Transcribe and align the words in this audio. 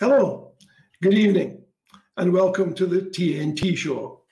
Hello, 0.00 0.52
good 1.02 1.12
evening, 1.12 1.62
and 2.16 2.32
welcome 2.32 2.72
to 2.72 2.86
the 2.86 3.02
TNT 3.02 3.76
show. 3.76 4.22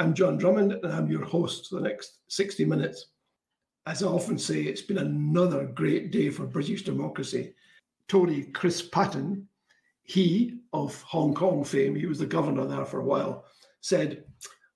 I'm 0.00 0.14
John 0.14 0.36
Drummond, 0.36 0.72
and 0.72 0.92
I'm 0.92 1.08
your 1.08 1.24
host 1.24 1.68
for 1.68 1.76
the 1.76 1.88
next 1.88 2.18
60 2.26 2.64
minutes. 2.64 3.10
As 3.86 4.02
I 4.02 4.08
often 4.08 4.36
say, 4.36 4.62
it's 4.62 4.82
been 4.82 4.98
another 4.98 5.66
great 5.66 6.10
day 6.10 6.28
for 6.28 6.44
British 6.44 6.82
democracy. 6.82 7.54
Tory 8.08 8.46
Chris 8.52 8.82
Patten, 8.82 9.46
he 10.02 10.58
of 10.72 11.00
Hong 11.02 11.34
Kong 11.34 11.62
fame, 11.62 11.94
he 11.94 12.06
was 12.06 12.18
the 12.18 12.26
governor 12.26 12.64
there 12.66 12.84
for 12.84 12.98
a 12.98 13.04
while, 13.04 13.44
said, 13.80 14.24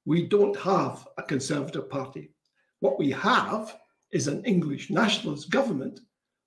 We 0.05 0.29
don't 0.29 0.57
have 0.61 1.09
a 1.19 1.25
Conservative 1.25 1.91
Party. 1.91 2.31
What 2.79 3.01
we 3.01 3.11
have 3.11 3.77
is 4.13 4.29
an 4.29 4.45
English 4.45 4.91
nationalist 4.91 5.51
government 5.51 5.99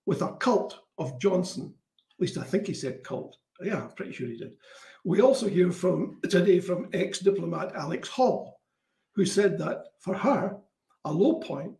with 0.05 0.21
a 0.21 0.37
cult 0.37 0.79
of 0.97 1.19
Johnson. 1.19 1.73
At 2.13 2.21
least 2.21 2.37
I 2.37 2.43
think 2.43 2.65
he 2.65 2.73
said 2.73 3.03
cult. 3.03 3.35
Yeah, 3.61 3.83
I'm 3.83 3.91
pretty 3.91 4.13
sure 4.13 4.27
he 4.27 4.37
did. 4.37 4.53
We 5.03 5.21
also 5.21 5.47
hear 5.47 5.71
from 5.71 6.19
today 6.29 6.59
from 6.59 6.89
ex 6.93 7.19
diplomat 7.19 7.75
Alex 7.75 8.07
Hall, 8.07 8.61
who 9.15 9.25
said 9.25 9.57
that 9.59 9.85
for 9.99 10.13
her, 10.15 10.57
a 11.05 11.11
low 11.11 11.39
point 11.39 11.73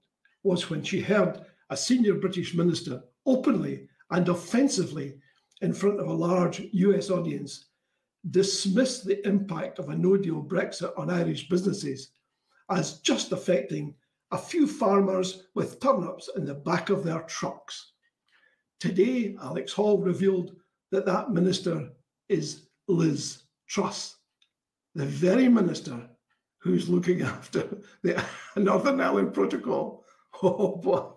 was 0.44 0.70
when 0.70 0.84
she 0.84 1.02
heard 1.02 1.46
a 1.70 1.78
senior 1.78 2.16
British 2.16 2.54
minister 2.54 3.02
openly 3.26 3.88
and 4.12 4.28
offensively 4.30 5.16
in 5.62 5.74
front 5.74 6.00
of 6.00 6.08
a 6.08 6.14
large 6.14 6.62
US 6.72 7.10
audience 7.10 7.66
dismiss 8.32 9.02
the 9.02 9.26
impact 9.28 9.80
of 9.80 9.90
a 9.90 9.96
no 9.96 10.18
deal 10.18 10.44
Brexit 10.44 10.98
on 10.98 11.10
Irish 11.10 11.48
businesses 11.48 12.12
as 12.70 13.00
just 13.00 13.32
affecting 13.32 13.94
a 14.32 14.38
few 14.38 14.68
farmers 14.68 15.48
with 15.56 15.80
turnips 15.80 16.30
in 16.36 16.46
the 16.46 16.54
back 16.54 16.90
of 16.90 17.04
their 17.04 17.22
trucks. 17.22 17.94
Today, 18.80 19.36
Alex 19.42 19.74
Hall 19.74 19.98
revealed 19.98 20.56
that 20.92 21.06
that 21.06 21.32
minister 21.32 21.90
is 22.28 22.68
Liz 22.88 23.44
Truss, 23.68 24.16
the 24.96 25.06
very 25.06 25.48
minister 25.48 26.10
who's 26.60 26.90
looking 26.90 27.22
after 27.36 27.68
the 28.04 28.24
Northern 28.56 29.02
Ireland 29.02 29.34
Protocol. 29.34 30.04
Oh 30.42 30.76
boy, 30.78 31.10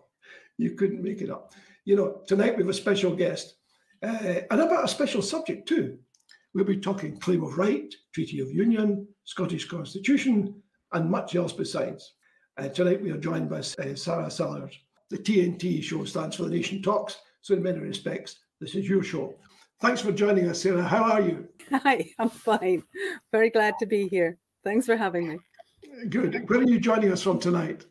you 0.58 0.72
couldn't 0.72 1.02
make 1.02 1.20
it 1.20 1.30
up. 1.30 1.52
You 1.84 1.96
know, 1.96 2.22
tonight 2.26 2.56
we 2.56 2.62
have 2.62 2.70
a 2.70 2.74
special 2.74 3.14
guest 3.14 3.54
uh, 4.02 4.40
and 4.50 4.60
about 4.60 4.84
a 4.84 4.88
special 4.88 5.22
subject 5.22 5.68
too. 5.68 5.98
We'll 6.54 6.64
be 6.64 6.76
talking 6.76 7.18
claim 7.18 7.42
of 7.42 7.56
right, 7.56 7.92
Treaty 8.12 8.40
of 8.40 8.52
Union, 8.52 9.08
Scottish 9.24 9.66
Constitution, 9.66 10.62
and 10.92 11.10
much 11.10 11.34
else 11.34 11.52
besides. 11.52 12.12
Uh, 12.58 12.68
tonight 12.68 13.00
we 13.00 13.10
are 13.10 13.16
joined 13.16 13.48
by 13.48 13.60
uh, 13.60 13.94
Sarah 13.94 14.30
Salyers. 14.30 14.78
The 15.08 15.18
TNT 15.18 15.82
show 15.82 16.04
stands 16.04 16.36
for 16.36 16.44
The 16.44 16.50
Nation 16.50 16.82
Talks, 16.82 17.16
so 17.40 17.54
in 17.54 17.62
many 17.62 17.78
respects, 17.78 18.36
this 18.60 18.74
is 18.74 18.88
your 18.88 19.02
show. 19.02 19.34
Thanks 19.82 20.00
for 20.00 20.12
joining 20.12 20.48
us, 20.48 20.62
Sarah. 20.62 20.84
How 20.84 21.02
are 21.02 21.20
you? 21.20 21.48
Hi, 21.72 22.08
I'm 22.16 22.30
fine. 22.30 22.84
Very 23.32 23.50
glad 23.50 23.74
to 23.80 23.86
be 23.86 24.06
here. 24.06 24.38
Thanks 24.62 24.86
for 24.86 24.96
having 24.96 25.26
me. 25.26 25.38
Good. 26.08 26.48
Where 26.48 26.60
are 26.60 26.70
you 26.70 26.78
joining 26.78 27.10
us 27.10 27.20
from 27.20 27.40
tonight? 27.40 27.84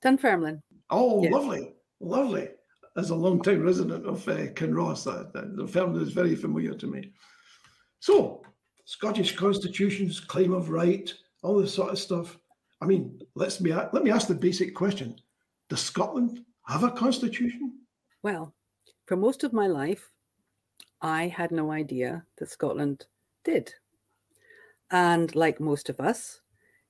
Dunfermline. 0.00 0.62
Oh, 0.90 1.24
yes. 1.24 1.32
lovely, 1.32 1.74
lovely. 1.98 2.50
As 2.96 3.10
a 3.10 3.16
long-time 3.16 3.64
resident 3.64 4.06
of 4.06 4.28
uh, 4.28 4.46
Kinross, 4.52 5.02
that, 5.06 5.32
that 5.32 5.56
Dunfermline 5.56 6.02
is 6.02 6.12
very 6.12 6.36
familiar 6.36 6.72
to 6.74 6.86
me. 6.86 7.10
So, 7.98 8.44
Scottish 8.84 9.34
constitutions, 9.34 10.20
claim 10.20 10.52
of 10.52 10.70
right, 10.70 11.12
all 11.42 11.58
this 11.58 11.74
sort 11.74 11.90
of 11.90 11.98
stuff. 11.98 12.38
I 12.80 12.86
mean, 12.86 13.18
let's 13.34 13.60
me 13.60 13.74
let 13.74 14.04
me 14.04 14.12
ask 14.12 14.28
the 14.28 14.36
basic 14.36 14.72
question: 14.72 15.16
Does 15.68 15.80
Scotland 15.80 16.44
have 16.68 16.84
a 16.84 16.92
constitution? 16.92 17.80
Well, 18.22 18.54
for 19.06 19.16
most 19.16 19.42
of 19.42 19.52
my 19.52 19.66
life, 19.66 20.12
I 21.04 21.28
had 21.28 21.52
no 21.52 21.70
idea 21.70 22.24
that 22.38 22.50
Scotland 22.50 23.04
did. 23.44 23.74
And 24.90 25.34
like 25.36 25.60
most 25.60 25.90
of 25.90 26.00
us, 26.00 26.40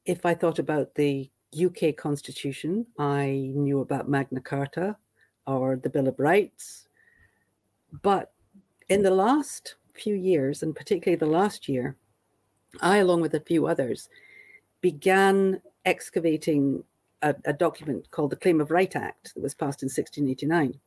if 0.06 0.24
I 0.24 0.34
thought 0.34 0.60
about 0.60 0.94
the 0.94 1.28
UK 1.52 1.96
Constitution, 1.96 2.86
I 2.96 3.50
knew 3.52 3.80
about 3.80 4.08
Magna 4.08 4.40
Carta 4.40 4.96
or 5.48 5.74
the 5.74 5.90
Bill 5.90 6.06
of 6.06 6.20
Rights. 6.20 6.86
But 8.02 8.33
in 8.89 9.02
the 9.02 9.11
last 9.11 9.74
few 9.94 10.14
years, 10.14 10.62
and 10.62 10.77
particularly 10.77 11.18
the 11.18 11.27
last 11.27 11.68
year, 11.68 11.96
I, 12.80 12.98
along 12.98 13.20
with 13.20 13.34
a 13.34 13.40
few 13.40 13.66
others, 13.66 14.08
began 14.80 15.60
excavating 15.84 16.84
a, 17.22 17.34
a, 17.46 17.52
document 17.52 18.10
called 18.12 18.30
the 18.30 18.36
Claim 18.36 18.60
of 18.60 18.70
Right 18.70 18.94
Act 18.94 19.34
that 19.34 19.42
was 19.42 19.55
passed 19.55 19.83
in 19.83 19.86
1689. 19.86 20.78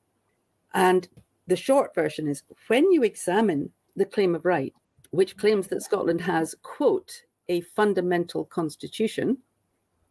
And 0.74 1.08
the 1.48 1.56
short 1.56 1.96
version 1.96 2.28
is 2.28 2.44
when 2.68 2.92
you 2.92 3.04
examine 3.04 3.72
the 3.96 4.06
claim 4.06 4.36
of 4.36 4.46
right, 4.46 4.74
which 5.12 5.38
claims 5.38 5.68
that 5.68 5.82
Scotland 5.82 6.22
has, 6.22 6.56
quote, 6.62 7.24
a 7.50 7.62
fundamental 7.62 8.46
constitution, 8.46 9.38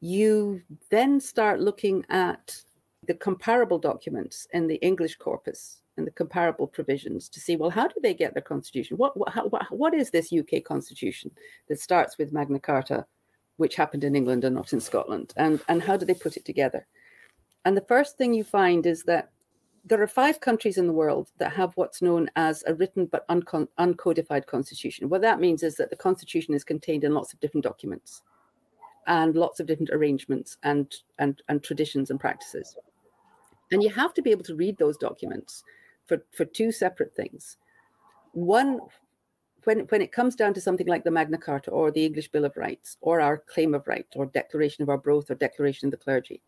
you 0.00 0.62
then 0.91 1.20
start 1.20 1.60
looking 1.60 2.04
at 2.08 2.62
the 3.06 3.14
comparable 3.14 3.78
documents 3.78 4.48
in 4.52 4.66
the 4.66 4.76
English 4.76 5.16
corpus 5.16 5.82
and 5.97 6.06
the 6.06 6.10
comparable 6.12 6.66
provisions 6.66 7.28
to 7.28 7.41
see, 7.41 7.56
well, 7.56 7.70
how 7.70 7.86
do 7.86 7.94
they 8.03 8.14
get 8.14 8.34
their 8.34 8.42
constitution? 8.42 8.97
What, 8.97 9.16
what, 9.16 9.32
how, 9.32 9.48
what 9.70 9.94
is 9.94 10.10
this 10.10 10.32
UK 10.32 10.64
constitution 10.64 11.30
that 11.68 11.80
starts 11.80 12.18
with 12.18 12.32
Magna 12.32 12.58
Carta, 12.58 13.06
which 13.56 13.76
happened 13.76 14.04
in 14.04 14.16
England 14.16 14.44
and 14.44 14.54
not 14.54 14.72
in 14.72 14.80
Scotland? 14.80 15.32
And, 15.36 15.60
and 15.68 15.82
how 15.82 15.97
do 15.97 16.04
they 16.04 16.14
put 16.14 16.36
it 16.36 16.44
together? 16.44 16.86
And 17.64 17.76
the 17.76 17.82
first 17.88 18.18
thing 18.18 18.34
you 18.34 18.44
find 18.44 18.86
is 18.86 19.03
that 19.04 19.30
there 19.86 20.02
are 20.02 20.08
five 20.08 20.41
countries 20.41 20.78
in 20.78 20.88
the 20.88 20.92
world 20.92 21.30
that 21.38 21.52
have 21.52 21.72
what's 21.76 22.02
known 22.02 22.28
as 22.34 22.64
a 22.66 22.74
written 22.74 23.06
but 23.06 23.26
uncon- 23.28 23.69
uncodified 23.78 24.47
constitution. 24.47 25.08
What 25.08 25.22
that 25.22 25.38
means 25.38 25.62
is 25.62 25.76
that 25.76 25.91
the 25.91 25.97
constitution 25.97 26.54
is 26.54 26.64
contained 26.64 27.04
in 27.04 27.14
lots 27.14 27.32
of 27.32 27.38
different 27.38 27.62
documents 27.62 28.22
and 29.06 29.36
lots 29.36 29.60
of 29.60 29.66
different 29.66 29.91
arrangements 29.91 30.56
and, 30.64 30.92
and, 31.20 31.41
and 31.48 31.62
traditions 31.62 32.10
and 32.10 32.19
practices. 32.19 32.76
And 33.70 33.80
you 33.80 33.88
have 33.91 34.12
to 34.14 34.22
be 34.22 34.32
able 34.32 34.42
to 34.44 34.56
read 34.56 34.76
those 34.76 34.97
documents 34.97 35.62
for, 36.06 36.24
for 36.32 36.44
two 36.44 36.72
separate 36.72 37.14
things. 37.14 37.56
One, 38.32 38.80
when, 39.64 39.80
when 39.80 40.03
it 40.03 40.10
comes 40.10 40.34
down 40.34 40.53
to 40.54 40.60
something 40.60 40.88
like 40.88 41.04
the 41.04 41.12
Magna 41.12 41.38
Carta 41.38 41.70
or 41.70 41.92
the 41.92 42.04
English 42.04 42.32
Bill 42.32 42.44
of 42.44 42.56
Rights 42.56 42.97
or 43.00 43.20
our 43.20 43.38
Claim 43.38 43.72
of 43.72 43.86
Right 43.86 44.06
or 44.16 44.26
Declaration 44.26 44.82
of 44.82 44.88
Arbroath 44.88 45.30
or 45.30 45.36
Declaration 45.36 45.86
of 45.86 45.92
the 45.92 45.97
Clergy, 45.97 46.42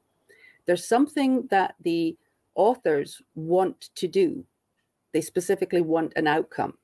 there's 0.67 0.87
something 0.87 1.47
that 1.51 1.77
the 1.83 2.17
authors 2.59 3.23
want 3.35 3.89
to 3.95 4.07
do. 4.07 4.45
They 5.13 5.23
specifically 5.23 5.81
want 5.81 6.13
an 6.17 6.27
outcome. 6.27 6.77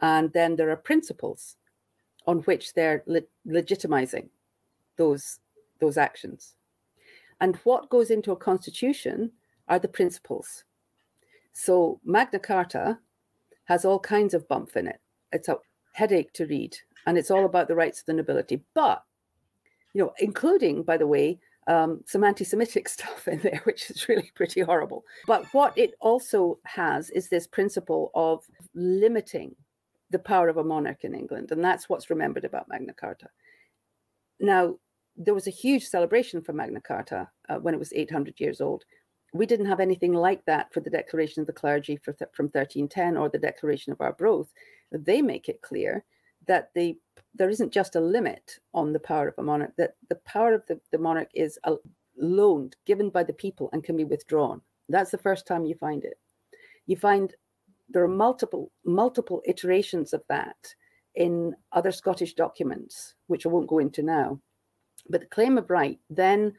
And 0.00 0.32
then 0.32 0.56
there 0.56 0.70
are 0.70 0.76
principles 0.76 1.56
on 2.26 2.38
which 2.40 2.72
they're 2.72 3.02
le- 3.06 3.20
legitimizing 3.46 4.28
those, 4.96 5.40
those 5.80 5.98
actions. 5.98 6.54
And 7.40 7.56
what 7.64 7.90
goes 7.90 8.10
into 8.10 8.32
a 8.32 8.36
constitution 8.36 9.32
are 9.68 9.78
the 9.78 9.88
principles. 9.88 10.64
So 11.52 12.00
Magna 12.04 12.38
Carta 12.38 12.98
has 13.64 13.84
all 13.84 13.98
kinds 13.98 14.32
of 14.32 14.48
bump 14.48 14.76
in 14.76 14.86
it. 14.86 15.00
It's 15.32 15.48
a 15.48 15.58
headache 15.92 16.32
to 16.34 16.46
read, 16.46 16.76
and 17.06 17.18
it's 17.18 17.30
all 17.30 17.44
about 17.44 17.66
the 17.68 17.74
rights 17.74 18.00
of 18.00 18.06
the 18.06 18.12
nobility. 18.14 18.62
But, 18.74 19.02
you 19.92 20.02
know, 20.02 20.14
including, 20.20 20.84
by 20.84 20.96
the 20.96 21.06
way, 21.06 21.40
um, 21.68 22.02
some 22.06 22.24
anti 22.24 22.44
Semitic 22.44 22.88
stuff 22.96 23.28
in 23.28 23.38
there, 23.40 23.60
which 23.64 23.90
is 23.90 24.08
really 24.08 24.32
pretty 24.34 24.60
horrible. 24.60 25.04
But 25.26 25.46
what 25.52 25.76
it 25.76 25.92
also 26.00 26.58
has 26.64 27.10
is 27.10 27.28
this 27.28 27.46
principle 27.46 28.10
of 28.14 28.44
limiting 28.74 29.54
the 30.10 30.18
power 30.18 30.48
of 30.48 30.56
a 30.56 30.64
monarch 30.64 31.04
in 31.04 31.14
England. 31.14 31.52
And 31.52 31.62
that's 31.62 31.88
what's 31.88 32.10
remembered 32.10 32.44
about 32.44 32.68
Magna 32.68 32.94
Carta. 32.94 33.28
Now, 34.40 34.76
there 35.16 35.34
was 35.34 35.46
a 35.46 35.50
huge 35.50 35.84
celebration 35.84 36.40
for 36.40 36.52
Magna 36.52 36.80
Carta 36.80 37.28
uh, 37.48 37.56
when 37.56 37.74
it 37.74 37.78
was 37.78 37.92
800 37.92 38.40
years 38.40 38.60
old. 38.60 38.84
We 39.34 39.44
didn't 39.44 39.66
have 39.66 39.80
anything 39.80 40.14
like 40.14 40.42
that 40.46 40.72
for 40.72 40.80
the 40.80 40.88
Declaration 40.88 41.42
of 41.42 41.46
the 41.46 41.52
Clergy 41.52 41.98
th- 42.02 42.16
from 42.32 42.46
1310 42.46 43.18
or 43.18 43.28
the 43.28 43.38
Declaration 43.38 43.92
of 43.92 44.00
Arbroath. 44.00 44.50
They 44.90 45.20
make 45.20 45.50
it 45.50 45.60
clear 45.60 46.04
that 46.46 46.70
the 46.74 46.96
there 47.34 47.50
isn't 47.50 47.72
just 47.72 47.96
a 47.96 48.00
limit 48.00 48.58
on 48.74 48.92
the 48.92 49.00
power 49.00 49.28
of 49.28 49.34
a 49.38 49.42
monarch, 49.42 49.72
that 49.76 49.94
the 50.08 50.16
power 50.16 50.54
of 50.54 50.62
the, 50.66 50.80
the 50.90 50.98
monarch 50.98 51.28
is 51.34 51.58
a, 51.64 51.76
loaned, 52.16 52.76
given 52.86 53.10
by 53.10 53.22
the 53.22 53.32
people, 53.32 53.68
and 53.72 53.84
can 53.84 53.96
be 53.96 54.04
withdrawn. 54.04 54.60
That's 54.88 55.10
the 55.10 55.18
first 55.18 55.46
time 55.46 55.64
you 55.64 55.74
find 55.74 56.04
it. 56.04 56.18
You 56.86 56.96
find 56.96 57.34
there 57.88 58.02
are 58.02 58.08
multiple, 58.08 58.72
multiple 58.84 59.42
iterations 59.46 60.12
of 60.12 60.22
that 60.28 60.74
in 61.14 61.54
other 61.72 61.92
Scottish 61.92 62.34
documents, 62.34 63.14
which 63.26 63.44
I 63.44 63.48
won't 63.48 63.68
go 63.68 63.78
into 63.78 64.02
now. 64.02 64.40
But 65.08 65.20
the 65.22 65.26
claim 65.26 65.58
of 65.58 65.70
right 65.70 65.98
then 66.10 66.54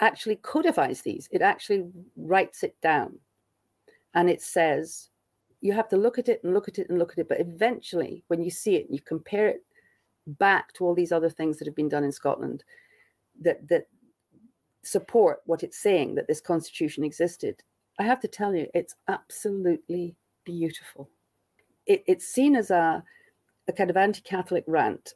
actually 0.00 0.36
codifies 0.36 1.02
these. 1.02 1.28
It 1.32 1.42
actually 1.42 1.86
writes 2.16 2.62
it 2.62 2.76
down. 2.82 3.18
And 4.14 4.30
it 4.30 4.42
says, 4.42 5.10
you 5.60 5.72
have 5.72 5.88
to 5.88 5.96
look 5.96 6.18
at 6.18 6.28
it 6.28 6.40
and 6.44 6.54
look 6.54 6.68
at 6.68 6.78
it 6.78 6.88
and 6.88 6.98
look 6.98 7.12
at 7.12 7.18
it. 7.18 7.28
But 7.28 7.40
eventually, 7.40 8.24
when 8.28 8.42
you 8.42 8.50
see 8.50 8.76
it 8.76 8.86
and 8.86 8.94
you 8.94 9.02
compare 9.02 9.48
it 9.48 9.64
back 10.28 10.72
to 10.74 10.84
all 10.84 10.94
these 10.94 11.12
other 11.12 11.30
things 11.30 11.58
that 11.58 11.66
have 11.66 11.76
been 11.76 11.88
done 11.88 12.04
in 12.04 12.12
Scotland 12.12 12.64
that 13.40 13.66
that 13.68 13.86
support 14.82 15.40
what 15.46 15.62
it's 15.62 15.78
saying 15.78 16.14
that 16.14 16.28
this 16.28 16.40
constitution 16.40 17.04
existed, 17.04 17.62
I 17.98 18.04
have 18.04 18.20
to 18.20 18.28
tell 18.28 18.54
you, 18.54 18.68
it's 18.74 18.94
absolutely 19.08 20.16
beautiful. 20.44 21.10
it, 21.88 22.04
it's 22.06 22.26
seen 22.26 22.54
as 22.54 22.70
a, 22.70 23.02
a 23.66 23.72
kind 23.72 23.90
of 23.90 23.96
anti-Catholic 23.96 24.64
rant. 24.68 25.14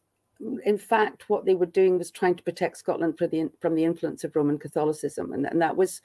In 0.65 0.77
fact, 0.79 1.29
what 1.29 1.45
they 1.45 1.55
were 1.55 1.67
doing 1.67 1.99
was 1.99 2.11
trying 2.11 2.35
to 2.35 2.43
protect 2.43 2.79
Scotland 2.79 3.15
the, 3.19 3.51
from 3.61 3.77
the 3.77 3.85
influence 3.85 4.25
of 4.25 4.35
Roman 4.35 4.59
Catholicism, 4.59 5.33
and, 5.33 5.47
and 5.47 5.63
that 5.63 5.77
was 5.77 6.01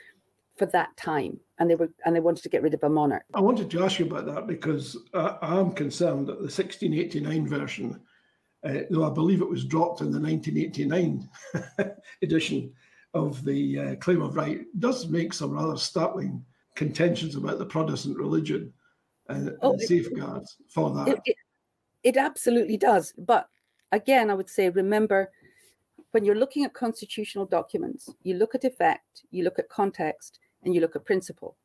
for 0.57 0.67
that 0.67 0.95
time, 0.97 1.39
and 1.57 1.69
they 1.69 1.75
were 1.75 1.89
and 2.05 2.15
they 2.15 2.19
wanted 2.19 2.43
to 2.43 2.49
get 2.49 2.61
rid 2.61 2.73
of 2.73 2.83
a 2.83 2.89
monarch. 2.89 3.23
I 3.33 3.41
wanted 3.41 3.71
to 3.71 3.83
ask 3.83 3.97
you 3.97 4.05
about 4.05 4.27
that 4.27 4.45
because 4.45 4.95
I, 5.13 5.37
I'm 5.41 5.71
concerned 5.71 6.27
that 6.27 6.37
the 6.37 6.51
1689 6.51 7.47
version, 7.47 7.99
uh, 8.63 8.81
though 8.89 9.05
I 9.05 9.13
believe 9.13 9.41
it 9.41 9.49
was 9.49 9.65
dropped 9.65 10.01
in 10.01 10.11
the 10.11 10.19
1989 10.19 11.29
edition 12.21 12.73
of 13.13 13.43
the 13.43 13.79
uh, 13.79 13.95
claim 13.95 14.21
of 14.21 14.35
right, 14.35 14.61
does 14.79 15.07
make 15.07 15.33
some 15.33 15.51
rather 15.51 15.77
startling 15.77 16.43
contentions 16.75 17.35
about 17.35 17.59
the 17.59 17.65
Protestant 17.65 18.17
religion 18.17 18.71
and, 19.29 19.55
oh, 19.61 19.73
and 19.73 19.81
safeguards 19.81 20.57
it, 20.59 20.71
for 20.71 20.91
that. 20.91 21.07
It, 21.07 21.19
it, 21.25 21.35
it 22.03 22.17
absolutely 22.17 22.77
does, 22.77 23.13
but 23.17 23.47
again, 23.91 24.29
I 24.29 24.33
would 24.33 24.49
say 24.49 24.69
remember 24.69 25.31
when 26.11 26.25
you're 26.25 26.35
looking 26.35 26.63
at 26.63 26.73
constitutional 26.73 27.45
documents, 27.45 28.09
you 28.23 28.35
look 28.35 28.55
at 28.55 28.63
effect, 28.63 29.23
you 29.31 29.43
look 29.43 29.59
at 29.59 29.69
context, 29.69 30.39
and 30.63 30.73
you 30.73 30.81
look 30.81 30.95
at 30.95 31.05
principle. 31.05 31.57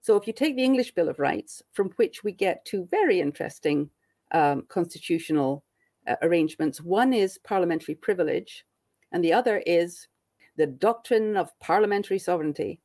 So 0.00 0.16
if 0.16 0.26
you 0.26 0.32
take 0.32 0.56
the 0.56 0.64
English 0.64 0.94
Bill 0.94 1.08
of 1.08 1.18
Rights, 1.18 1.62
from 1.72 1.90
which 1.96 2.22
we 2.22 2.32
get 2.32 2.64
two 2.64 2.86
very 2.90 3.20
interesting 3.20 3.90
um, 4.32 4.64
constitutional 4.68 5.64
uh, 6.06 6.16
arrangements, 6.22 6.80
one 6.80 7.12
is 7.12 7.38
parliamentary 7.38 7.94
privilege, 7.94 8.64
and 9.12 9.22
the 9.22 9.32
other 9.32 9.62
is 9.66 10.08
the 10.56 10.66
doctrine 10.66 11.36
of 11.36 11.58
parliamentary 11.60 12.18
sovereignty, 12.18 12.80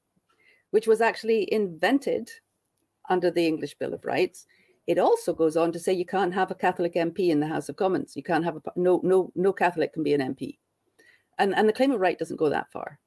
which 0.72 0.88
was 0.88 1.02
actually 1.02 1.52
invented 1.54 2.30
under 3.10 3.32
the 3.32 3.46
English 3.46 3.76
Bill 3.76 3.94
of 3.94 4.06
Rights. 4.06 4.46
It 4.88 4.98
also 4.98 5.34
goes 5.34 5.56
on 5.58 5.72
to 5.72 5.80
say 5.80 5.94
you 5.94 6.06
can't 6.06 6.34
have 6.34 6.52
a 6.52 6.56
Catholic 6.56 6.96
MP 6.96 7.30
in 7.30 7.40
the 7.40 7.48
House 7.48 7.70
of 7.70 7.76
Commons. 7.76 8.16
You 8.16 8.24
can't 8.24 8.44
have 8.44 8.58
a 8.58 8.62
no 8.76 9.00
no 9.04 9.32
no 9.36 9.54
Catholic 9.54 9.94
can 9.94 10.04
be 10.04 10.14
an 10.14 10.22
MP, 10.22 10.58
and 11.38 11.56
and 11.56 11.68
the 11.68 11.74
claim 11.74 11.92
of 11.92 12.00
right 12.00 12.18
doesn't 12.18 12.38
go 12.38 12.50
that 12.50 12.72
far. 12.72 13.00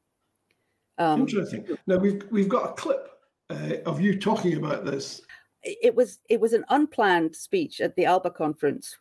Um, 0.99 1.23
Interesting. 1.23 1.67
Now 1.87 1.97
we've 1.97 2.23
we've 2.31 2.49
got 2.49 2.71
a 2.71 2.73
clip 2.75 3.09
uh, 3.51 3.77
of 3.87 4.01
you 4.01 4.19
talking 4.19 4.57
about 4.57 4.85
this. 4.85 5.23
It 5.63 5.95
was 5.95 6.21
it 6.29 6.41
was 6.41 6.53
an 6.53 6.65
unplanned 6.69 7.35
speech 7.35 7.81
at 7.81 7.97
the 7.97 8.05
Alba 8.05 8.31
conference. 8.31 8.99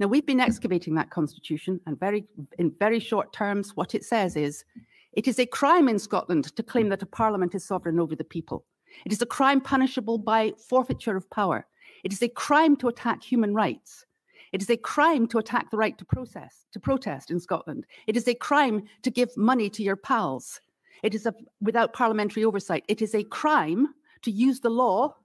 Now 0.00 0.06
we've 0.06 0.26
been 0.26 0.40
excavating 0.40 0.94
that 0.94 1.10
constitution, 1.10 1.80
and 1.86 1.98
very 1.98 2.24
in 2.58 2.72
very 2.78 3.00
short 3.00 3.32
terms, 3.32 3.76
what 3.76 3.94
it 3.94 4.04
says 4.04 4.36
is, 4.36 4.64
it 5.12 5.28
is 5.28 5.38
a 5.38 5.46
crime 5.46 5.88
in 5.88 5.98
Scotland 5.98 6.44
to 6.56 6.62
claim 6.62 6.88
that 6.88 7.02
a 7.02 7.06
parliament 7.06 7.54
is 7.54 7.64
sovereign 7.64 8.00
over 8.00 8.16
the 8.16 8.24
people. 8.24 8.64
It 9.04 9.12
is 9.12 9.22
a 9.22 9.26
crime 9.26 9.60
punishable 9.60 10.18
by 10.18 10.52
forfeiture 10.68 11.16
of 11.16 11.30
power. 11.30 11.66
It 12.02 12.12
is 12.12 12.22
a 12.22 12.28
crime 12.28 12.76
to 12.76 12.88
attack 12.88 13.22
human 13.22 13.54
rights. 13.54 14.04
It 14.52 14.62
is 14.62 14.70
a 14.70 14.76
crime 14.76 15.26
to 15.28 15.38
attack 15.38 15.70
the 15.70 15.76
right 15.76 15.96
to 15.98 16.04
process, 16.04 16.66
to 16.72 16.80
protest 16.80 17.30
in 17.30 17.40
Scotland. 17.40 17.86
It 18.06 18.16
is 18.16 18.28
a 18.28 18.34
crime 18.34 18.84
to 19.02 19.10
give 19.10 19.36
money 19.36 19.68
to 19.70 19.82
your 19.82 19.96
pals. 19.96 20.60
It 21.02 21.14
is 21.14 21.26
a, 21.26 21.34
without 21.60 21.92
parliamentary 21.92 22.44
oversight. 22.44 22.84
It 22.88 23.02
is 23.02 23.14
a 23.14 23.24
crime 23.24 23.88
to 24.22 24.30
use 24.30 24.60
the 24.60 24.70
law 24.70 25.16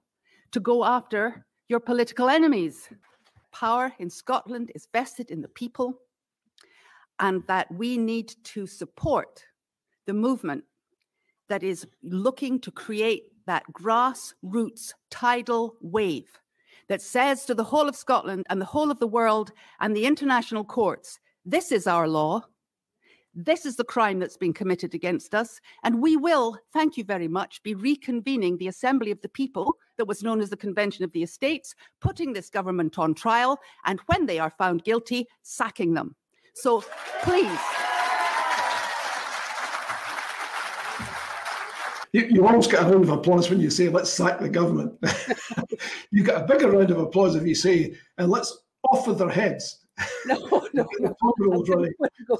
to 0.52 0.60
go 0.60 0.84
after 0.84 1.46
your 1.68 1.80
political 1.80 2.28
enemies. 2.28 2.88
Power 3.52 3.92
in 3.98 4.10
Scotland 4.10 4.72
is 4.74 4.88
vested 4.92 5.30
in 5.30 5.42
the 5.42 5.48
people, 5.48 6.00
and 7.18 7.42
that 7.46 7.72
we 7.72 7.98
need 7.98 8.32
to 8.44 8.66
support 8.66 9.44
the 10.06 10.14
movement 10.14 10.64
that 11.48 11.62
is 11.62 11.86
looking 12.02 12.60
to 12.60 12.70
create 12.70 13.24
that 13.46 13.64
grassroots 13.72 14.92
tidal 15.10 15.76
wave 15.80 16.40
that 16.88 17.02
says 17.02 17.44
to 17.44 17.54
the 17.54 17.64
whole 17.64 17.88
of 17.88 17.96
Scotland 17.96 18.46
and 18.50 18.60
the 18.60 18.64
whole 18.66 18.90
of 18.90 18.98
the 18.98 19.06
world 19.06 19.52
and 19.80 19.94
the 19.94 20.06
international 20.06 20.64
courts, 20.64 21.18
this 21.44 21.70
is 21.70 21.86
our 21.86 22.08
law. 22.08 22.42
This 23.34 23.64
is 23.64 23.76
the 23.76 23.84
crime 23.84 24.18
that's 24.18 24.36
been 24.36 24.52
committed 24.52 24.92
against 24.92 25.34
us. 25.36 25.60
And 25.84 26.02
we 26.02 26.16
will, 26.16 26.58
thank 26.72 26.96
you 26.96 27.04
very 27.04 27.28
much, 27.28 27.62
be 27.62 27.74
reconvening 27.74 28.58
the 28.58 28.66
Assembly 28.66 29.12
of 29.12 29.20
the 29.20 29.28
People 29.28 29.76
that 29.98 30.06
was 30.06 30.22
known 30.22 30.40
as 30.40 30.50
the 30.50 30.56
Convention 30.56 31.04
of 31.04 31.12
the 31.12 31.22
Estates, 31.22 31.74
putting 32.00 32.32
this 32.32 32.50
government 32.50 32.98
on 32.98 33.14
trial, 33.14 33.60
and 33.84 34.00
when 34.06 34.26
they 34.26 34.40
are 34.40 34.50
found 34.50 34.82
guilty, 34.82 35.28
sacking 35.42 35.94
them. 35.94 36.16
So 36.54 36.82
please. 37.22 37.58
You, 42.12 42.22
you 42.22 42.46
always 42.48 42.66
get 42.66 42.82
a 42.82 42.86
round 42.86 43.04
of 43.04 43.10
applause 43.10 43.48
when 43.48 43.60
you 43.60 43.70
say, 43.70 43.88
let's 43.88 44.10
sack 44.10 44.40
the 44.40 44.48
government. 44.48 44.98
you 46.10 46.24
get 46.24 46.42
a 46.42 46.44
bigger 46.44 46.68
round 46.68 46.90
of 46.90 46.98
applause 46.98 47.36
if 47.36 47.46
you 47.46 47.54
say, 47.54 47.94
and 48.18 48.28
let's 48.28 48.64
off 48.90 49.06
with 49.06 49.18
their 49.18 49.28
heads. 49.28 49.86
No, 50.26 50.66
no, 50.72 50.86
no. 51.00 51.16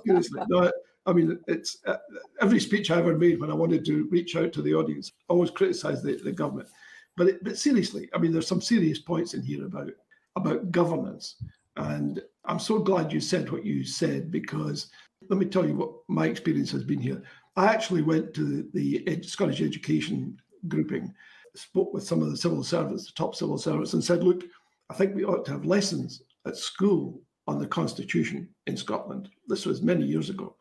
Seriously, 0.06 0.40
no. 0.48 0.70
I 1.06 1.12
mean, 1.12 1.38
it's 1.48 1.78
uh, 1.86 1.96
every 2.40 2.60
speech 2.60 2.90
I 2.90 2.98
ever 2.98 3.16
made 3.16 3.40
when 3.40 3.50
I 3.50 3.54
wanted 3.54 3.84
to 3.86 4.06
reach 4.10 4.36
out 4.36 4.52
to 4.52 4.62
the 4.62 4.74
audience, 4.74 5.12
I 5.28 5.32
always 5.32 5.50
criticised 5.50 6.04
the, 6.04 6.16
the 6.16 6.32
government. 6.32 6.68
But 7.16 7.28
it, 7.28 7.44
but 7.44 7.58
seriously, 7.58 8.08
I 8.14 8.18
mean, 8.18 8.32
there's 8.32 8.46
some 8.46 8.60
serious 8.60 8.98
points 8.98 9.34
in 9.34 9.42
here 9.42 9.64
about 9.66 9.90
about 10.36 10.70
governance, 10.70 11.36
and 11.76 12.22
I'm 12.44 12.58
so 12.58 12.78
glad 12.78 13.12
you 13.12 13.20
said 13.20 13.50
what 13.50 13.64
you 13.64 13.84
said 13.84 14.30
because 14.30 14.90
let 15.28 15.38
me 15.38 15.46
tell 15.46 15.66
you 15.66 15.74
what 15.74 15.90
my 16.08 16.26
experience 16.26 16.70
has 16.72 16.84
been 16.84 17.00
here. 17.00 17.22
I 17.56 17.66
actually 17.66 18.02
went 18.02 18.32
to 18.34 18.68
the, 18.72 19.02
the 19.04 19.22
Scottish 19.22 19.60
Education 19.60 20.36
grouping, 20.68 21.12
spoke 21.54 21.92
with 21.92 22.04
some 22.04 22.22
of 22.22 22.30
the 22.30 22.36
civil 22.36 22.62
servants, 22.62 23.06
the 23.06 23.12
top 23.16 23.34
civil 23.34 23.58
servants, 23.58 23.92
and 23.92 24.04
said, 24.04 24.22
"Look, 24.22 24.44
I 24.88 24.94
think 24.94 25.14
we 25.14 25.24
ought 25.24 25.44
to 25.46 25.52
have 25.52 25.64
lessons 25.64 26.22
at 26.46 26.56
school 26.56 27.20
on 27.50 27.58
the 27.58 27.66
Constitution 27.66 28.48
in 28.68 28.76
Scotland. 28.76 29.28
This 29.48 29.66
was 29.66 29.82
many 29.82 30.06
years 30.06 30.30
ago. 30.30 30.54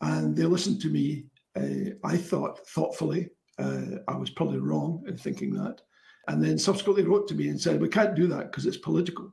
And 0.00 0.36
they 0.36 0.42
listened 0.42 0.80
to 0.80 0.88
me, 0.88 1.26
uh, 1.56 1.94
I 2.02 2.16
thought, 2.16 2.66
thoughtfully. 2.66 3.30
Uh, 3.56 3.98
I 4.08 4.16
was 4.16 4.30
probably 4.30 4.58
wrong 4.58 5.04
in 5.06 5.16
thinking 5.16 5.54
that. 5.54 5.80
And 6.26 6.42
then 6.42 6.58
subsequently 6.58 7.04
wrote 7.04 7.28
to 7.28 7.36
me 7.36 7.48
and 7.48 7.60
said, 7.60 7.80
We 7.80 7.88
can't 7.88 8.16
do 8.16 8.26
that 8.26 8.50
because 8.50 8.66
it's 8.66 8.78
political. 8.78 9.32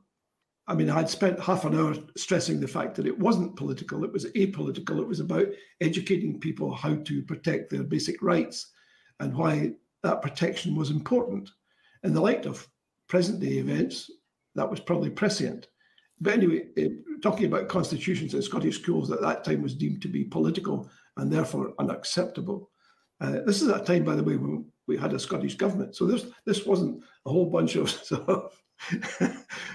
I 0.68 0.74
mean, 0.74 0.90
I'd 0.90 1.10
spent 1.10 1.40
half 1.40 1.64
an 1.64 1.76
hour 1.76 1.96
stressing 2.16 2.60
the 2.60 2.68
fact 2.68 2.94
that 2.94 3.08
it 3.08 3.18
wasn't 3.18 3.56
political, 3.56 4.04
it 4.04 4.12
was 4.12 4.26
apolitical. 4.26 5.00
It 5.00 5.08
was 5.08 5.18
about 5.18 5.48
educating 5.80 6.38
people 6.38 6.72
how 6.72 6.94
to 6.94 7.22
protect 7.22 7.70
their 7.70 7.82
basic 7.82 8.22
rights 8.22 8.70
and 9.18 9.34
why 9.34 9.72
that 10.04 10.22
protection 10.22 10.76
was 10.76 10.90
important. 10.90 11.50
In 12.04 12.14
the 12.14 12.20
light 12.20 12.46
of 12.46 12.68
present 13.08 13.40
day 13.40 13.58
events, 13.58 14.08
that 14.54 14.70
was 14.70 14.78
probably 14.78 15.10
prescient. 15.10 15.66
But 16.22 16.34
anyway, 16.34 16.66
uh, 16.78 16.88
talking 17.20 17.46
about 17.46 17.68
constitutions 17.68 18.34
in 18.34 18.42
Scottish 18.42 18.80
schools 18.80 19.10
at 19.10 19.20
that 19.22 19.42
time 19.42 19.60
was 19.60 19.74
deemed 19.74 20.02
to 20.02 20.08
be 20.08 20.22
political 20.22 20.88
and 21.16 21.32
therefore 21.32 21.74
unacceptable. 21.80 22.70
Uh, 23.20 23.40
this 23.44 23.60
is 23.60 23.68
a 23.68 23.84
time, 23.84 24.04
by 24.04 24.14
the 24.14 24.22
way, 24.22 24.36
when 24.36 24.64
we 24.86 24.96
had 24.96 25.12
a 25.12 25.18
Scottish 25.18 25.56
government. 25.56 25.96
So 25.96 26.06
this 26.06 26.26
this 26.46 26.64
wasn't 26.64 27.02
a 27.26 27.30
whole 27.30 27.50
bunch 27.50 27.74
of, 27.74 27.90
sort 28.10 28.28
of 28.28 28.52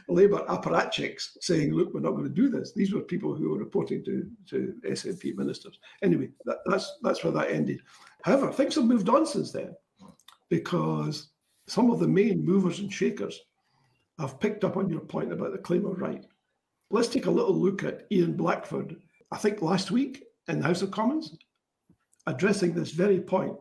Labour 0.08 0.46
apparatchiks 0.48 1.38
saying, 1.42 1.74
"Look, 1.74 1.94
we're 1.94 2.00
not 2.00 2.12
going 2.12 2.24
to 2.24 2.30
do 2.30 2.50
this." 2.50 2.74
These 2.74 2.94
were 2.94 3.02
people 3.02 3.36
who 3.36 3.50
were 3.50 3.60
reporting 3.60 4.04
to 4.06 4.30
to 4.50 4.74
SNP 4.86 5.36
ministers. 5.36 5.80
Anyway, 6.02 6.30
that, 6.46 6.60
that's 6.66 6.98
that's 7.04 7.24
where 7.24 7.34
that 7.34 7.52
ended. 7.52 7.82
However, 8.24 8.52
things 8.52 8.76
have 8.76 8.86
moved 8.86 9.10
on 9.10 9.26
since 9.26 9.52
then 9.52 9.76
because 10.50 11.30
some 11.68 11.92
of 11.92 12.00
the 12.00 12.08
main 12.08 12.46
movers 12.46 12.80
and 12.80 12.92
shakers 12.92 13.42
have 14.20 14.40
picked 14.40 14.64
up 14.64 14.78
on 14.78 14.90
your 14.90 15.02
point 15.02 15.32
about 15.32 15.52
the 15.52 15.58
claim 15.58 15.86
of 15.86 16.00
right. 16.00 16.26
Let's 16.90 17.10
take 17.10 17.26
a 17.26 17.32
little 17.32 17.54
look 17.54 17.84
at 17.84 18.08
Ian 18.12 18.38
Blackford, 18.38 18.96
I 19.30 19.38
think 19.38 19.62
last 19.62 19.92
week 19.92 20.24
in 20.48 20.60
the 20.60 20.66
House 20.66 20.82
of 20.82 20.92
Commons, 20.92 21.36
addressing 22.26 22.74
this 22.74 22.92
very 22.92 23.20
point. 23.20 23.58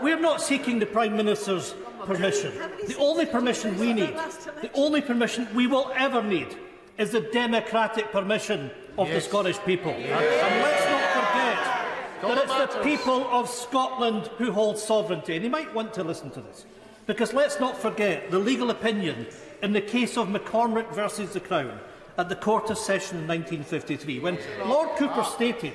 We're 0.00 0.20
not 0.20 0.40
seeking 0.40 0.78
the 0.78 0.86
Prime 0.86 1.16
Minister's 1.16 1.74
permission. 2.04 2.52
The 2.86 2.96
only 2.98 3.26
permission 3.26 3.76
we 3.78 3.92
need, 3.92 4.14
the 4.60 4.70
only 4.74 5.00
permission 5.00 5.48
we 5.54 5.66
will 5.66 5.90
ever 5.96 6.22
need, 6.22 6.56
is 6.98 7.10
the 7.10 7.20
democratic 7.20 8.12
permission 8.12 8.70
of 8.96 9.08
yes. 9.08 9.24
the 9.24 9.28
Scottish 9.28 9.58
people. 9.60 9.92
Yes. 9.98 10.42
And 10.44 10.62
let's 10.62 10.86
not 10.88 12.44
forget 12.44 12.48
that 12.48 12.62
it's 12.62 12.74
the 12.74 12.82
people 12.82 13.26
of 13.26 13.48
Scotland 13.48 14.28
who 14.38 14.52
hold 14.52 14.78
sovereignty. 14.78 15.34
And 15.34 15.44
you 15.44 15.50
might 15.50 15.72
want 15.74 15.92
to 15.94 16.04
listen 16.04 16.30
to 16.30 16.40
this. 16.40 16.64
Because 17.06 17.32
let's 17.32 17.58
not 17.58 17.76
forget 17.76 18.30
the 18.30 18.38
legal 18.38 18.70
opinion 18.70 19.26
in 19.62 19.72
the 19.72 19.80
case 19.80 20.16
of 20.16 20.28
MacCormick 20.28 20.92
versus 20.92 21.32
the 21.32 21.40
Crown 21.40 21.80
at 22.18 22.28
the 22.28 22.36
Court 22.36 22.70
of 22.70 22.78
Session 22.78 23.18
in 23.18 23.28
1953, 23.28 24.20
when 24.20 24.38
Lord 24.64 24.96
Cooper 24.96 25.24
stated 25.24 25.74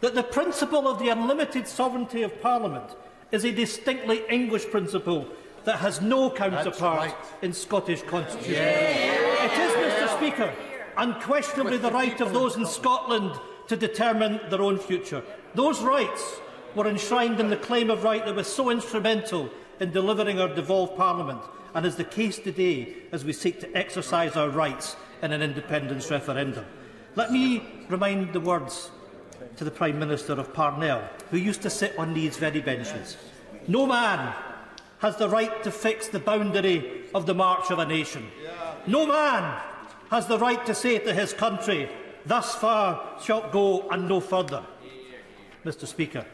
that 0.00 0.14
the 0.14 0.22
principle 0.22 0.88
of 0.88 0.98
the 0.98 1.08
unlimited 1.08 1.66
sovereignty 1.66 2.22
of 2.22 2.40
Parliament 2.42 2.96
is 3.32 3.44
a 3.44 3.52
distinctly 3.52 4.22
English 4.28 4.70
principle 4.70 5.26
that 5.64 5.78
has 5.78 6.00
no 6.00 6.30
counterpart 6.30 6.98
right. 6.98 7.14
in 7.42 7.52
Scottish 7.52 8.02
constitution. 8.02 8.54
Yeah. 8.54 9.44
It 9.44 9.52
is, 9.52 9.72
Mr 9.72 10.16
Speaker, 10.16 10.54
unquestionably 10.96 11.78
the 11.78 11.90
right 11.90 12.20
of 12.20 12.32
those 12.32 12.56
in 12.56 12.66
Scotland 12.66 13.32
to 13.68 13.76
determine 13.76 14.40
their 14.48 14.62
own 14.62 14.78
future. 14.78 15.22
Those 15.54 15.82
rights 15.82 16.40
were 16.74 16.86
enshrined 16.86 17.40
in 17.40 17.50
the 17.50 17.56
claim 17.56 17.90
of 17.90 18.04
right 18.04 18.24
that 18.24 18.34
was 18.34 18.46
so 18.46 18.70
instrumental 18.70 19.50
in 19.80 19.90
delivering 19.90 20.40
our 20.40 20.54
devolved 20.54 20.96
parliament 20.96 21.40
and 21.74 21.84
is 21.84 21.96
the 21.96 22.04
case 22.04 22.38
today 22.38 22.94
as 23.12 23.24
we 23.24 23.32
seek 23.32 23.60
to 23.60 23.76
exercise 23.76 24.36
our 24.36 24.48
rights 24.48 24.96
in 25.22 25.32
an 25.32 25.42
independence 25.42 26.10
referendum. 26.10 26.64
Let 27.14 27.32
me 27.32 27.62
remind 27.88 28.32
the 28.32 28.40
words 28.40 28.90
to 29.56 29.64
the 29.64 29.70
Prime 29.70 29.98
Minister 29.98 30.34
of 30.34 30.52
Parnell, 30.52 31.02
who 31.30 31.38
used 31.38 31.62
to 31.62 31.70
sit 31.70 31.98
on 31.98 32.14
these 32.14 32.36
very 32.36 32.60
benches. 32.60 33.16
No 33.68 33.86
man 33.86 34.34
has 34.98 35.16
the 35.16 35.28
right 35.28 35.62
to 35.62 35.70
fix 35.70 36.08
the 36.08 36.20
boundary 36.20 37.04
of 37.14 37.26
the 37.26 37.34
march 37.34 37.70
of 37.70 37.78
a 37.78 37.86
nation. 37.86 38.26
No 38.86 39.06
man 39.06 39.60
has 40.10 40.26
the 40.26 40.38
right 40.38 40.64
to 40.66 40.74
say 40.74 40.98
to 40.98 41.12
his 41.12 41.32
country, 41.32 41.88
thus 42.24 42.54
far 42.54 43.18
shalt 43.22 43.52
go 43.52 43.88
and 43.90 44.08
no 44.08 44.20
further. 44.20 44.64
Mr 45.64 45.86
Speaker, 45.86 46.24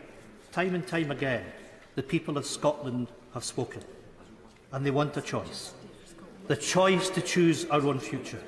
time 0.51 0.75
and 0.75 0.87
time 0.87 1.11
again, 1.11 1.45
the 1.95 2.03
people 2.03 2.37
of 2.37 2.47
Scotland 2.47 3.09
have 3.35 3.45
spoken, 3.45 3.83
and 4.73 4.85
they 4.85 4.91
want 4.91 5.17
a 5.17 5.23
choice. 5.23 5.73
The 6.49 6.57
choice 6.57 7.09
to 7.11 7.21
choose 7.21 7.65
our 7.67 7.81
own 7.81 7.99
future. 7.99 8.43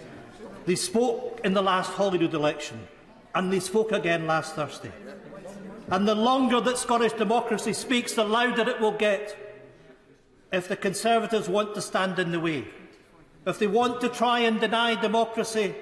They 0.66 0.76
spoke 0.76 1.40
in 1.44 1.52
the 1.52 1.62
last 1.62 1.92
Holyrood 1.92 2.34
election, 2.34 2.88
and 3.34 3.52
they 3.52 3.60
spoke 3.60 3.92
again 3.92 4.26
last 4.26 4.54
Thursday. 4.54 4.92
And 5.90 6.08
the 6.08 6.14
longer 6.14 6.60
that 6.60 6.78
Scottish 6.78 7.12
democracy 7.12 7.74
speaks, 7.74 8.14
the 8.14 8.24
louder 8.24 8.68
it 8.68 8.80
will 8.80 8.96
get. 8.96 9.36
If 10.52 10.68
the 10.68 10.76
Conservatives 10.76 11.48
want 11.48 11.74
to 11.74 11.82
stand 11.82 12.18
in 12.18 12.32
the 12.32 12.40
way, 12.40 12.64
if 13.46 13.58
they 13.58 13.66
want 13.66 14.00
to 14.00 14.08
try 14.08 14.40
and 14.40 14.58
deny 14.60 14.94
democracy, 15.00 15.74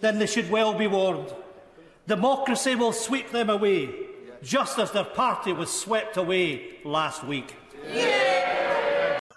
then 0.00 0.18
they 0.18 0.26
should 0.26 0.50
well 0.50 0.72
be 0.72 0.86
warned. 0.86 1.34
Democracy 2.06 2.74
will 2.74 2.92
sweep 2.92 3.30
them 3.30 3.50
away, 3.50 3.90
just 4.42 4.78
as 4.78 4.92
their 4.92 5.04
party 5.04 5.52
was 5.52 5.70
swept 5.70 6.16
away 6.16 6.78
last 6.84 7.24
week. 7.24 7.54
Yeah. 7.92 9.18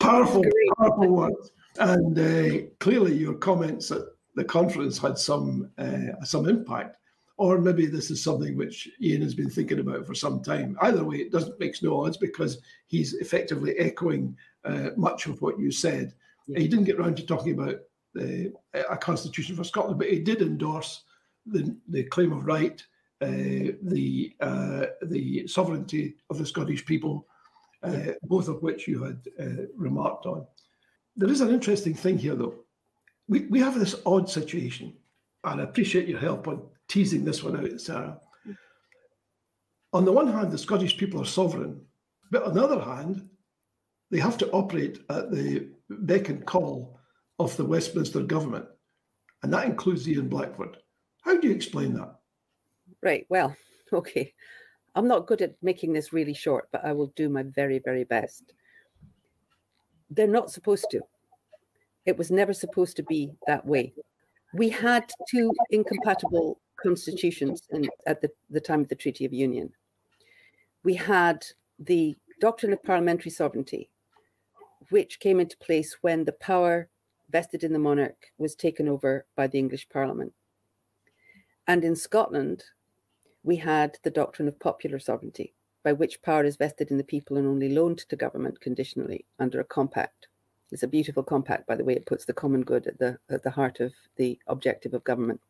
powerful, 0.00 0.42
powerful 0.78 1.08
words. 1.08 1.52
And 1.78 2.18
uh, 2.18 2.66
clearly, 2.80 3.16
your 3.16 3.34
comments 3.34 3.90
at 3.90 4.02
the 4.34 4.44
conference 4.44 4.98
had 4.98 5.18
some 5.18 5.70
uh, 5.78 6.24
some 6.24 6.48
impact. 6.48 6.96
Or 7.36 7.58
maybe 7.58 7.86
this 7.86 8.10
is 8.10 8.22
something 8.22 8.56
which 8.56 8.88
Ian 9.00 9.22
has 9.22 9.34
been 9.34 9.50
thinking 9.50 9.78
about 9.78 10.04
for 10.04 10.14
some 10.14 10.42
time. 10.42 10.76
Either 10.80 11.04
way, 11.04 11.18
it 11.18 11.30
doesn't 11.30 11.60
makes 11.60 11.82
no 11.82 12.04
odds 12.04 12.16
because 12.16 12.58
he's 12.88 13.14
effectively 13.14 13.78
echoing 13.78 14.36
uh, 14.64 14.90
much 14.96 15.26
of 15.26 15.40
what 15.40 15.58
you 15.58 15.70
said. 15.70 16.14
Yeah. 16.48 16.58
He 16.58 16.66
didn't 16.68 16.86
get 16.86 16.98
around 16.98 17.16
to 17.18 17.26
talking 17.26 17.52
about 17.52 17.76
the, 18.12 18.52
a 18.90 18.96
constitution 18.96 19.54
for 19.54 19.62
Scotland, 19.62 19.98
but 20.00 20.10
he 20.10 20.18
did 20.18 20.42
endorse 20.42 21.04
the, 21.46 21.76
the 21.88 22.02
claim 22.04 22.32
of 22.32 22.44
right, 22.44 22.84
uh, 23.20 23.72
the 23.82 24.34
uh, 24.40 24.86
the 25.02 25.46
sovereignty 25.46 26.16
of 26.30 26.38
the 26.38 26.46
Scottish 26.46 26.84
people, 26.84 27.26
uh, 27.84 28.12
both 28.24 28.48
of 28.48 28.62
which 28.62 28.88
you 28.88 29.02
had 29.02 29.20
uh, 29.40 29.66
remarked 29.76 30.26
on. 30.26 30.46
There 31.18 31.30
is 31.30 31.40
an 31.40 31.50
interesting 31.50 31.94
thing 31.94 32.16
here, 32.16 32.36
though. 32.36 32.54
We, 33.26 33.40
we 33.46 33.58
have 33.58 33.78
this 33.78 33.96
odd 34.06 34.30
situation, 34.30 34.94
and 35.42 35.60
I 35.60 35.64
appreciate 35.64 36.08
your 36.08 36.20
help 36.20 36.46
on 36.46 36.62
teasing 36.86 37.24
this 37.24 37.42
one 37.42 37.58
out, 37.58 37.80
Sarah. 37.80 38.20
On 39.92 40.04
the 40.04 40.12
one 40.12 40.32
hand, 40.32 40.52
the 40.52 40.58
Scottish 40.58 40.96
people 40.96 41.20
are 41.20 41.26
sovereign, 41.26 41.80
but 42.30 42.44
on 42.44 42.54
the 42.54 42.62
other 42.62 42.80
hand, 42.80 43.28
they 44.12 44.20
have 44.20 44.38
to 44.38 44.50
operate 44.52 45.00
at 45.10 45.32
the 45.32 45.68
beck 45.90 46.28
and 46.28 46.46
call 46.46 47.00
of 47.40 47.56
the 47.56 47.64
Westminster 47.64 48.22
government, 48.22 48.66
and 49.42 49.52
that 49.52 49.66
includes 49.66 50.08
Ian 50.08 50.28
Blackford. 50.28 50.76
How 51.22 51.36
do 51.36 51.48
you 51.48 51.54
explain 51.54 51.94
that? 51.94 52.14
Right. 53.02 53.26
Well, 53.28 53.56
okay. 53.92 54.34
I'm 54.94 55.08
not 55.08 55.26
good 55.26 55.42
at 55.42 55.56
making 55.62 55.92
this 55.92 56.12
really 56.12 56.34
short, 56.34 56.68
but 56.70 56.84
I 56.84 56.92
will 56.92 57.12
do 57.16 57.28
my 57.28 57.42
very, 57.42 57.80
very 57.80 58.04
best. 58.04 58.52
They're 60.10 60.26
not 60.26 60.50
supposed 60.50 60.86
to. 60.90 61.00
It 62.06 62.16
was 62.16 62.30
never 62.30 62.52
supposed 62.52 62.96
to 62.96 63.02
be 63.02 63.32
that 63.46 63.66
way. 63.66 63.92
We 64.54 64.70
had 64.70 65.10
two 65.30 65.52
incompatible 65.70 66.60
constitutions 66.82 67.62
in, 67.70 67.88
at 68.06 68.20
the, 68.22 68.30
the 68.48 68.60
time 68.60 68.80
of 68.80 68.88
the 68.88 68.94
Treaty 68.94 69.24
of 69.24 69.32
Union. 69.32 69.70
We 70.84 70.94
had 70.94 71.44
the 71.78 72.16
doctrine 72.40 72.72
of 72.72 72.82
parliamentary 72.82 73.30
sovereignty, 73.30 73.90
which 74.90 75.20
came 75.20 75.40
into 75.40 75.56
place 75.58 75.98
when 76.00 76.24
the 76.24 76.32
power 76.32 76.88
vested 77.30 77.62
in 77.62 77.72
the 77.72 77.78
monarch 77.78 78.32
was 78.38 78.54
taken 78.54 78.88
over 78.88 79.26
by 79.36 79.46
the 79.46 79.58
English 79.58 79.88
Parliament. 79.90 80.32
And 81.66 81.84
in 81.84 81.94
Scotland, 81.94 82.64
we 83.42 83.56
had 83.56 83.98
the 84.02 84.10
doctrine 84.10 84.48
of 84.48 84.58
popular 84.58 84.98
sovereignty, 84.98 85.54
by 85.82 85.92
which 85.92 86.22
power 86.22 86.44
is 86.44 86.56
vested 86.56 86.90
in 86.90 86.98
the 86.98 87.04
people 87.04 87.36
and 87.36 87.46
only 87.46 87.68
loaned 87.68 87.98
to 87.98 88.16
government 88.16 88.60
conditionally 88.60 89.24
under 89.38 89.60
a 89.60 89.64
compact. 89.64 90.28
It's 90.70 90.82
a 90.82 90.88
beautiful 90.88 91.22
compact, 91.22 91.66
by 91.66 91.76
the 91.76 91.84
way, 91.84 91.94
it 91.94 92.06
puts 92.06 92.24
the 92.24 92.34
common 92.34 92.62
good 92.62 92.86
at 92.86 92.98
the, 92.98 93.18
at 93.30 93.42
the 93.42 93.50
heart 93.50 93.80
of 93.80 93.92
the 94.16 94.38
objective 94.48 94.92
of 94.92 95.04
government. 95.04 95.40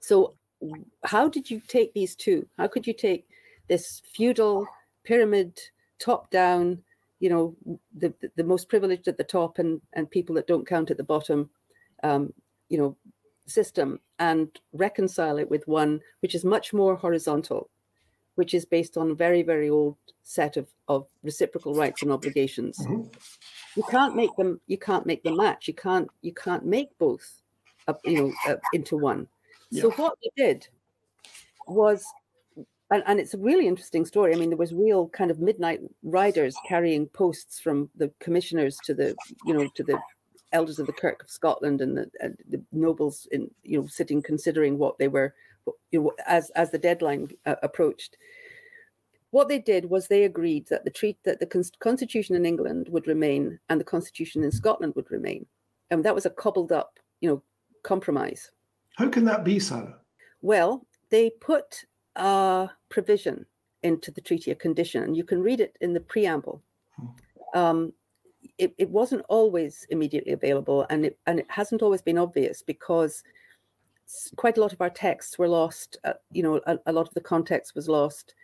So, 0.00 0.34
how 1.04 1.28
did 1.28 1.50
you 1.50 1.60
take 1.66 1.92
these 1.94 2.14
two? 2.14 2.46
How 2.58 2.66
could 2.66 2.86
you 2.86 2.92
take 2.92 3.26
this 3.68 4.02
feudal 4.12 4.66
pyramid, 5.04 5.58
top 5.98 6.30
down, 6.30 6.82
you 7.20 7.30
know, 7.30 7.56
the, 7.96 8.12
the 8.36 8.44
most 8.44 8.68
privileged 8.68 9.08
at 9.08 9.16
the 9.16 9.24
top 9.24 9.58
and, 9.58 9.80
and 9.92 10.10
people 10.10 10.34
that 10.34 10.46
don't 10.46 10.66
count 10.66 10.90
at 10.90 10.96
the 10.96 11.04
bottom, 11.04 11.48
um, 12.02 12.32
you 12.68 12.78
know, 12.78 12.96
system 13.46 14.00
and 14.18 14.48
reconcile 14.72 15.38
it 15.38 15.50
with 15.50 15.66
one 15.66 16.00
which 16.20 16.34
is 16.34 16.44
much 16.44 16.72
more 16.72 16.96
horizontal, 16.96 17.68
which 18.40 18.54
is 18.54 18.64
based 18.64 18.96
on 18.96 19.10
a 19.10 19.14
very, 19.14 19.42
very 19.42 19.68
old 19.68 19.98
set 20.22 20.56
of, 20.56 20.66
of 20.88 21.06
reciprocal 21.22 21.74
rights 21.74 22.00
and 22.00 22.10
obligations. 22.10 22.78
Mm-hmm. 22.78 23.02
You 23.76 23.82
can't 23.90 24.16
make 24.16 24.34
them, 24.36 24.62
you 24.66 24.78
can't 24.78 25.04
make 25.04 25.22
them 25.22 25.36
match. 25.36 25.68
You 25.68 25.74
can't, 25.74 26.08
you 26.22 26.32
can't 26.32 26.64
make 26.64 26.88
both, 26.96 27.42
uh, 27.86 27.92
you 28.02 28.16
know, 28.16 28.32
uh, 28.48 28.56
into 28.72 28.96
one. 28.96 29.26
Yeah. 29.70 29.82
So 29.82 29.90
what 29.90 30.14
we 30.22 30.30
did 30.42 30.68
was 31.68 32.02
and, 32.90 33.02
and, 33.06 33.20
it's 33.20 33.34
a 33.34 33.38
really 33.38 33.66
interesting 33.68 34.06
story. 34.06 34.34
I 34.34 34.38
mean, 34.38 34.48
there 34.48 34.56
was 34.56 34.72
real 34.72 35.10
kind 35.10 35.30
of 35.30 35.38
midnight 35.38 35.80
riders 36.02 36.56
carrying 36.66 37.08
posts 37.08 37.60
from 37.60 37.90
the 37.94 38.10
commissioners 38.20 38.78
to 38.86 38.94
the, 38.94 39.14
you 39.44 39.52
know, 39.52 39.68
to 39.74 39.82
the 39.82 40.00
elders 40.52 40.78
of 40.78 40.86
the 40.86 40.94
Kirk 40.94 41.22
of 41.22 41.30
Scotland 41.30 41.82
and 41.82 41.94
the, 41.94 42.10
and 42.20 42.38
the 42.48 42.62
nobles 42.72 43.28
in, 43.32 43.50
you 43.64 43.82
know, 43.82 43.86
sitting 43.86 44.22
considering 44.22 44.78
what 44.78 44.96
they 44.96 45.08
were, 45.08 45.34
you 45.90 46.02
know, 46.02 46.12
as 46.26 46.50
as 46.50 46.70
the 46.70 46.78
deadline 46.78 47.28
uh, 47.46 47.56
approached. 47.62 48.16
What 49.30 49.48
they 49.48 49.60
did 49.60 49.84
was 49.88 50.08
they 50.08 50.24
agreed 50.24 50.66
that 50.68 50.84
the 50.84 50.90
treat 50.90 51.16
that 51.24 51.38
the 51.38 51.70
constitution 51.78 52.34
in 52.34 52.44
England 52.44 52.88
would 52.90 53.06
remain 53.06 53.60
and 53.68 53.80
the 53.80 53.84
constitution 53.84 54.42
in 54.42 54.50
Scotland 54.50 54.94
would 54.96 55.10
remain, 55.10 55.46
and 55.90 56.04
that 56.04 56.14
was 56.14 56.26
a 56.26 56.30
cobbled 56.30 56.72
up, 56.72 56.98
you 57.20 57.28
know, 57.28 57.42
compromise. 57.82 58.50
How 58.96 59.08
can 59.08 59.24
that 59.26 59.44
be, 59.44 59.58
Sarah? 59.60 59.96
Well, 60.42 60.86
they 61.10 61.30
put 61.40 61.84
a 62.16 62.70
provision 62.88 63.46
into 63.82 64.10
the 64.10 64.20
treaty, 64.20 64.50
a 64.50 64.54
condition, 64.54 65.02
and 65.04 65.16
you 65.16 65.24
can 65.24 65.40
read 65.40 65.60
it 65.60 65.76
in 65.80 65.94
the 65.94 66.00
preamble. 66.00 66.62
Hmm. 66.96 67.58
Um, 67.58 67.92
it, 68.58 68.74
it 68.78 68.90
wasn't 68.90 69.24
always 69.28 69.86
immediately 69.90 70.32
available, 70.32 70.86
and 70.90 71.06
it 71.06 71.18
and 71.26 71.38
it 71.38 71.46
hasn't 71.48 71.82
always 71.82 72.02
been 72.02 72.18
obvious 72.18 72.62
because 72.62 73.22
quite 74.36 74.58
a 74.58 74.60
lot 74.60 74.72
of 74.72 74.80
our 74.80 74.90
texts 74.90 75.38
were 75.38 75.48
lost. 75.48 75.98
Uh, 76.04 76.14
you 76.32 76.42
know, 76.42 76.60
a, 76.66 76.78
a, 76.86 76.92
lot 76.92 77.08
of 77.08 77.14
the 77.14 77.20
context 77.20 77.74
was 77.74 77.88
lost. 77.88 78.34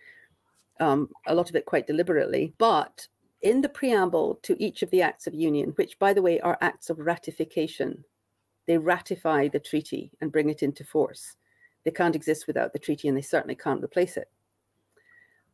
Um, 0.81 1.09
a 1.27 1.35
lot 1.35 1.49
of 1.49 1.57
it 1.57 1.65
quite 1.65 1.87
deliberately, 1.87 2.53
but 2.59 3.07
in 3.43 3.61
the 3.61 3.69
preamble 3.69 4.39
to 4.43 4.63
each 4.63 4.83
of 4.83 4.91
the 4.91 5.03
acts 5.03 5.27
of 5.27 5.35
union, 5.35 5.71
which, 5.77 5.99
by 5.99 6.13
the 6.13 6.23
way, 6.23 6.41
are 6.41 6.59
acts 6.61 6.91
of 6.91 6.99
ratification, 6.99 8.05
they 8.67 8.77
ratify 8.77 9.49
the 9.49 9.61
treaty 9.61 10.11
and 10.21 10.33
bring 10.33 10.51
it 10.51 10.63
into 10.63 10.85
force. 10.85 11.37
They 11.85 11.91
can't 11.91 12.17
exist 12.17 12.47
without 12.47 12.73
the 12.73 12.79
treaty, 12.79 13.09
and 13.09 13.17
they 13.17 13.23
certainly 13.23 13.55
can't 13.55 13.83
replace 13.83 14.17
it. 14.17 14.29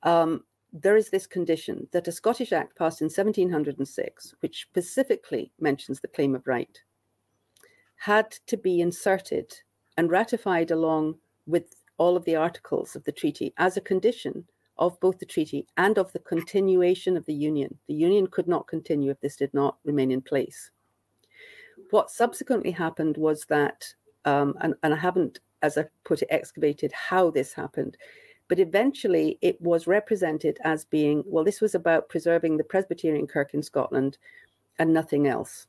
Um, 0.02 0.44
there 0.72 0.96
is 0.96 1.10
this 1.10 1.26
condition 1.26 1.86
that 1.92 2.08
a 2.08 2.12
Scottish 2.12 2.52
Act 2.52 2.76
passed 2.76 3.02
in 3.02 3.06
1706, 3.06 4.34
which 4.40 4.62
specifically 4.62 5.52
mentions 5.60 6.00
the 6.00 6.08
claim 6.08 6.34
of 6.34 6.46
right, 6.46 6.80
had 7.96 8.30
to 8.46 8.56
be 8.56 8.80
inserted 8.80 9.52
and 9.96 10.10
ratified 10.10 10.70
along 10.70 11.16
with 11.46 11.74
all 11.98 12.16
of 12.16 12.24
the 12.24 12.36
articles 12.36 12.96
of 12.96 13.04
the 13.04 13.12
treaty 13.12 13.52
as 13.58 13.76
a 13.76 13.80
condition 13.80 14.44
of 14.78 14.98
both 15.00 15.18
the 15.18 15.26
treaty 15.26 15.66
and 15.76 15.98
of 15.98 16.12
the 16.12 16.18
continuation 16.18 17.16
of 17.16 17.26
the 17.26 17.34
union. 17.34 17.78
The 17.88 17.94
union 17.94 18.26
could 18.26 18.48
not 18.48 18.66
continue 18.66 19.10
if 19.10 19.20
this 19.20 19.36
did 19.36 19.52
not 19.52 19.76
remain 19.84 20.10
in 20.10 20.22
place. 20.22 20.70
What 21.90 22.10
subsequently 22.10 22.70
happened 22.70 23.16
was 23.16 23.44
that, 23.48 23.84
um, 24.24 24.54
and, 24.60 24.74
and 24.82 24.94
I 24.94 24.96
haven't 24.96 25.40
as 25.62 25.78
I 25.78 25.86
put 26.04 26.22
it, 26.22 26.28
excavated 26.30 26.92
how 26.92 27.30
this 27.30 27.52
happened. 27.52 27.96
But 28.48 28.58
eventually 28.58 29.38
it 29.40 29.60
was 29.60 29.86
represented 29.86 30.58
as 30.64 30.84
being, 30.84 31.22
well, 31.26 31.44
this 31.44 31.60
was 31.60 31.74
about 31.74 32.08
preserving 32.08 32.56
the 32.56 32.64
Presbyterian 32.64 33.26
Kirk 33.26 33.54
in 33.54 33.62
Scotland 33.62 34.18
and 34.78 34.92
nothing 34.92 35.26
else. 35.26 35.68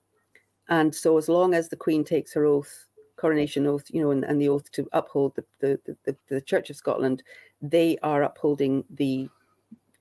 And 0.70 0.94
so 0.94 1.18
as 1.18 1.30
long 1.30 1.54
as 1.54 1.70
the 1.70 1.76
Queen 1.76 2.04
takes 2.04 2.34
her 2.34 2.46
oath, 2.46 2.86
coronation 3.24 3.66
oath, 3.66 3.86
you 3.90 4.02
know, 4.02 4.12
and, 4.12 4.26
and 4.26 4.42
the 4.42 4.50
oath 4.50 4.70
to 4.74 4.86
uphold 4.92 5.34
the, 5.36 5.46
the, 5.62 5.96
the, 6.04 6.16
the 6.28 6.42
Church 6.42 6.70
of 6.70 6.76
Scotland, 6.76 7.24
they 7.62 7.98
are 8.04 8.24
upholding 8.24 8.84
the 8.90 9.30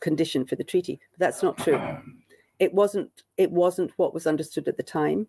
condition 0.01 0.45
for 0.45 0.57
the 0.57 0.65
treaty. 0.65 0.99
But 1.13 1.21
that's 1.21 1.43
not 1.43 1.57
true. 1.57 1.81
it 2.59 2.75
wasn't 2.75 3.11
it 3.37 3.51
wasn't 3.51 3.93
what 3.97 4.13
was 4.13 4.27
understood 4.27 4.67
at 4.67 4.77
the 4.77 4.83
time. 4.83 5.29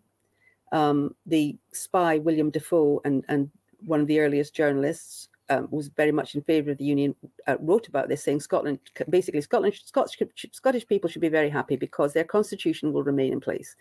Um, 0.72 1.14
the 1.24 1.56
spy 1.72 2.18
William 2.18 2.50
Defoe 2.50 3.00
and 3.04 3.24
and 3.28 3.48
one 3.86 4.00
of 4.00 4.08
the 4.08 4.18
earliest 4.18 4.54
journalists 4.54 5.28
um, 5.50 5.68
was 5.70 5.88
very 5.88 6.12
much 6.12 6.34
in 6.34 6.42
favour 6.42 6.72
of 6.72 6.78
the 6.78 6.84
union. 6.84 7.14
Uh, 7.46 7.56
wrote 7.60 7.86
about 7.86 8.08
this, 8.08 8.24
saying 8.24 8.40
Scotland 8.40 8.80
basically 9.08 9.40
Scotland 9.40 9.74
Scottish, 9.84 10.46
Scottish 10.50 10.86
people 10.88 11.08
should 11.08 11.22
be 11.28 11.38
very 11.40 11.50
happy 11.50 11.76
because 11.76 12.12
their 12.12 12.30
constitution 12.36 12.92
will 12.92 13.04
remain 13.04 13.32
in 13.32 13.40
place. 13.40 13.76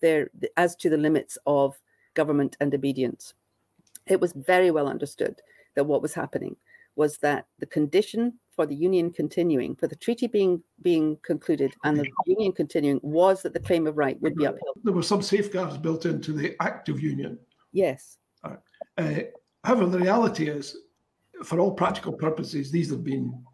There 0.00 0.30
as 0.56 0.76
to 0.76 0.88
the 0.88 1.02
limits 1.06 1.36
of 1.46 1.76
government 2.14 2.56
and 2.60 2.72
obedience, 2.72 3.34
it 4.06 4.20
was 4.20 4.32
very 4.32 4.70
well 4.70 4.88
understood 4.88 5.40
that 5.74 5.84
what 5.84 6.02
was 6.02 6.14
happening 6.14 6.56
was 6.96 7.18
that 7.18 7.46
the 7.58 7.66
condition 7.66 8.32
for 8.54 8.66
the 8.66 8.74
union 8.74 9.12
continuing, 9.12 9.76
for 9.76 9.86
the 9.86 9.96
treaty 9.96 10.26
being 10.26 10.62
being 10.80 11.18
concluded 11.22 11.74
and 11.84 11.98
the 11.98 12.10
union 12.26 12.52
continuing, 12.52 12.98
was 13.02 13.42
that 13.42 13.52
the 13.52 13.60
claim 13.60 13.86
of 13.86 13.98
right 13.98 14.20
would 14.22 14.34
be 14.34 14.44
upheld. 14.44 14.78
There 14.82 14.94
were 14.94 15.02
some 15.02 15.20
safeguards 15.20 15.76
built 15.76 16.06
into 16.06 16.32
the 16.32 16.56
Act 16.60 16.88
of 16.88 17.00
Union. 17.00 17.38
Yes. 17.72 18.16
Uh, 18.42 19.20
however, 19.62 19.86
the 19.86 19.98
reality 19.98 20.48
is, 20.48 20.74
for 21.44 21.60
all 21.60 21.72
practical 21.72 22.14
purposes, 22.14 22.70
these 22.70 22.90
have 22.90 23.04
been 23.04 23.44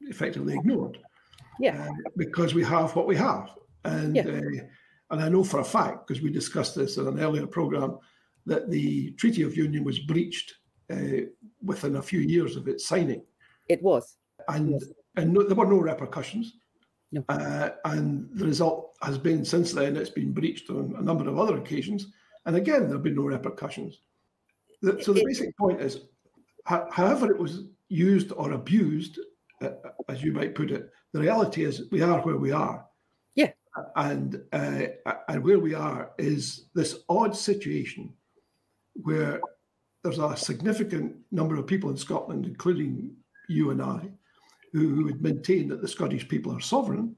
effectively 0.00 0.54
ignored. 0.54 0.96
Yeah. 1.60 1.86
Uh, 1.88 2.10
because 2.16 2.54
we 2.54 2.64
have 2.64 2.96
what 2.96 3.06
we 3.06 3.16
have, 3.16 3.50
and 3.84 4.16
yeah. 4.16 4.22
uh, 4.22 4.64
and 5.10 5.22
I 5.22 5.28
know 5.28 5.44
for 5.44 5.60
a 5.60 5.64
fact 5.64 6.06
because 6.06 6.22
we 6.22 6.30
discussed 6.30 6.74
this 6.74 6.96
in 6.96 7.06
an 7.06 7.20
earlier 7.20 7.46
program 7.46 7.98
that 8.48 8.70
the 8.70 9.12
Treaty 9.12 9.42
of 9.42 9.56
Union 9.56 9.84
was 9.84 9.98
breached 10.00 10.54
uh, 10.90 11.28
within 11.62 11.96
a 11.96 12.02
few 12.02 12.20
years 12.20 12.56
of 12.56 12.66
its 12.66 12.86
signing. 12.86 13.22
It 13.68 13.82
was. 13.82 14.16
And, 14.48 14.72
yes. 14.72 14.84
and 15.16 15.32
no, 15.32 15.42
there 15.42 15.56
were 15.56 15.66
no 15.66 15.78
repercussions. 15.78 16.54
No. 17.12 17.24
Uh, 17.28 17.70
and 17.84 18.28
the 18.34 18.44
result 18.44 18.96
has 19.02 19.18
been 19.18 19.44
since 19.44 19.72
then, 19.72 19.96
it's 19.96 20.10
been 20.10 20.32
breached 20.32 20.70
on 20.70 20.94
a 20.98 21.02
number 21.02 21.28
of 21.28 21.38
other 21.38 21.56
occasions. 21.56 22.06
And 22.46 22.56
again, 22.56 22.82
there 22.82 22.92
have 22.92 23.02
been 23.02 23.16
no 23.16 23.22
repercussions. 23.22 24.00
The, 24.82 25.02
so 25.02 25.12
the 25.12 25.20
it, 25.20 25.26
basic 25.26 25.56
point 25.56 25.80
is, 25.80 26.00
however 26.64 27.30
it 27.30 27.38
was 27.38 27.64
used 27.88 28.32
or 28.32 28.52
abused, 28.52 29.18
uh, 29.62 29.70
as 30.08 30.22
you 30.22 30.32
might 30.32 30.54
put 30.54 30.70
it, 30.70 30.90
the 31.12 31.20
reality 31.20 31.64
is 31.64 31.90
we 31.90 32.02
are 32.02 32.20
where 32.20 32.36
we 32.36 32.52
are. 32.52 32.86
Yeah. 33.34 33.52
And 33.96 34.42
uh, 34.52 34.82
and 35.28 35.44
where 35.44 35.58
we 35.58 35.74
are 35.74 36.12
is 36.18 36.68
this 36.74 37.04
odd 37.08 37.34
situation 37.36 38.12
where 39.02 39.40
there's 40.02 40.18
a 40.18 40.36
significant 40.36 41.16
number 41.30 41.56
of 41.56 41.66
people 41.66 41.90
in 41.90 41.96
Scotland, 41.96 42.46
including 42.46 43.14
you 43.48 43.70
and 43.70 43.82
I, 43.82 44.08
who 44.72 45.04
would 45.04 45.22
maintain 45.22 45.68
that 45.68 45.80
the 45.80 45.88
Scottish 45.88 46.28
people 46.28 46.54
are 46.54 46.60
sovereign. 46.60 47.16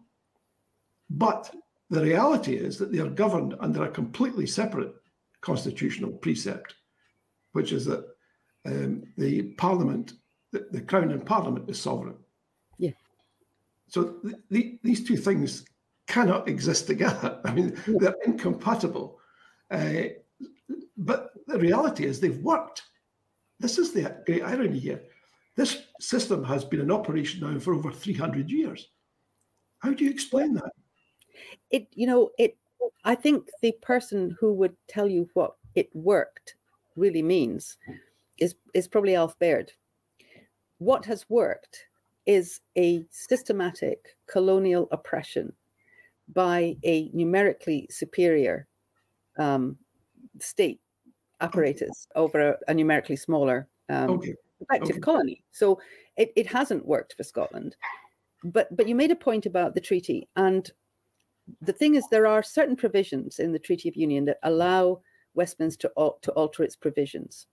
But 1.08 1.54
the 1.90 2.02
reality 2.02 2.54
is 2.56 2.78
that 2.78 2.92
they 2.92 2.98
are 2.98 3.08
governed 3.08 3.54
under 3.60 3.84
a 3.84 3.90
completely 3.90 4.46
separate 4.46 4.94
constitutional 5.40 6.12
precept, 6.12 6.74
which 7.52 7.72
is 7.72 7.84
that 7.86 8.06
um, 8.66 9.02
the 9.16 9.42
Parliament, 9.54 10.14
the, 10.52 10.66
the, 10.70 10.80
Crown 10.80 11.10
and 11.10 11.24
Parliament 11.24 11.68
is 11.68 11.80
sovereign. 11.80 12.16
Yeah. 12.78 12.90
So 13.88 14.16
th- 14.22 14.36
th- 14.52 14.78
these 14.82 15.04
two 15.04 15.16
things 15.16 15.64
cannot 16.06 16.48
exist 16.48 16.86
together. 16.86 17.40
I 17.44 17.52
mean, 17.52 17.76
they're 17.86 18.16
incompatible. 18.24 19.18
Uh, 19.70 20.02
but 20.96 21.29
the 21.50 21.58
reality 21.58 22.04
is 22.04 22.20
they've 22.20 22.38
worked. 22.38 22.82
This 23.58 23.78
is 23.78 23.92
the 23.92 24.16
great 24.26 24.42
irony 24.42 24.78
here. 24.78 25.02
This 25.56 25.82
system 26.00 26.44
has 26.44 26.64
been 26.64 26.80
in 26.80 26.90
operation 26.90 27.40
now 27.40 27.58
for 27.58 27.74
over 27.74 27.90
300 27.92 28.50
years. 28.50 28.88
How 29.80 29.92
do 29.92 30.04
you 30.04 30.10
explain 30.10 30.54
that? 30.54 30.72
It, 31.70 31.88
you 31.92 32.06
know, 32.06 32.30
it. 32.38 32.56
I 33.04 33.14
think 33.14 33.48
the 33.62 33.72
person 33.82 34.36
who 34.38 34.52
would 34.54 34.76
tell 34.88 35.08
you 35.08 35.28
what 35.34 35.54
it 35.74 35.88
worked 35.94 36.54
really 36.96 37.22
means 37.22 37.76
is 38.38 38.54
is 38.74 38.88
probably 38.88 39.14
Alf 39.14 39.38
Baird. 39.38 39.72
What 40.78 41.04
has 41.04 41.28
worked 41.28 41.84
is 42.26 42.60
a 42.76 43.04
systematic 43.10 44.16
colonial 44.26 44.88
oppression 44.92 45.52
by 46.32 46.76
a 46.84 47.10
numerically 47.12 47.86
superior 47.90 48.66
um, 49.38 49.76
state 50.38 50.80
apparatus 51.40 52.06
over 52.14 52.50
a, 52.50 52.56
a 52.68 52.74
numerically 52.74 53.16
smaller 53.16 53.68
um, 53.88 54.10
okay. 54.10 54.34
effective 54.60 54.96
okay. 54.96 55.00
colony. 55.00 55.44
So 55.52 55.80
it, 56.16 56.32
it 56.36 56.46
hasn't 56.46 56.86
worked 56.86 57.14
for 57.16 57.22
Scotland. 57.22 57.76
But 58.42 58.74
but 58.74 58.88
you 58.88 58.94
made 58.94 59.10
a 59.10 59.16
point 59.16 59.44
about 59.44 59.74
the 59.74 59.82
treaty, 59.82 60.28
and 60.36 60.70
the 61.60 61.74
thing 61.74 61.94
is, 61.94 62.04
there 62.10 62.26
are 62.26 62.42
certain 62.42 62.76
provisions 62.76 63.38
in 63.38 63.52
the 63.52 63.58
Treaty 63.58 63.88
of 63.88 63.96
Union 63.96 64.24
that 64.26 64.38
allow 64.42 65.02
Westminster 65.34 65.90
to, 65.96 66.12
to 66.22 66.32
alter 66.32 66.62
its 66.62 66.74
provisions, 66.74 67.46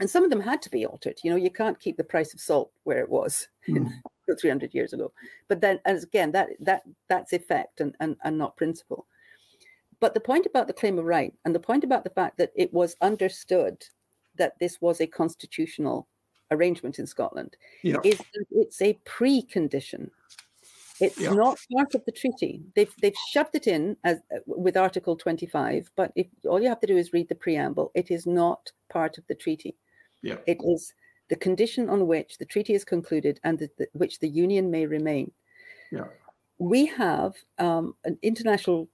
and 0.00 0.10
some 0.10 0.24
of 0.24 0.30
them 0.30 0.40
had 0.40 0.60
to 0.62 0.70
be 0.70 0.84
altered. 0.84 1.18
You 1.22 1.30
know, 1.30 1.36
you 1.36 1.50
can't 1.50 1.78
keep 1.78 1.96
the 1.96 2.04
price 2.04 2.34
of 2.34 2.40
salt 2.40 2.72
where 2.82 2.98
it 2.98 3.08
was 3.08 3.46
mm. 3.68 3.88
300 4.40 4.74
years 4.74 4.92
ago. 4.92 5.12
But 5.48 5.60
then, 5.60 5.78
as 5.84 6.02
again, 6.02 6.32
that 6.32 6.48
that 6.60 6.82
that's 7.08 7.32
effect 7.32 7.80
and, 7.80 7.94
and, 8.00 8.16
and 8.24 8.36
not 8.36 8.56
principle. 8.56 9.06
But 10.00 10.14
the 10.14 10.20
point 10.20 10.46
about 10.46 10.66
the 10.66 10.72
claim 10.72 10.98
of 10.98 11.04
right 11.04 11.32
and 11.44 11.54
the 11.54 11.60
point 11.60 11.84
about 11.84 12.04
the 12.04 12.10
fact 12.10 12.36
that 12.38 12.52
it 12.54 12.72
was 12.72 12.96
understood 13.00 13.84
that 14.36 14.58
this 14.60 14.80
was 14.80 15.00
a 15.00 15.06
constitutional 15.06 16.06
arrangement 16.50 16.98
in 16.98 17.06
Scotland 17.06 17.56
yeah. 17.82 17.96
is 18.04 18.18
that 18.18 18.46
it's 18.50 18.80
a 18.82 18.98
precondition. 19.04 20.10
It's 21.00 21.20
yeah. 21.20 21.32
not 21.32 21.58
part 21.74 21.94
of 21.94 22.04
the 22.06 22.12
treaty. 22.12 22.62
They've 22.74 22.92
they've 23.02 23.14
shoved 23.30 23.54
it 23.54 23.66
in 23.66 23.96
as 24.04 24.20
with 24.46 24.76
Article 24.76 25.16
25, 25.16 25.90
but 25.94 26.10
if 26.14 26.26
all 26.48 26.60
you 26.60 26.68
have 26.68 26.80
to 26.80 26.86
do 26.86 26.96
is 26.96 27.12
read 27.12 27.28
the 27.28 27.34
preamble, 27.34 27.90
it 27.94 28.10
is 28.10 28.26
not 28.26 28.72
part 28.88 29.18
of 29.18 29.26
the 29.26 29.34
treaty. 29.34 29.76
Yeah. 30.22 30.36
It 30.46 30.58
is 30.64 30.94
the 31.28 31.36
condition 31.36 31.90
on 31.90 32.06
which 32.06 32.38
the 32.38 32.46
treaty 32.46 32.72
is 32.72 32.84
concluded 32.84 33.40
and 33.44 33.58
the, 33.58 33.70
the, 33.78 33.88
which 33.92 34.20
the 34.20 34.28
union 34.28 34.70
may 34.70 34.86
remain. 34.86 35.32
Yeah. 35.90 36.06
We 36.58 36.86
have 36.86 37.34
um, 37.58 37.94
an 38.04 38.18
international 38.22 38.88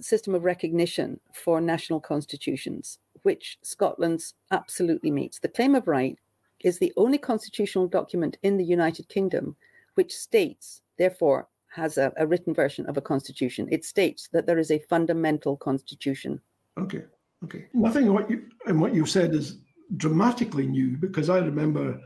system 0.00 0.34
of 0.34 0.44
recognition 0.44 1.20
for 1.32 1.60
national 1.60 2.00
constitutions, 2.00 2.98
which 3.22 3.58
Scotland's 3.62 4.34
absolutely 4.50 5.10
meets. 5.10 5.38
The 5.38 5.48
Claim 5.48 5.74
of 5.74 5.88
Right 5.88 6.18
is 6.60 6.78
the 6.78 6.92
only 6.96 7.18
constitutional 7.18 7.86
document 7.86 8.38
in 8.42 8.56
the 8.56 8.64
United 8.64 9.08
Kingdom 9.08 9.56
which 9.96 10.14
states, 10.14 10.82
therefore, 10.98 11.48
has 11.68 11.98
a, 11.98 12.12
a 12.16 12.26
written 12.26 12.54
version 12.54 12.86
of 12.86 12.96
a 12.96 13.00
constitution. 13.00 13.66
It 13.70 13.84
states 13.84 14.28
that 14.32 14.46
there 14.46 14.58
is 14.58 14.70
a 14.70 14.78
fundamental 14.78 15.56
constitution. 15.56 16.40
Okay. 16.78 17.04
Okay. 17.44 17.66
Nothing 17.74 18.12
what 18.12 18.30
you 18.30 18.44
and 18.66 18.80
what 18.80 18.94
you 18.94 19.04
said 19.04 19.34
is 19.34 19.58
dramatically 19.96 20.66
new 20.66 20.96
because 20.96 21.28
I 21.28 21.38
remember 21.38 22.00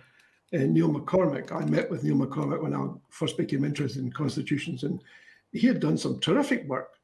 uh, 0.53 0.59
Neil 0.59 0.91
MacCormick. 0.91 1.53
I 1.53 1.65
met 1.65 1.91
with 1.91 2.03
Neil 2.03 2.17
MacCormick 2.17 2.63
when 2.63 2.75
I 2.75 2.89
first 3.11 3.37
became 3.37 3.65
interested 3.65 4.03
in 4.03 4.13
constitutions, 4.13 4.83
and 4.83 5.01
he 5.53 5.67
had 5.67 5.81
done 5.81 5.97
some 5.97 6.19
terrific 6.21 6.67
work 6.67 6.95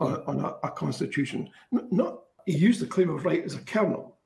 on, 0.00 0.22
on 0.26 0.40
a, 0.40 0.66
a, 0.66 0.70
constitution. 0.70 1.48
Not 1.70 2.20
he 2.46 2.56
used 2.56 2.80
the 2.80 2.86
claim 2.86 3.10
of 3.10 3.24
right 3.24 3.44
as 3.44 3.54
a 3.54 3.60
kernel, 3.60 4.16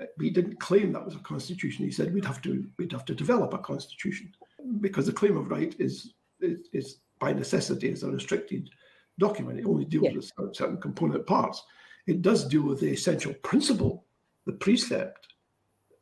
eh, 0.00 0.06
but 0.16 0.24
he 0.24 0.30
didn't 0.30 0.60
claim 0.60 0.92
that 0.92 1.04
was 1.04 1.14
a 1.14 1.20
constitution. 1.20 1.84
He 1.84 1.90
said 1.90 2.12
we'd 2.12 2.24
have 2.24 2.42
to 2.42 2.66
we'd 2.78 2.92
have 2.92 3.04
to 3.06 3.14
develop 3.14 3.54
a 3.54 3.58
constitution 3.58 4.32
because 4.80 5.06
the 5.06 5.12
claim 5.12 5.36
of 5.36 5.50
right 5.50 5.74
is 5.78 6.14
is, 6.40 6.68
is 6.72 6.98
by 7.18 7.32
necessity 7.32 7.88
is 7.88 8.02
a 8.02 8.10
restricted 8.10 8.70
document. 9.18 9.58
It 9.58 9.66
only 9.66 9.84
deals 9.84 10.04
yeah. 10.04 10.12
with 10.14 10.56
certain 10.56 10.80
component 10.80 11.26
parts. 11.26 11.62
It 12.06 12.22
does 12.22 12.46
deal 12.46 12.62
with 12.62 12.80
the 12.80 12.90
essential 12.90 13.34
principle, 13.42 14.04
the 14.46 14.52
precept. 14.52 15.26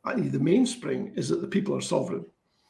I 0.04 0.14
think 0.14 0.30
the 0.30 0.38
mainspring 0.38 1.12
is 1.16 1.28
that 1.30 1.40
the 1.40 1.48
people 1.48 1.74
are 1.74 1.80
sovereign. 1.80 2.24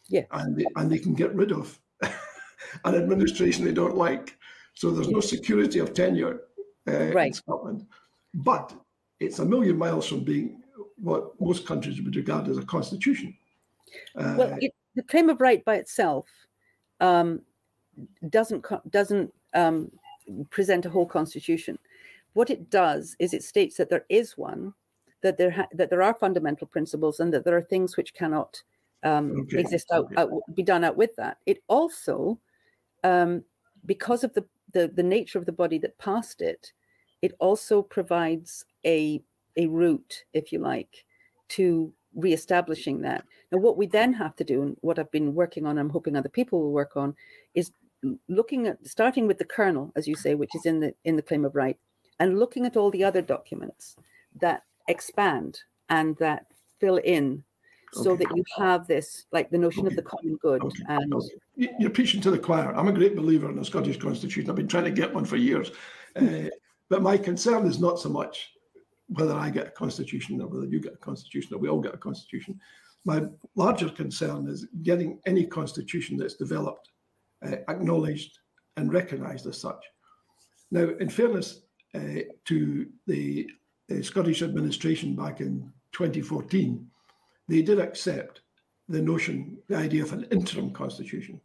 Yeah. 0.09 0.23
And 0.31 0.57
they, 0.57 0.65
and 0.77 0.91
they 0.91 0.99
can 0.99 1.15
get 1.15 1.35
rid 1.35 1.53
of 1.53 1.79
an 2.03 2.95
administration 2.95 3.65
they 3.65 3.73
don't 3.73 3.97
like. 3.97 4.39
So 4.77 4.91
there's 4.91 5.09
no 5.09 5.21
security 5.21 5.79
of 5.79 5.95
tenure 5.95 6.43
uh, 6.87 7.07
right. 7.12 7.29
in 7.29 7.33
Scotland. 7.33 7.87
But 8.35 8.75
it's 9.19 9.39
a 9.39 9.45
million 9.45 9.79
miles 9.79 10.07
from 10.07 10.21
being 10.21 10.62
what 10.99 11.41
most 11.41 11.67
countries 11.67 12.01
would 12.03 12.15
regard 12.15 12.47
as 12.49 12.59
a 12.59 12.65
constitution. 12.65 13.35
Uh, 14.15 14.35
well, 14.37 14.59
it, 14.61 14.73
the 14.95 15.03
claim 15.03 15.31
of 15.31 15.41
right 15.41 15.65
by 15.65 15.77
itself 15.77 16.27
um, 17.01 17.41
doesn't 18.29 18.65
doesn't 18.91 19.33
um, 19.55 19.91
present 20.51 20.85
a 20.85 20.91
whole 20.91 21.07
constitution. 21.07 21.79
What 22.35 22.51
it 22.51 22.69
does 22.69 23.17
is 23.19 23.33
it 23.33 23.43
states 23.43 23.79
that 23.79 23.89
there 23.89 24.05
is 24.11 24.37
one, 24.37 24.75
that 25.23 25.39
there 25.39 25.51
ha- 25.51 25.69
that 25.73 25.89
there 25.89 26.03
are 26.03 26.15
fundamental 26.15 26.67
principles, 26.67 27.21
and 27.21 27.33
that 27.33 27.47
there 27.47 27.57
are 27.57 27.62
things 27.62 27.97
which 27.97 28.12
cannot 28.12 28.62
um, 29.05 29.41
okay. 29.43 29.61
exist 29.61 29.91
out, 29.91 30.05
okay. 30.07 30.17
out, 30.17 30.31
be 30.55 30.62
done 30.62 30.85
out 30.85 30.99
with 30.99 31.17
that. 31.17 31.39
It 31.47 31.62
also, 31.69 32.39
um, 33.05 33.43
because 33.87 34.23
of 34.23 34.35
the 34.35 34.45
the, 34.77 34.89
the 34.89 35.03
nature 35.03 35.39
of 35.39 35.47
the 35.47 35.53
body 35.53 35.79
that 35.79 35.97
passed 35.97 36.43
it, 36.43 36.73
it 37.23 37.33
also 37.39 37.81
provides 37.81 38.67
a, 38.85 39.23
a 39.57 39.67
route, 39.69 40.25
if 40.35 40.53
you 40.53 40.59
like, 40.59 41.07
to 41.49 41.91
reestablishing 42.15 43.01
that. 43.01 43.25
Now, 43.51 43.59
what 43.59 43.79
we 43.79 43.87
then 43.87 44.12
have 44.12 44.37
to 44.37 44.45
do, 44.45 44.62
and 44.62 44.77
what 44.83 44.99
I've 44.99 45.11
been 45.11 45.35
working 45.35 45.65
on, 45.65 45.79
I'm 45.79 45.89
hoping 45.89 46.15
other 46.15 46.29
people 46.29 46.61
will 46.61 46.73
work 46.73 46.95
on, 46.95 47.15
is 47.55 47.71
looking 48.29 48.67
at 48.67 48.87
starting 48.87 49.27
with 49.27 49.39
the 49.39 49.47
kernel, 49.47 49.93
as 49.97 50.07
you 50.07 50.15
say, 50.15 50.35
which 50.35 50.55
is 50.55 50.67
in 50.67 50.81
the 50.81 50.95
in 51.05 51.17
the 51.17 51.23
claim 51.23 51.47
of 51.47 51.57
right, 51.57 51.79
and 52.21 52.39
looking 52.39 52.67
at 52.67 52.77
all 52.77 52.91
the 52.91 53.05
other 53.05 53.23
documents 53.23 53.97
that 54.43 54.62
expand 54.89 55.61
and 55.89 56.19
that 56.19 56.45
fill 56.81 56.99
in 56.99 57.43
so 58.03 58.13
Okay. 58.13 58.25
that 58.25 58.37
you 58.37 58.45
have 58.57 58.87
this 58.87 59.27
like 59.33 59.51
the 59.51 59.59
notion 59.59 59.87
of 59.87 59.97
the 59.97 60.03
common 60.03 60.37
good 60.37 60.63
Okay. 60.63 60.83
and 60.89 61.13
You- 61.57 61.71
You're 61.81 61.91
preaching 61.91 62.21
to 62.23 62.31
the 62.31 62.39
choir. 62.39 62.75
I'm 62.77 62.89
a 62.89 62.93
great 62.93 63.17
believer 63.17 63.49
in 63.49 63.57
the 63.57 63.65
Scottish 63.65 63.99
Constitution. 63.99 64.51
I've 64.51 64.57
been 64.57 64.69
trying 64.69 64.85
to 64.85 64.91
get 64.91 65.15
one 65.15 65.25
for 65.25 65.37
years. 65.37 65.71
Uh, 66.15 66.49
but 66.89 67.03
my 67.03 67.17
concern 67.17 67.67
is 67.67 67.81
not 67.81 67.99
so 67.99 68.09
much 68.09 68.53
whether 69.09 69.35
I 69.35 69.51
get 69.51 69.69
a 69.69 69.71
constitution 69.71 70.41
or 70.41 70.49
whether 70.49 70.67
you 70.67 70.81
get 70.81 70.95
a 70.95 70.99
constitution 70.99 71.55
or 71.55 71.59
we 71.59 71.69
all 71.69 71.81
get 71.81 71.95
a 71.95 71.99
constitution. 71.99 72.59
My 73.05 73.25
larger 73.55 73.89
concern 73.89 74.49
is 74.49 74.67
getting 74.83 75.21
any 75.27 75.47
constitution 75.47 76.17
that's 76.17 76.35
developed, 76.37 76.91
uh, 77.45 77.57
acknowledged, 77.69 78.39
and 78.77 78.93
recognised 78.93 79.47
as 79.47 79.59
such. 79.61 79.83
Now, 80.71 80.89
in 81.01 81.09
fairness 81.09 81.63
uh, 81.95 82.21
to 82.47 82.87
the 83.07 83.49
uh, 83.91 84.03
Scottish 84.03 84.43
administration 84.43 85.15
back 85.15 85.41
in 85.41 85.73
2014, 85.93 86.91
they 87.49 87.63
did 87.63 87.79
accept 87.79 88.41
the 88.89 89.01
notion, 89.01 89.59
the 89.69 89.77
idea 89.77 90.03
of 90.03 90.13
an 90.13 90.25
interim 90.31 90.71
constitution. 90.71 91.41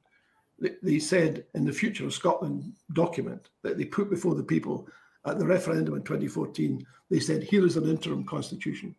They, 0.84 1.00
said 1.00 1.46
in 1.56 1.66
the 1.66 1.74
Future 1.74 2.06
of 2.06 2.14
Scotland 2.14 2.74
document 2.94 3.50
that 3.64 3.78
they 3.80 3.86
put 3.86 4.12
before 4.12 4.36
the 4.36 4.44
people 4.44 4.88
at 5.26 5.40
the 5.40 5.46
referendum 5.46 5.96
in 5.96 6.04
2014, 6.04 6.86
they 7.10 7.20
said, 7.20 7.42
here 7.44 7.66
is 7.66 7.78
an 7.78 7.90
interim 7.90 8.24
constitution. 8.26 8.96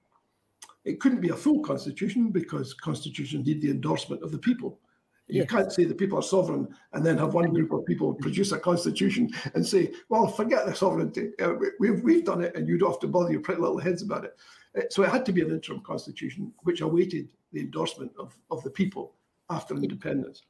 It 0.85 0.99
couldn't 0.99 1.21
be 1.21 1.29
a 1.29 1.37
full 1.37 1.61
constitution 1.61 2.31
because 2.31 2.75
constitutions 2.75 3.47
need 3.47 3.63
the 3.63 3.71
endorsement 3.71 4.25
of 4.25 4.33
the 4.33 4.39
people. 4.39 4.81
You 5.29 5.43
Yes. 5.43 5.51
can't 5.51 5.73
say 5.73 5.85
the 5.85 5.95
people 5.95 6.19
are 6.19 6.23
sovereign 6.23 6.67
and 6.93 7.07
then 7.07 7.17
have 7.19 7.33
one 7.33 7.53
group 7.55 7.73
of 7.73 7.87
people 7.87 8.13
produce 8.15 8.51
a 8.51 8.59
constitution 8.59 9.31
and 9.55 9.65
say, 9.65 9.93
well, 10.09 10.27
forget 10.27 10.67
the 10.67 10.75
sovereignty. 10.75 11.31
Uh, 11.41 11.55
we- 11.55 11.71
we've, 11.79 12.03
we've 12.03 12.25
done 12.25 12.43
it 12.43 12.57
and 12.57 12.67
you 12.69 12.77
don't 12.77 12.91
have 12.91 13.01
to 13.01 13.07
bother 13.07 13.31
your 13.31 13.41
pretty 13.41 13.61
little 13.61 13.79
heads 13.79 14.03
about 14.03 14.25
it. 14.25 14.37
Uh, 14.77 14.83
So 14.91 15.03
it 15.03 15.11
had 15.11 15.27
to 15.27 15.33
be 15.33 15.43
an 15.43 15.51
interim 15.51 15.81
constitution 15.81 16.53
which 16.67 16.81
awaited 16.81 17.29
the 17.53 17.61
endorsement 17.61 18.13
of, 18.19 18.37
of 18.51 18.63
the 18.63 18.71
people 18.71 19.15
after 19.49 19.75
independence. 19.75 20.43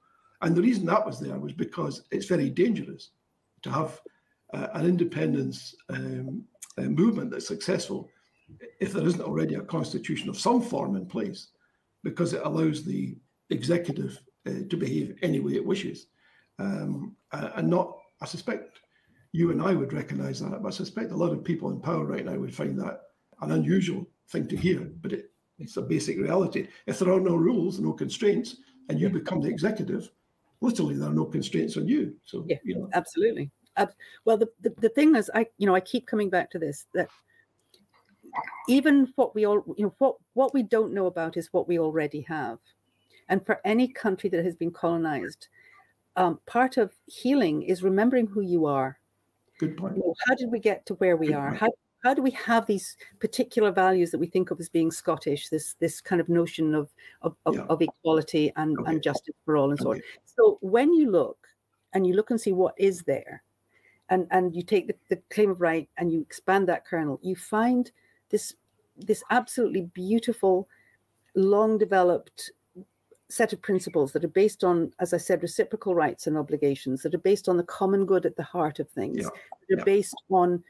And 0.42 0.54
the 0.54 0.62
reason 0.62 0.86
that 0.86 1.06
was 1.06 1.18
there 1.20 1.38
was 1.38 1.52
because 1.52 2.02
it's 2.10 2.26
very 2.26 2.50
dangerous 2.50 3.10
to 3.62 3.70
have 3.70 4.00
uh, 4.54 4.68
an 4.74 4.86
independence 4.86 5.74
um, 5.88 6.44
uh, 6.78 6.82
movement 6.82 7.30
that's 7.30 7.46
successful 7.46 8.08
if 8.80 8.92
there 8.92 9.06
isn't 9.06 9.22
already 9.22 9.54
a 9.54 9.62
constitution 9.76 10.28
of 10.28 10.38
some 10.38 10.60
form 10.60 10.96
in 10.96 11.06
place, 11.06 11.48
because 12.02 12.32
it 12.32 12.42
allows 12.44 12.84
the 12.84 13.16
executive 13.50 14.20
uh, 14.46 14.62
to 14.68 14.76
behave 14.76 15.16
any 15.22 15.40
way 15.40 15.54
it 15.54 15.64
wishes. 15.64 16.06
Um, 16.58 17.16
uh, 17.30 17.50
and 17.56 17.68
not, 17.70 17.96
I 18.20 18.26
suspect 18.26 18.80
you 19.32 19.50
and 19.52 19.62
I 19.62 19.72
would 19.74 19.92
recognize 19.92 20.40
that, 20.40 20.62
but 20.62 20.68
I 20.68 20.76
suspect 20.76 21.12
a 21.12 21.16
lot 21.16 21.32
of 21.32 21.44
people 21.44 21.70
in 21.70 21.80
power 21.80 22.04
right 22.04 22.26
now 22.26 22.36
would 22.36 22.54
find 22.54 22.78
that 22.78 23.00
an 23.40 23.52
unusual 23.52 24.06
thing 24.28 24.48
to 24.48 24.56
hear, 24.56 24.80
but 25.00 25.12
it, 25.12 25.30
it's 25.58 25.76
a 25.76 25.82
basic 25.82 26.18
reality. 26.18 26.68
If 26.86 26.98
there 26.98 27.12
are 27.12 27.20
no 27.20 27.36
rules, 27.36 27.78
no 27.78 27.92
constraints, 27.92 28.56
and 28.88 28.98
you 29.00 29.08
become 29.10 29.40
the 29.40 29.48
executive, 29.48 30.10
literally 30.60 30.96
there 30.96 31.08
are 31.08 31.14
no 31.14 31.26
constraints 31.26 31.76
on 31.76 31.86
you. 31.86 32.16
So, 32.24 32.44
Yeah. 32.46 32.58
you 32.64 32.76
know, 32.76 32.88
absolutely 32.94 33.50
Ab- 33.76 33.94
well 34.24 34.36
the, 34.36 34.48
the 34.60 34.70
the 34.80 34.88
thing 34.90 35.16
is 35.16 35.30
i 35.34 35.46
you 35.56 35.66
know 35.66 35.74
i 35.74 35.80
keep 35.80 36.06
coming 36.06 36.28
back 36.28 36.50
to 36.50 36.58
this 36.58 36.86
that 36.92 37.08
even 38.68 39.12
what 39.16 39.34
we 39.34 39.46
all 39.46 39.64
you 39.76 39.84
know 39.84 39.94
what 39.98 40.16
what 40.34 40.54
we 40.54 40.62
don't 40.62 40.92
know 40.92 41.06
about 41.06 41.36
is 41.36 41.52
what 41.52 41.66
we 41.66 41.78
already 41.78 42.20
have 42.20 42.58
and 43.28 43.44
for 43.46 43.60
any 43.64 43.88
country 43.88 44.28
that 44.30 44.44
has 44.44 44.54
been 44.54 44.70
colonized 44.70 45.48
um, 46.16 46.38
part 46.46 46.76
of 46.76 46.92
healing 47.06 47.62
is 47.62 47.82
remembering 47.82 48.26
who 48.26 48.42
you 48.42 48.66
are 48.66 48.98
good 49.58 49.76
point. 49.76 49.96
you 49.96 50.02
know, 50.02 50.14
how 50.26 50.34
did 50.34 50.50
we 50.50 50.58
get 50.58 50.84
to 50.86 50.94
where 50.94 51.16
we 51.16 51.28
Good 51.28 51.36
are 51.36 51.48
point. 51.48 51.60
how 51.60 51.72
how 52.02 52.14
do 52.14 52.22
we 52.22 52.32
have 52.32 52.66
these 52.66 52.96
particular 53.20 53.70
values 53.70 54.10
that 54.10 54.18
we 54.18 54.26
think 54.26 54.50
of 54.50 54.58
as 54.60 54.68
being 54.68 54.90
Scottish? 54.90 55.48
This 55.48 55.74
this 55.74 56.00
kind 56.00 56.20
of 56.20 56.28
notion 56.28 56.74
of 56.74 56.92
of, 57.22 57.36
of, 57.46 57.54
Yeah. 57.54 57.66
of 57.68 57.80
equality 57.82 58.52
and, 58.56 58.78
Okay. 58.78 58.90
and 58.92 59.02
justice 59.02 59.34
for 59.44 59.56
all 59.56 59.70
and 59.70 59.78
so 59.78 59.92
on. 59.92 60.02
So 60.24 60.58
when 60.60 60.92
you 60.92 61.10
look 61.10 61.48
and 61.92 62.06
you 62.06 62.14
look 62.14 62.30
and 62.30 62.40
see 62.40 62.52
what 62.52 62.74
is 62.76 63.02
there, 63.02 63.42
and 64.08 64.26
and 64.30 64.54
you 64.54 64.62
take 64.62 64.88
the, 64.88 64.96
the 65.08 65.22
claim 65.30 65.50
of 65.50 65.60
right 65.60 65.88
and 65.96 66.12
you 66.12 66.20
expand 66.20 66.68
that 66.68 66.84
kernel, 66.86 67.18
you 67.22 67.36
find 67.36 67.90
this 68.30 68.54
this 68.96 69.22
absolutely 69.30 69.82
beautiful, 69.94 70.68
long 71.34 71.78
developed 71.78 72.50
set 73.30 73.54
of 73.54 73.62
principles 73.62 74.12
that 74.12 74.24
are 74.24 74.28
based 74.28 74.62
on, 74.62 74.92
as 74.98 75.14
I 75.14 75.16
said, 75.16 75.40
reciprocal 75.40 75.94
rights 75.94 76.26
and 76.26 76.36
obligations, 76.36 77.02
that 77.02 77.14
are 77.14 77.18
based 77.18 77.48
on 77.48 77.56
the 77.56 77.62
common 77.64 78.04
good 78.04 78.26
at 78.26 78.36
the 78.36 78.42
heart 78.42 78.78
of 78.78 78.90
things, 78.90 79.18
Yeah, 79.22 79.28
that 79.68 79.74
are 79.76 79.78
yeah. 79.78 79.84
based 79.84 80.14
on, 80.28 80.62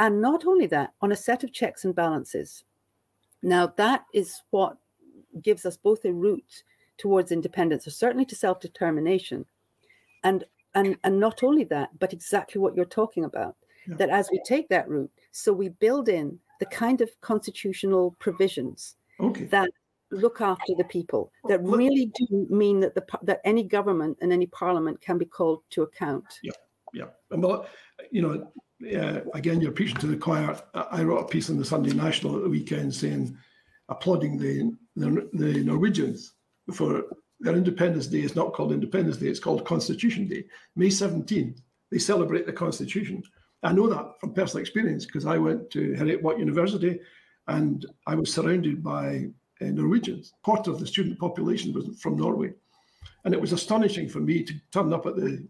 and 0.00 0.20
not 0.20 0.46
only 0.46 0.66
that, 0.66 0.94
on 1.02 1.12
a 1.12 1.16
set 1.16 1.44
of 1.44 1.52
checks 1.52 1.84
and 1.84 1.94
balances. 1.94 2.64
Now, 3.42 3.68
that 3.76 4.06
is 4.12 4.42
what 4.50 4.78
gives 5.42 5.64
us 5.66 5.76
both 5.76 6.04
a 6.06 6.12
route 6.12 6.64
towards 6.96 7.32
independence, 7.32 7.86
or 7.86 7.90
certainly 7.90 8.24
to 8.24 8.34
self 8.34 8.60
determination. 8.60 9.44
And, 10.24 10.44
and, 10.74 10.96
and 11.04 11.20
not 11.20 11.42
only 11.42 11.64
that, 11.64 11.90
but 11.98 12.12
exactly 12.12 12.60
what 12.60 12.74
you're 12.74 12.86
talking 12.86 13.24
about. 13.24 13.56
Yeah. 13.86 13.96
That 13.96 14.08
as 14.10 14.30
we 14.30 14.40
take 14.44 14.68
that 14.70 14.88
route, 14.88 15.10
so 15.32 15.52
we 15.52 15.68
build 15.68 16.08
in 16.08 16.38
the 16.60 16.66
kind 16.66 17.00
of 17.00 17.08
constitutional 17.20 18.16
provisions 18.18 18.96
Okay. 19.18 19.44
that 19.44 19.70
look 20.10 20.40
after 20.40 20.74
the 20.78 20.84
people, 20.84 21.30
that 21.48 21.62
really 21.62 22.06
do 22.14 22.46
mean 22.48 22.80
that 22.80 22.94
the 22.94 23.04
that 23.22 23.40
any 23.44 23.62
government 23.62 24.16
and 24.22 24.32
any 24.32 24.46
parliament 24.46 25.00
can 25.00 25.18
be 25.18 25.24
called 25.26 25.62
to 25.70 25.82
account. 25.82 26.24
Yeah, 26.42 26.52
yeah, 26.94 27.04
and 27.30 27.42
well, 27.42 27.66
you 28.10 28.22
know, 28.22 28.50
uh, 28.82 29.20
again, 29.34 29.60
you're 29.60 29.72
preaching 29.72 29.98
to 29.98 30.06
the 30.06 30.16
choir. 30.16 30.58
I 30.74 31.02
wrote 31.02 31.18
a 31.20 31.28
piece 31.28 31.48
in 31.48 31.58
the 31.58 31.64
Sunday 31.64 31.92
National 31.92 32.36
at 32.36 32.42
the 32.42 32.48
weekend 32.48 32.94
saying, 32.94 33.36
applauding 33.88 34.38
the 34.38 34.76
the, 34.96 35.28
the 35.32 35.64
Norwegians 35.64 36.34
for 36.72 37.04
their 37.40 37.54
Independence 37.54 38.06
Day. 38.06 38.20
It's 38.20 38.36
not 38.36 38.52
called 38.52 38.72
Independence 38.72 39.18
Day; 39.18 39.28
it's 39.28 39.40
called 39.40 39.64
Constitution 39.64 40.26
Day. 40.28 40.44
May 40.76 40.88
17th, 40.88 41.60
they 41.90 41.98
celebrate 41.98 42.46
the 42.46 42.52
Constitution. 42.52 43.22
I 43.62 43.72
know 43.72 43.88
that 43.88 44.18
from 44.20 44.32
personal 44.32 44.62
experience 44.62 45.04
because 45.04 45.26
I 45.26 45.36
went 45.36 45.70
to 45.70 45.92
Heriot 45.92 46.22
Watt 46.22 46.38
University, 46.38 47.00
and 47.48 47.84
I 48.06 48.14
was 48.14 48.32
surrounded 48.32 48.82
by 48.82 49.28
uh, 49.60 49.66
Norwegians. 49.66 50.32
Quarter 50.42 50.70
of 50.70 50.80
the 50.80 50.86
student 50.86 51.18
population 51.18 51.72
was 51.74 51.86
from 52.00 52.16
Norway, 52.16 52.52
and 53.24 53.34
it 53.34 53.40
was 53.40 53.52
astonishing 53.52 54.08
for 54.08 54.20
me 54.20 54.42
to 54.42 54.54
turn 54.72 54.92
up 54.92 55.04
at 55.06 55.16
the 55.16 55.46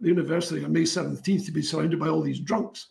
the 0.00 0.08
university 0.08 0.64
on 0.64 0.72
May 0.72 0.82
17th 0.82 1.46
to 1.46 1.52
be 1.52 1.62
surrounded 1.62 2.00
by 2.00 2.08
all 2.08 2.22
these 2.22 2.40
drunks 2.40 2.88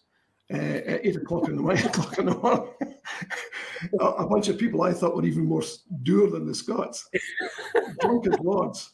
uh, 0.54 0.58
at 0.58 1.06
eight 1.06 1.16
o'clock 1.16 1.48
in 1.48 1.56
the 1.56 1.62
morning. 1.62 1.86
O'clock 1.86 2.18
in 2.18 2.26
the 2.26 2.36
morning. 2.36 2.74
a, 4.00 4.06
a 4.06 4.28
bunch 4.28 4.48
of 4.48 4.58
people 4.58 4.82
I 4.82 4.94
thought 4.94 5.16
were 5.16 5.26
even 5.26 5.46
more 5.46 5.64
dour 6.04 6.30
than 6.30 6.46
the 6.46 6.56
Scots, 6.56 7.08
drunk 8.00 8.28
as 8.28 8.40
lords, 8.40 8.94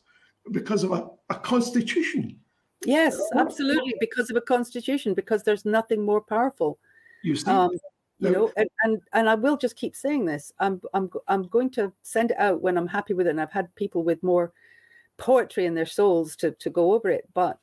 because 0.51 0.83
of 0.83 0.91
a, 0.91 1.07
a 1.29 1.35
constitution. 1.35 2.39
Yes, 2.85 3.19
absolutely, 3.35 3.95
because 3.99 4.29
of 4.29 4.35
a 4.35 4.41
constitution, 4.41 5.13
because 5.13 5.43
there's 5.43 5.65
nothing 5.65 6.05
more 6.05 6.21
powerful. 6.21 6.77
You 7.23 7.35
see, 7.35 7.49
Um, 7.49 7.71
you 8.19 8.29
know, 8.31 8.51
and, 8.55 8.69
and 8.83 9.01
and 9.13 9.29
I 9.29 9.35
will 9.35 9.57
just 9.57 9.75
keep 9.75 9.95
saying 9.95 10.25
this. 10.25 10.51
I'm 10.59 10.81
I'm 10.93 11.09
I'm 11.27 11.43
going 11.43 11.69
to 11.71 11.91
send 12.03 12.31
it 12.31 12.37
out 12.37 12.61
when 12.61 12.77
I'm 12.77 12.87
happy 12.87 13.13
with 13.13 13.27
it, 13.27 13.31
and 13.31 13.41
I've 13.41 13.51
had 13.51 13.73
people 13.75 14.03
with 14.03 14.21
more 14.23 14.53
poetry 15.17 15.65
in 15.65 15.73
their 15.73 15.85
souls 15.85 16.35
to 16.37 16.51
to 16.51 16.69
go 16.69 16.93
over 16.93 17.09
it. 17.09 17.27
But 17.33 17.59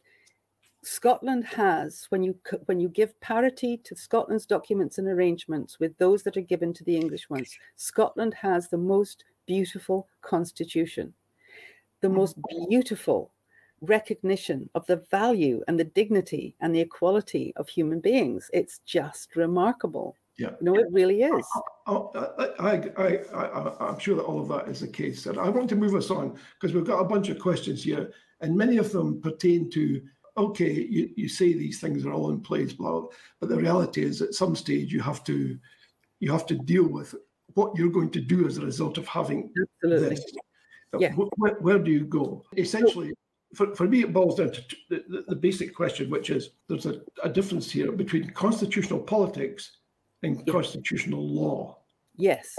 Scotland 0.84 1.44
has, 1.44 2.06
when 2.08 2.22
you 2.24 2.36
when 2.66 2.80
you 2.80 2.88
give 2.88 3.18
parity 3.20 3.76
to 3.84 3.94
Scotland's 3.94 4.46
documents 4.46 4.98
and 4.98 5.06
arrangements 5.06 5.78
with 5.78 5.96
those 5.98 6.24
that 6.24 6.36
are 6.36 6.40
given 6.40 6.72
to 6.74 6.84
the 6.84 6.96
English 6.96 7.30
ones, 7.30 7.56
Scotland 7.76 8.34
has 8.34 8.68
the 8.68 8.78
most 8.78 9.24
beautiful 9.46 10.08
constitution, 10.22 11.14
the 12.00 12.08
hmm. 12.08 12.16
most 12.16 12.36
beautiful 12.68 13.32
recognition 13.80 14.68
of 14.74 14.86
the 14.86 15.04
value 15.10 15.62
and 15.68 15.78
the 15.78 15.84
dignity 15.84 16.56
and 16.60 16.74
the 16.74 16.80
equality 16.80 17.52
of 17.56 17.68
human 17.68 18.00
beings. 18.00 18.50
It's 18.52 18.80
just 18.84 19.36
remarkable. 19.36 20.16
Yeah. 20.38 20.50
No, 20.60 20.74
it 20.74 20.86
really 20.90 21.22
oh, 21.24 21.38
is. 21.38 21.46
Oh, 21.86 22.10
oh, 22.14 22.52
I, 22.58 22.70
I, 22.70 22.90
I, 22.96 23.18
I, 23.34 23.88
I'm 23.88 23.98
sure 23.98 24.16
that 24.16 24.22
all 24.22 24.40
of 24.40 24.48
that 24.48 24.68
is 24.68 24.80
the 24.80 24.88
case. 24.88 25.26
And 25.26 25.38
I 25.38 25.48
want 25.48 25.68
to 25.68 25.76
move 25.76 25.94
us 25.94 26.10
on 26.10 26.38
because 26.54 26.74
we've 26.74 26.86
got 26.86 27.00
a 27.00 27.04
bunch 27.04 27.28
of 27.28 27.38
questions 27.38 27.84
here, 27.84 28.10
and 28.40 28.56
many 28.56 28.78
of 28.78 28.90
them 28.92 29.20
pertain 29.20 29.68
to 29.70 30.00
okay, 30.36 30.72
you, 30.72 31.10
you 31.16 31.28
say 31.28 31.52
these 31.52 31.80
things 31.80 32.06
are 32.06 32.12
all 32.12 32.30
in 32.30 32.40
place, 32.40 32.72
blah, 32.72 33.00
blah, 33.00 33.08
but 33.40 33.48
the 33.48 33.56
reality 33.56 34.02
is 34.02 34.22
at 34.22 34.34
some 34.34 34.56
stage 34.56 34.92
you 34.92 35.00
have 35.00 35.22
to 35.24 35.58
you 36.20 36.30
have 36.30 36.46
to 36.46 36.54
deal 36.54 36.86
with 36.86 37.14
what 37.54 37.76
you're 37.76 37.90
going 37.90 38.10
to 38.10 38.20
do 38.20 38.46
as 38.46 38.56
a 38.58 38.64
result 38.64 38.96
of 38.96 39.06
having 39.06 39.50
Absolutely. 39.82 40.08
this. 40.10 40.24
Yeah. 40.98 41.12
Where, 41.36 41.54
where 41.54 41.78
do 41.78 41.90
you 41.90 42.04
go? 42.04 42.44
Essentially, 42.56 43.12
for, 43.54 43.74
for 43.74 43.88
me, 43.88 44.02
it 44.02 44.12
boils 44.12 44.36
down 44.36 44.52
to 44.52 44.62
the, 44.88 45.24
the, 45.28 45.36
basic 45.36 45.74
question, 45.74 46.10
which 46.10 46.30
is 46.30 46.50
there's 46.68 46.86
a, 46.86 47.00
a 47.22 47.28
difference 47.28 47.70
here 47.70 47.92
between 47.92 48.30
constitutional 48.30 49.00
politics 49.00 49.78
and 50.22 50.42
Yeah. 50.46 50.52
constitutional 50.52 51.26
law. 51.26 51.78
Yes. 52.16 52.54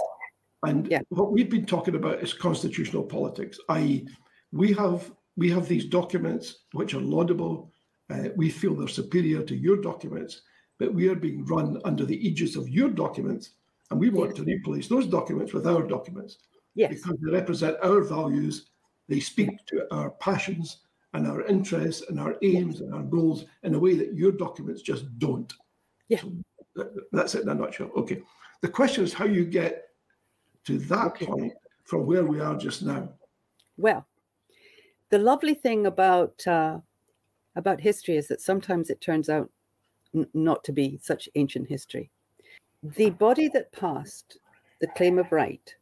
And 0.64 0.88
Yeah. 0.90 1.02
what 1.10 1.32
we've 1.32 1.50
been 1.50 1.66
talking 1.66 1.96
about 1.96 2.22
is 2.22 2.34
constitutional 2.34 3.04
politics, 3.04 3.60
i.e., 3.70 4.08
we 4.52 4.74
have 4.74 5.12
we 5.36 5.50
have 5.50 5.68
these 5.68 5.86
documents 5.86 6.66
which 6.74 6.94
are 6.94 7.00
laudable. 7.02 7.72
Uh, 8.10 8.30
we 8.36 8.50
feel 8.50 8.76
they're 8.76 8.88
superior 8.88 9.44
to 9.44 9.56
your 9.56 9.78
documents, 9.82 10.42
but 10.80 10.94
we 10.94 11.08
are 11.10 11.16
being 11.16 11.46
run 11.46 11.80
under 11.86 12.06
the 12.06 12.28
aegis 12.28 12.56
of 12.56 12.70
your 12.70 12.90
documents, 12.90 13.52
and 13.90 14.00
we 14.00 14.10
want 14.10 14.32
Yes. 14.32 14.38
to 14.38 14.44
replace 14.44 14.88
those 14.88 15.08
documents 15.08 15.54
with 15.54 15.66
our 15.68 15.84
documents 15.88 16.38
Yes. 16.76 16.94
because 16.94 17.18
they 17.22 17.32
represent 17.32 17.78
our 17.82 18.02
values. 18.02 18.70
They 19.08 19.20
speak 19.20 19.50
to 19.68 19.92
our 19.94 20.12
passions 20.12 20.80
and 21.14 21.28
our 21.28 21.44
interests 21.46 22.08
and 22.10 22.20
our 22.20 22.36
aims 22.42 22.82
and 22.82 22.94
our 22.94 23.04
goals 23.04 23.46
in 23.64 23.76
a 23.76 23.80
way 23.80 23.96
that 23.96 24.14
your 24.14 24.32
documents 24.32 24.82
just 24.82 25.06
don't. 25.20 25.52
Yeah. 26.10 26.22
So 26.22 26.32
that- 26.76 27.12
that's 27.12 27.36
it 27.36 27.44
in 27.44 27.50
a 27.50 27.56
nutshell. 27.56 27.92
Okay. 27.96 28.24
The 28.62 28.70
question 28.70 29.04
is 29.04 29.14
how 29.14 29.26
you 29.26 29.46
get 29.46 29.90
to 30.66 30.78
that 30.80 31.08
Okay. 31.08 31.26
point 31.26 31.54
from 31.84 32.06
where 32.06 32.26
we 32.26 32.40
are 32.40 32.58
just 32.58 32.82
now. 32.84 33.14
Well, 33.78 34.06
the 35.14 35.20
lovely 35.20 35.54
thing 35.54 35.86
about 35.86 36.42
uh, 36.48 36.80
about 37.56 37.80
history 37.80 38.18
is 38.18 38.28
that 38.30 38.42
sometimes 38.42 38.90
it 38.90 39.00
turns 39.00 39.30
out 39.30 39.48
n- 40.16 40.28
not 40.34 40.64
to 40.64 40.72
be 40.72 41.00
such 41.04 41.30
ancient 41.36 41.70
history. 41.70 42.10
The 42.82 43.12
body 43.12 43.48
that 43.50 43.72
passed 43.72 44.40
the 44.82 44.88
claim 44.88 45.20
of 45.20 45.32
right 45.32 45.76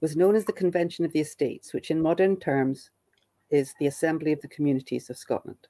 was 0.00 0.14
known 0.14 0.36
as 0.36 0.44
the 0.44 0.52
Convention 0.52 1.04
of 1.04 1.10
the 1.10 1.18
Estates, 1.18 1.72
which 1.72 1.90
in 1.90 2.00
modern 2.00 2.36
terms 2.36 2.90
is 3.50 3.74
the 3.80 3.88
Assembly 3.88 4.30
of 4.30 4.40
the 4.42 4.54
Communities 4.56 5.10
of 5.10 5.16
Scotland. 5.16 5.66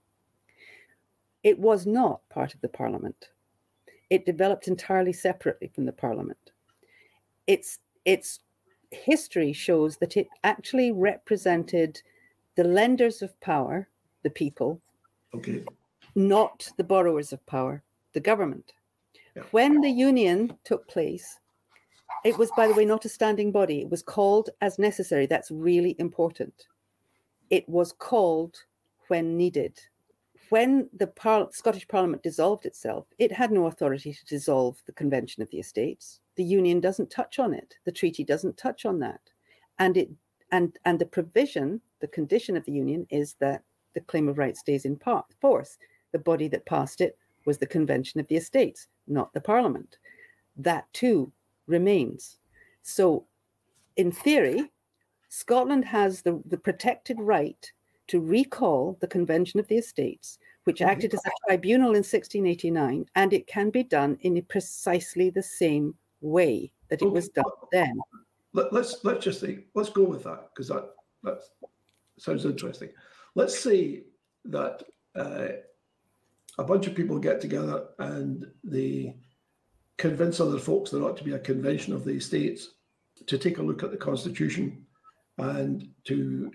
It 1.44 1.58
was 1.58 1.86
not 1.86 2.20
part 2.28 2.52
of 2.52 2.60
the 2.60 2.68
Parliament. 2.68 3.30
It 4.10 4.26
developed 4.26 4.68
entirely 4.68 5.14
separately 5.14 5.68
from 5.74 5.86
the 5.86 5.92
Parliament. 5.92 6.50
Its 7.46 7.78
its 8.04 8.40
history 8.90 9.54
shows 9.54 9.96
that 9.96 10.18
it 10.18 10.28
actually 10.44 10.92
represented 10.92 12.02
the 12.54 12.64
lenders 12.64 13.22
of 13.22 13.38
power, 13.40 13.88
the 14.22 14.30
people, 14.30 14.80
Okay. 15.34 15.64
not 16.14 16.68
the 16.76 16.84
borrowers 16.84 17.32
of 17.32 17.44
power, 17.46 17.82
the 18.12 18.20
government. 18.20 18.72
Yeah. 19.34 19.42
When 19.50 19.80
the 19.80 19.90
union 19.90 20.56
took 20.64 20.86
place, 20.88 21.38
it 22.24 22.36
was, 22.38 22.50
by 22.56 22.68
the 22.68 22.74
way, 22.74 22.84
not 22.84 23.04
a 23.04 23.08
standing 23.08 23.50
body. 23.50 23.80
It 23.80 23.90
was 23.90 24.02
called 24.02 24.50
as 24.60 24.78
necessary. 24.78 25.26
That's 25.26 25.50
really 25.50 25.96
important. 25.98 26.66
It 27.50 27.68
was 27.68 27.92
called 27.92 28.56
when 29.08 29.36
needed. 29.36 29.80
When 30.50 30.88
the 30.92 31.06
par- 31.06 31.48
Scottish 31.52 31.88
Parliament 31.88 32.22
dissolved 32.22 32.66
itself, 32.66 33.06
it 33.18 33.32
had 33.32 33.50
no 33.50 33.66
authority 33.66 34.12
to 34.12 34.24
dissolve 34.26 34.82
the 34.86 34.92
Convention 34.92 35.42
of 35.42 35.50
the 35.50 35.58
Estates. 35.58 36.20
The 36.36 36.44
Union 36.44 36.78
doesn't 36.80 37.10
touch 37.10 37.38
on 37.38 37.54
it. 37.54 37.74
The 37.84 37.92
treaty 37.92 38.22
doesn't 38.22 38.58
touch 38.58 38.84
on 38.84 38.98
that. 39.00 39.20
And 39.78 39.96
it 39.96 40.10
and 40.50 40.78
and 40.84 40.98
the 40.98 41.06
provision, 41.06 41.80
the 42.02 42.08
condition 42.08 42.56
of 42.56 42.64
the 42.64 42.72
Union 42.72 43.06
is 43.08 43.36
that 43.38 43.62
the 43.94 44.00
claim 44.00 44.28
of 44.28 44.36
right 44.36 44.56
stays 44.56 44.84
in 44.84 44.96
part, 44.96 45.24
force. 45.40 45.78
The 46.10 46.18
body 46.18 46.48
that 46.48 46.66
passed 46.66 47.00
it 47.00 47.16
was 47.46 47.56
the 47.56 47.66
Convention 47.66 48.20
of 48.20 48.26
the 48.26 48.36
Estates, 48.36 48.88
not 49.06 49.32
the 49.32 49.40
Parliament. 49.40 49.96
That 50.56 50.92
too 50.92 51.32
remains. 51.66 52.38
So, 52.82 53.24
in 53.96 54.10
theory, 54.10 54.70
Scotland 55.28 55.84
has 55.84 56.22
the, 56.22 56.42
the 56.46 56.58
protected 56.58 57.18
right 57.20 57.72
to 58.08 58.20
recall 58.20 58.98
the 59.00 59.06
Convention 59.06 59.60
of 59.60 59.68
the 59.68 59.78
Estates, 59.78 60.38
which 60.64 60.82
acted 60.82 61.14
as 61.14 61.20
a 61.24 61.30
tribunal 61.46 61.90
in 61.90 62.04
1689, 62.04 63.06
and 63.14 63.32
it 63.32 63.46
can 63.46 63.70
be 63.70 63.84
done 63.84 64.18
in 64.22 64.42
precisely 64.42 65.30
the 65.30 65.42
same 65.42 65.94
way 66.20 66.72
that 66.88 67.00
it 67.00 67.10
was 67.10 67.28
done 67.28 67.44
then. 67.70 67.98
Let, 68.52 68.72
let's 68.72 69.02
let's 69.04 69.24
just 69.24 69.40
say 69.40 69.64
let's 69.74 69.88
go 69.88 70.02
with 70.02 70.24
that 70.24 70.50
because 70.50 70.68
that 70.68 70.90
that 71.22 71.40
sounds 72.22 72.44
interesting. 72.44 72.90
Let's 73.34 73.58
say 73.58 74.04
that 74.44 74.84
uh, 75.16 75.48
a 76.58 76.64
bunch 76.64 76.86
of 76.86 76.94
people 76.94 77.18
get 77.18 77.40
together 77.40 77.88
and 77.98 78.46
they 78.62 79.16
convince 79.96 80.38
other 80.40 80.58
folks 80.58 80.90
there 80.90 81.02
ought 81.02 81.16
to 81.16 81.24
be 81.24 81.32
a 81.32 81.38
convention 81.38 81.92
of 81.92 82.04
the 82.04 82.12
estates 82.12 82.74
to 83.26 83.38
take 83.38 83.58
a 83.58 83.62
look 83.62 83.82
at 83.82 83.90
the 83.90 83.96
constitution 83.96 84.84
and 85.38 85.88
to 86.04 86.50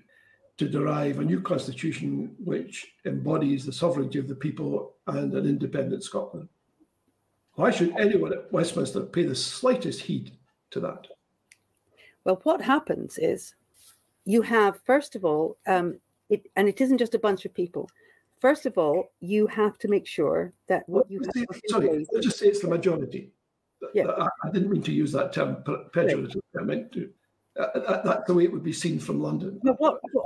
to 0.58 0.68
derive 0.68 1.20
a 1.20 1.24
new 1.24 1.40
constitution 1.40 2.36
which 2.44 2.88
embodies 3.06 3.64
the 3.64 3.72
sovereignty 3.72 4.18
of 4.18 4.28
the 4.28 4.36
people 4.36 4.96
and 5.06 5.36
an 5.36 5.46
independent 5.46 6.04
Scotland. 6.04 6.50
Why 7.54 7.70
should 7.70 7.96
anyone 7.96 8.34
at 8.34 8.52
Westminster 8.52 9.02
pay 9.02 9.24
the 9.24 9.36
slightest 9.36 10.02
heed 10.02 10.36
to 10.72 10.80
that? 10.80 11.06
Well, 12.24 12.40
what 12.42 12.62
happens 12.62 13.20
is 13.20 13.54
you 14.28 14.42
have, 14.42 14.80
first 14.86 15.16
of 15.16 15.24
all, 15.24 15.58
um, 15.68 16.00
it, 16.30 16.46
and 16.58 16.68
it 16.68 16.82
isn't 16.82 16.98
just 16.98 17.16
a 17.16 17.20
bunch 17.20 17.46
of 17.46 17.54
people. 17.54 17.90
First 18.42 18.66
of 18.66 18.78
all, 18.78 19.12
you 19.22 19.48
have 19.48 19.78
to 19.80 19.88
make 19.88 20.06
sure 20.06 20.52
that 20.68 20.88
what 20.88 21.10
you 21.10 21.22
have 21.22 21.48
sorry, 21.68 22.06
just 22.22 22.38
say 22.38 22.48
it's 22.48 22.60
the 22.60 22.68
majority. 22.68 23.32
Yeah. 23.94 24.08
I, 24.08 24.28
I 24.44 24.52
didn't 24.52 24.70
mean 24.70 24.84
to 24.84 24.92
use 24.92 25.14
that 25.14 25.32
term 25.32 25.64
pe- 25.66 25.86
pejoratively. 25.96 26.42
I 26.60 26.64
meant 26.64 26.92
to. 26.92 27.10
Uh, 27.58 27.80
that, 27.80 28.04
that's 28.04 28.28
the 28.28 28.34
way 28.34 28.44
it 28.44 28.52
would 28.52 28.66
be 28.66 28.74
seen 28.74 29.00
from 29.00 29.22
London. 29.22 29.60
But 29.64 29.80
what, 29.80 30.00
what, 30.12 30.26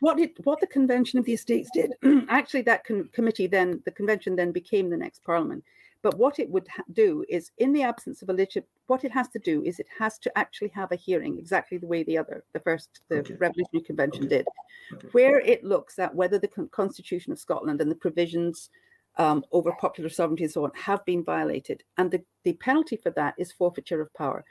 what 0.00 0.20
it 0.20 0.36
what 0.44 0.60
the 0.60 0.66
Convention 0.66 1.18
of 1.18 1.24
the 1.24 1.32
Estates 1.32 1.70
did, 1.72 1.94
actually, 2.28 2.62
that 2.62 2.84
con- 2.84 3.08
committee 3.12 3.46
then 3.46 3.80
the 3.86 3.90
convention 3.90 4.36
then 4.36 4.52
became 4.52 4.90
the 4.90 4.96
next 4.98 5.24
Parliament. 5.24 5.64
But 6.02 6.18
what 6.18 6.38
it 6.38 6.48
would 6.50 6.68
ha- 6.68 6.84
do 6.92 7.24
is, 7.28 7.52
in 7.56 7.72
the 7.72 7.82
absence 7.82 8.20
of 8.20 8.28
a 8.28 8.34
legit, 8.34 8.68
what 8.88 9.04
it 9.04 9.12
has 9.12 9.28
to 9.28 9.38
do 9.38 9.62
is 9.62 9.78
it 9.78 9.86
has 9.98 10.18
to 10.18 10.36
actually 10.36 10.68
have 10.68 10.90
a 10.92 10.96
hearing, 10.96 11.38
exactly 11.38 11.78
the 11.78 11.86
way 11.86 12.02
the 12.02 12.18
other, 12.18 12.44
the 12.52 12.60
first, 12.60 13.00
the 13.08 13.18
Okay. 13.18 13.34
Revolutionary 13.38 13.84
Convention 13.84 14.24
Okay. 14.24 14.38
did, 14.38 14.46
Okay. 14.94 15.08
where 15.12 15.38
it 15.40 15.62
looks 15.62 15.98
at 15.98 16.14
whether 16.14 16.38
the 16.38 16.48
Con- 16.48 16.68
Constitution 16.70 17.32
of 17.32 17.38
Scotland 17.38 17.80
and 17.80 17.90
the 17.90 17.94
provisions 17.94 18.70
um, 19.16 19.44
over 19.52 19.72
popular 19.80 20.08
sovereignty 20.08 20.44
and 20.44 20.52
so 20.52 20.64
on 20.64 20.72
have 20.74 21.04
been 21.04 21.22
violated, 21.22 21.84
and 21.98 22.10
the, 22.10 22.22
the 22.44 22.54
penalty 22.54 22.96
for 22.96 23.10
that 23.10 23.34
is 23.36 23.52
forfeiture 23.52 24.00
of 24.00 24.12
power. 24.14 24.44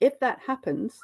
If 0.00 0.18
that 0.20 0.38
happens, 0.46 0.98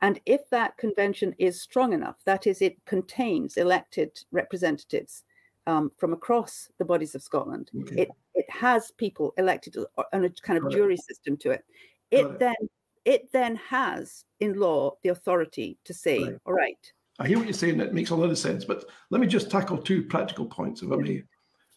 and 0.00 0.20
if 0.26 0.48
that 0.50 0.76
convention 0.76 1.34
is 1.38 1.60
strong 1.60 1.92
enough, 1.92 2.16
that 2.24 2.46
is, 2.46 2.62
it 2.62 2.76
contains 2.86 3.56
elected 3.56 4.18
representatives 4.30 5.24
um, 5.66 5.92
from 5.96 6.12
across 6.12 6.70
the 6.78 6.84
bodies 6.84 7.14
of 7.14 7.22
Scotland, 7.22 7.70
it, 7.92 8.10
it 8.34 8.50
has 8.50 8.90
people 8.92 9.32
elected 9.38 9.76
on 10.12 10.24
a 10.24 10.30
kind 10.30 10.62
of 10.62 10.72
jury 10.72 10.96
system 10.96 11.36
to 11.36 11.50
it. 11.50 11.64
It. 12.12 12.38
then 12.38 12.54
it 13.04 13.32
then 13.32 13.56
has 13.56 14.24
in 14.38 14.54
law 14.54 14.96
the 15.02 15.08
authority 15.08 15.78
to 15.84 15.92
say, 15.94 16.22
Right. 16.22 16.38
all 16.46 16.52
right, 16.52 16.78
I 17.18 17.26
hear 17.26 17.38
what 17.38 17.46
you're 17.46 17.52
saying. 17.54 17.80
It 17.80 17.94
makes 17.94 18.10
a 18.10 18.16
lot 18.16 18.30
of 18.30 18.38
sense. 18.38 18.64
But 18.64 18.84
let 19.10 19.20
me 19.20 19.26
just 19.26 19.50
tackle 19.50 19.78
two 19.78 20.04
practical 20.04 20.46
points, 20.46 20.82
if 20.82 20.92
I 20.92 20.96
may. 20.96 21.22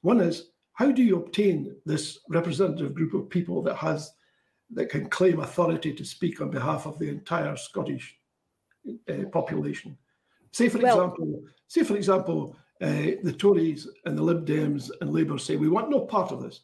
One 0.01 0.21
is 0.21 0.49
how 0.73 0.91
do 0.91 1.01
you 1.01 1.15
obtain 1.17 1.75
this 1.85 2.19
representative 2.29 2.93
group 2.93 3.13
of 3.13 3.29
people 3.29 3.61
that 3.63 3.75
has 3.77 4.11
that 4.73 4.89
can 4.89 5.09
claim 5.09 5.39
authority 5.39 5.93
to 5.93 6.03
speak 6.05 6.41
on 6.41 6.49
behalf 6.51 6.85
of 6.85 6.99
the 6.99 7.07
entire 7.09 7.55
Scottish 7.55 8.15
uh, 9.09 9.25
population? 9.31 9.97
Say, 10.51 10.69
for 10.69 10.79
Well- 10.79 10.95
example, 10.95 11.43
say 11.67 11.83
for 11.83 11.95
example, 11.95 12.55
uh, 12.81 13.15
the 13.23 13.33
Tories 13.37 13.87
and 14.05 14.17
the 14.17 14.21
Lib 14.21 14.45
Dems 14.45 14.91
and 15.01 15.11
Labour 15.11 15.37
say 15.37 15.55
we 15.55 15.69
want 15.69 15.89
no 15.89 16.01
part 16.01 16.31
of 16.31 16.41
this. 16.43 16.61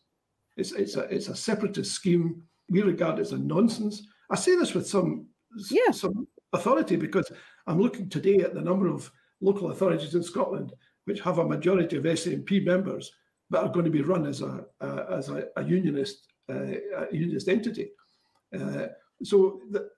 It's 0.58 0.72
it's 0.74 0.96
a 0.98 1.02
it's 1.04 1.30
a 1.30 1.36
separatist 1.36 1.94
scheme. 1.94 2.44
We 2.72 2.82
regard 2.82 3.20
it 3.20 3.24
as 3.24 3.34
a 3.34 3.38
nonsense. 3.38 4.08
I 4.32 4.36
say 4.36 4.56
this 4.56 4.74
with 4.74 4.88
some 4.88 5.28
Yeah. 5.70 5.92
some 5.92 6.28
authority 6.54 6.96
because 6.96 7.32
I'm 7.68 7.80
looking 7.82 8.10
today 8.10 8.38
at 8.40 8.54
the 8.54 8.62
number 8.62 8.88
of 8.88 9.12
local 9.42 9.72
authorities 9.72 10.16
in 10.16 10.24
Scotland 10.24 10.74
which 11.06 11.20
have 11.22 11.40
a 11.40 11.48
majority 11.48 11.98
of 11.98 12.04
SNP 12.06 12.64
members 12.66 13.12
but 13.50 13.64
are 13.64 13.74
going 13.74 13.86
to 13.86 13.92
be 13.92 14.02
run 14.02 14.26
as 14.26 14.42
a, 14.42 14.66
a 14.80 14.88
as 15.18 15.30
a, 15.30 15.48
a 15.58 15.64
unionist 15.64 16.28
uh, 16.50 16.76
a 17.02 17.08
unionist 17.12 17.48
entity. 17.50 17.90
Uh, 18.58 18.88
so 19.24 19.60
the, 19.72 19.90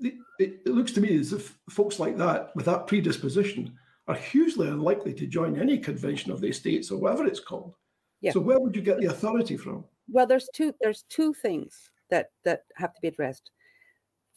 the, 0.00 0.12
it, 0.38 0.60
it 0.64 0.72
looks 0.78 0.92
to 0.92 1.00
me 1.00 1.18
as 1.18 1.32
if 1.32 1.58
folks 1.70 1.98
like 1.98 2.16
that 2.16 2.50
with 2.56 2.66
that 2.66 2.86
predisposition 2.86 3.74
are 4.06 4.14
hugely 4.14 4.68
unlikely 4.68 5.12
to 5.12 5.26
join 5.26 5.60
any 5.60 5.76
convention 5.78 6.32
of 6.32 6.40
the 6.40 6.48
estates 6.48 6.90
or 6.90 6.98
whatever 6.98 7.26
it's 7.26 7.40
called. 7.40 7.74
Yeah. 8.22 8.32
So 8.32 8.40
where 8.40 8.58
would 8.58 8.74
you 8.74 8.82
get 8.82 8.98
the 8.98 9.06
authority 9.06 9.56
from? 9.58 9.84
well, 10.10 10.26
there's 10.26 10.48
two 10.54 10.72
there's 10.80 11.04
two 11.10 11.34
things 11.34 11.90
that 12.10 12.30
that 12.44 12.64
have 12.76 12.94
to 12.94 13.00
be 13.00 13.08
addressed. 13.08 13.50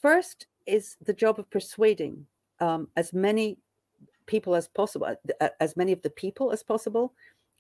First 0.02 0.48
is 0.66 0.98
the 1.06 1.14
job 1.14 1.40
of 1.40 1.50
persuading 1.50 2.26
um, 2.60 2.88
as 2.96 3.14
many 3.14 3.58
people 4.26 4.56
as 4.56 4.68
possible, 4.68 5.08
uh, 5.08 5.16
uh, 5.40 5.50
as 5.60 5.76
many 5.76 5.92
of 5.92 6.02
the 6.02 6.10
people 6.10 6.52
as 6.52 6.64
possible, 6.64 7.14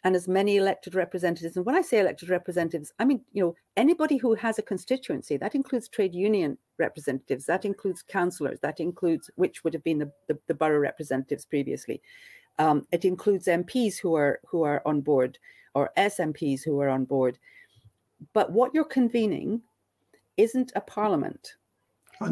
and 0.03 0.15
as 0.15 0.27
many 0.27 0.57
elected 0.57 0.95
representatives. 0.95 1.57
And 1.57 1.65
when 1.65 1.75
I 1.75 1.81
say 1.81 1.99
elected 1.99 2.29
representatives, 2.29 2.93
I 2.99 3.05
mean 3.05 3.21
you 3.33 3.43
know 3.43 3.55
anybody 3.77 4.17
who 4.17 4.33
has 4.35 4.59
a 4.59 4.63
constituency. 4.63 5.37
That 5.37 5.55
includes 5.55 5.87
trade 5.87 6.15
union 6.15 6.57
representatives. 6.77 7.45
That 7.45 7.65
includes 7.65 8.01
councillors. 8.01 8.59
That 8.61 8.79
includes 8.79 9.29
which 9.35 9.63
would 9.63 9.73
have 9.73 9.83
been 9.83 9.99
the, 9.99 10.11
the, 10.27 10.37
the 10.47 10.53
borough 10.53 10.79
representatives 10.79 11.45
previously. 11.45 12.01
Um, 12.59 12.85
it 12.91 13.05
includes 13.05 13.47
MPs 13.47 13.99
who 13.99 14.15
are 14.15 14.39
who 14.45 14.63
are 14.63 14.81
on 14.85 15.01
board 15.01 15.37
or 15.73 15.91
SMPs 15.97 16.63
who 16.63 16.79
are 16.79 16.89
on 16.89 17.05
board. 17.05 17.39
But 18.33 18.51
what 18.51 18.73
you're 18.73 18.83
convening 18.83 19.61
isn't 20.37 20.71
a 20.75 20.81
parliament 20.81 21.55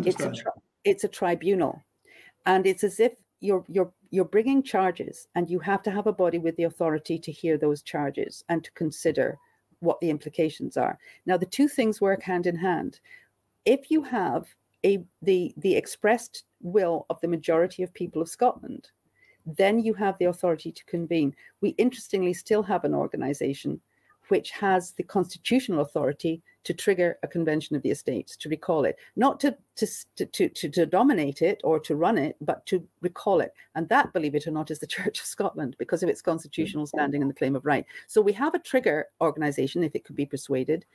it's 0.05 0.21
a 0.21 0.31
tri- 0.31 0.51
it's 0.83 1.03
a 1.03 1.07
tribunal 1.07 1.81
and 2.45 2.65
it's 2.65 2.83
as 2.83 2.99
if 2.99 3.13
you're 3.41 3.63
you're 3.67 3.91
you're 4.12 4.25
bringing 4.25 4.63
charges 4.63 5.27
and 5.35 5.49
you 5.49 5.59
have 5.59 5.83
to 5.83 5.91
have 5.91 6.07
a 6.07 6.13
body 6.13 6.39
with 6.39 6.55
the 6.55 6.63
authority 6.63 7.19
to 7.19 7.31
hear 7.31 7.57
those 7.57 7.81
charges 7.81 8.43
and 8.49 8.63
to 8.63 8.71
consider 8.71 9.38
what 9.81 9.99
the 10.01 10.09
implications 10.09 10.77
are. 10.77 10.97
Now, 11.25 11.38
the 11.38 11.45
two 11.45 11.67
things 11.67 12.01
work 12.01 12.21
hand 12.21 12.47
in 12.47 12.55
hand. 12.55 12.99
If 13.65 13.91
you 13.91 14.01
have 14.03 14.47
a 14.85 15.03
the 15.21 15.53
the 15.57 15.75
expressed 15.75 16.45
will 16.62 17.05
of 17.09 17.19
the 17.21 17.27
majority 17.27 17.83
of 17.83 17.93
people 17.93 18.21
of 18.21 18.29
Scotland, 18.29 18.89
then 19.45 19.79
you 19.79 19.93
have 19.93 20.17
the 20.17 20.25
authority 20.25 20.71
to 20.71 20.85
convene. 20.85 21.35
We 21.62 21.69
interestingly 21.71 22.33
still 22.33 22.63
have 22.63 22.83
an 22.83 22.93
organization 22.93 23.79
which 24.29 24.51
has 24.51 24.93
the 24.93 25.03
constitutional 25.03 25.81
authority 25.81 26.41
to 26.63 26.73
trigger 26.73 27.17
a 27.23 27.27
convention 27.27 27.75
of 27.75 27.81
the 27.81 27.89
estates, 27.89 28.35
to 28.37 28.49
recall 28.49 28.85
it, 28.85 28.95
not 29.15 29.39
to, 29.39 29.57
to, 29.75 29.87
to, 30.15 30.49
to, 30.49 30.69
to 30.69 30.85
dominate 30.85 31.41
it 31.41 31.59
or 31.63 31.79
to 31.79 31.95
run 31.95 32.17
it, 32.17 32.35
but 32.41 32.65
to 32.67 32.85
recall 33.01 33.41
it. 33.41 33.53
And 33.75 33.89
that, 33.89 34.13
believe 34.13 34.35
it 34.35 34.45
or 34.45 34.51
not, 34.51 34.71
is 34.71 34.79
the 34.79 34.87
Church 34.99 35.19
of 35.19 35.25
Scotland 35.25 35.75
because 35.79 36.03
of 36.03 36.09
its 36.09 36.21
constitutional 36.21 36.85
mm-hmm. 36.85 36.97
standing 36.97 37.21
and 37.21 37.29
the 37.29 37.35
claim 37.35 37.55
of 37.55 37.65
right. 37.65 37.85
So 38.07 38.21
we 38.21 38.33
have 38.33 38.53
a 38.53 38.59
trigger 38.59 39.07
organization, 39.21 39.83
if 39.83 39.95
it 39.95 40.03
could 40.03 40.15
be 40.15 40.25
persuaded. 40.25 40.85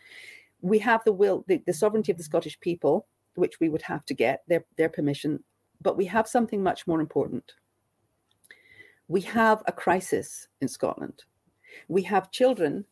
We 0.60 0.78
have 0.80 1.02
the 1.04 1.12
will, 1.12 1.44
the, 1.48 1.62
the 1.66 1.74
sovereignty 1.74 2.12
of 2.12 2.18
the 2.18 2.24
Scottish 2.24 2.58
people, 2.60 3.06
which 3.34 3.58
we 3.58 3.68
would 3.68 3.82
have 3.82 4.04
to 4.06 4.14
get 4.14 4.44
their, 4.46 4.64
their 4.76 4.88
permission. 4.88 5.42
But 5.82 5.96
we 5.96 6.04
have 6.06 6.28
something 6.28 6.62
much 6.62 6.86
more 6.86 7.00
important. 7.00 7.52
We 9.08 9.22
have 9.22 9.62
a 9.66 9.72
crisis 9.72 10.48
in 10.60 10.68
Scotland. 10.68 11.24
We 11.88 12.02
have 12.02 12.30
children 12.30 12.84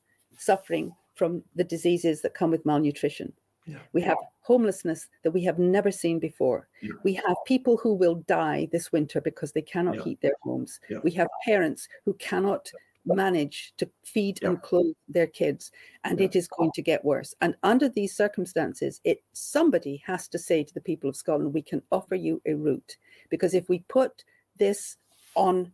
suffering 0.44 0.94
from 1.14 1.42
the 1.55 1.64
diseases 1.64 2.22
that 2.22 2.35
come 2.35 2.50
with 2.50 2.66
malnutrition. 2.66 3.33
Yeah. 3.66 3.78
We 3.92 4.02
have 4.02 4.18
homelessness 4.40 5.09
that 5.22 5.31
we 5.31 5.44
have 5.44 5.59
never 5.59 5.92
seen 5.92 6.18
before. 6.18 6.68
Yeah. 6.81 6.94
We 7.05 7.14
have 7.14 7.37
people 7.46 7.76
who 7.76 7.94
will 7.94 8.16
die 8.26 8.68
this 8.72 8.90
winter 8.90 9.20
because 9.20 9.52
they 9.52 9.62
cannot 9.62 9.96
yeah. 9.96 10.05
heat 10.05 10.20
their 10.20 10.35
homes. 10.42 10.81
We 11.05 11.12
have 11.12 11.28
parents 11.44 11.88
who 12.05 12.14
cannot 12.14 12.70
manage 13.05 13.72
to 13.78 13.88
feed 14.05 14.42
and 14.42 14.62
clothe 14.62 14.94
their 15.09 15.26
kids 15.26 15.72
and 16.05 16.20
it 16.20 16.37
is 16.37 16.46
going 16.46 16.70
to 16.72 16.83
get 16.83 17.05
worse 17.05 17.35
and 17.40 17.57
under 17.62 17.88
these 17.88 18.14
circumstances 18.14 19.00
it 19.05 19.22
somebody 19.33 20.00
has 20.07 20.28
to 20.28 20.38
say 20.38 20.62
to 20.62 20.72
the 20.74 20.81
people 20.81 21.11
of 21.11 21.16
Scotland 21.16 21.52
we 21.52 21.62
can 21.62 21.83
offer 21.90 22.14
you 22.14 22.40
a 22.46 22.55
route 22.55 22.96
because 23.28 23.55
if 23.55 23.68
we 23.68 23.81
put 23.88 24.24
this 24.57 24.96
on 25.35 25.72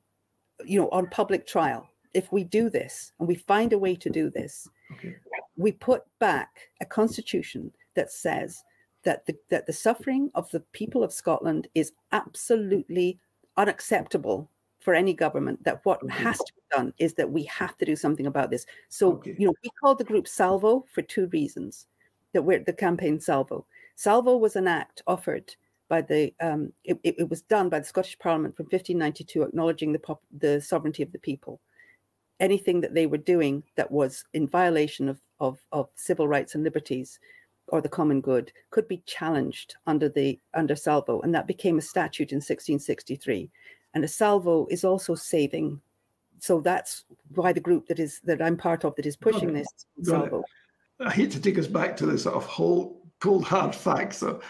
you 0.65 0.81
know 0.81 0.89
on 0.91 1.07
public 1.09 1.47
trial 1.47 1.88
if 2.15 2.33
we 2.33 2.45
do 2.45 2.71
this 2.71 3.13
and 3.19 3.29
we 3.29 3.35
find 3.35 3.73
a 3.73 3.79
way 3.79 3.95
to 3.97 4.11
do 4.11 4.31
this, 4.31 4.69
okay. 4.93 5.17
we 5.57 5.73
put 5.73 6.03
back 6.19 6.71
a 6.81 6.87
constitution 6.87 7.73
that 7.95 8.13
says 8.13 8.63
that 9.05 9.27
the, 9.27 9.37
that 9.51 9.67
the 9.67 9.73
suffering 9.73 10.31
of 10.35 10.51
the 10.51 10.61
people 10.73 11.03
of 11.03 11.13
Scotland 11.13 11.69
is 11.75 11.93
absolutely 12.13 13.19
unacceptable 13.57 14.51
for 14.81 14.95
any 14.95 15.13
government 15.13 15.63
that 15.65 15.81
what 15.85 16.03
okay. 16.03 16.15
has 16.15 16.39
to 16.39 16.53
be 16.55 16.77
done 16.77 16.93
is 16.99 17.15
that 17.15 17.31
we 17.31 17.43
have 17.45 17.77
to 17.77 17.85
do 17.85 17.97
something 17.97 18.27
about 18.27 18.51
this 18.51 18.65
so 18.89 19.15
okay. 19.15 19.35
you 19.37 19.47
know 19.47 19.55
we 19.63 19.71
called 19.81 19.99
the 19.99 20.05
group 20.05 20.29
salvo 20.29 20.85
for 20.93 21.03
two 21.03 21.27
reasons 21.29 21.87
that 22.33 22.43
we're 22.43 22.63
the 22.63 22.73
campaign 22.73 23.19
salvo 23.19 23.67
salvo 23.97 24.37
was 24.37 24.55
an 24.57 24.69
act 24.69 25.03
offered 25.07 25.55
by 25.89 26.01
the 26.01 26.33
um, 26.41 26.73
it, 26.85 26.99
it, 27.03 27.29
was 27.29 27.43
done 27.43 27.69
by 27.69 27.81
the 27.81 27.85
scottish 27.85 28.19
parliament 28.19 28.57
from 28.57 28.65
1592 28.67 29.43
acknowledging 29.43 29.93
the 29.93 29.99
pop, 29.99 30.23
the 30.39 30.61
sovereignty 30.61 31.03
of 31.03 31.11
the 31.13 31.19
people 31.19 31.61
anything 32.41 32.81
that 32.81 32.95
they 32.95 33.07
were 33.07 33.19
doing 33.19 33.63
that 33.77 33.91
was 33.91 34.25
in 34.33 34.47
violation 34.47 35.09
of, 35.09 35.21
of, 35.41 35.59
of 35.73 35.89
civil 35.97 36.29
rights 36.29 36.55
and 36.55 36.65
liberties 36.65 37.19
or 37.69 37.81
the 37.81 37.89
common 37.89 38.21
good 38.21 38.51
could 38.71 38.89
be 38.89 39.03
challenged 39.07 39.77
under 39.87 40.09
the 40.09 40.39
under 40.55 40.75
salvo. 40.75 41.21
And 41.21 41.35
that 41.35 41.47
became 41.47 41.79
a 41.79 41.83
statute 41.83 42.33
in 42.33 42.37
1663 42.37 43.51
and 43.95 44.05
a 44.05 44.09
salvo 44.09 44.67
is 44.71 44.85
also 44.85 45.15
saving. 45.15 45.81
So 46.41 46.61
that's 46.61 47.05
why 47.35 47.53
the 47.53 47.61
group 47.61 47.89
that 47.89 47.99
is 47.99 48.21
that 48.25 48.41
i'm 48.41 48.57
part 48.57 48.85
of 48.85 48.95
that 48.97 49.07
is 49.07 49.17
pushing 49.17 49.53
this 49.53 49.69
salvo. 50.03 50.45
I 51.01 51.11
hate 51.11 51.31
to 51.33 51.41
take 51.41 51.59
us 51.59 51.67
back 51.67 51.97
to 51.99 52.07
the 52.07 52.19
sort 52.19 52.37
of 52.37 52.47
whole 52.47 53.03
cold 53.21 53.45
hard 53.45 53.75
facts 53.75 54.21
though, 54.21 54.41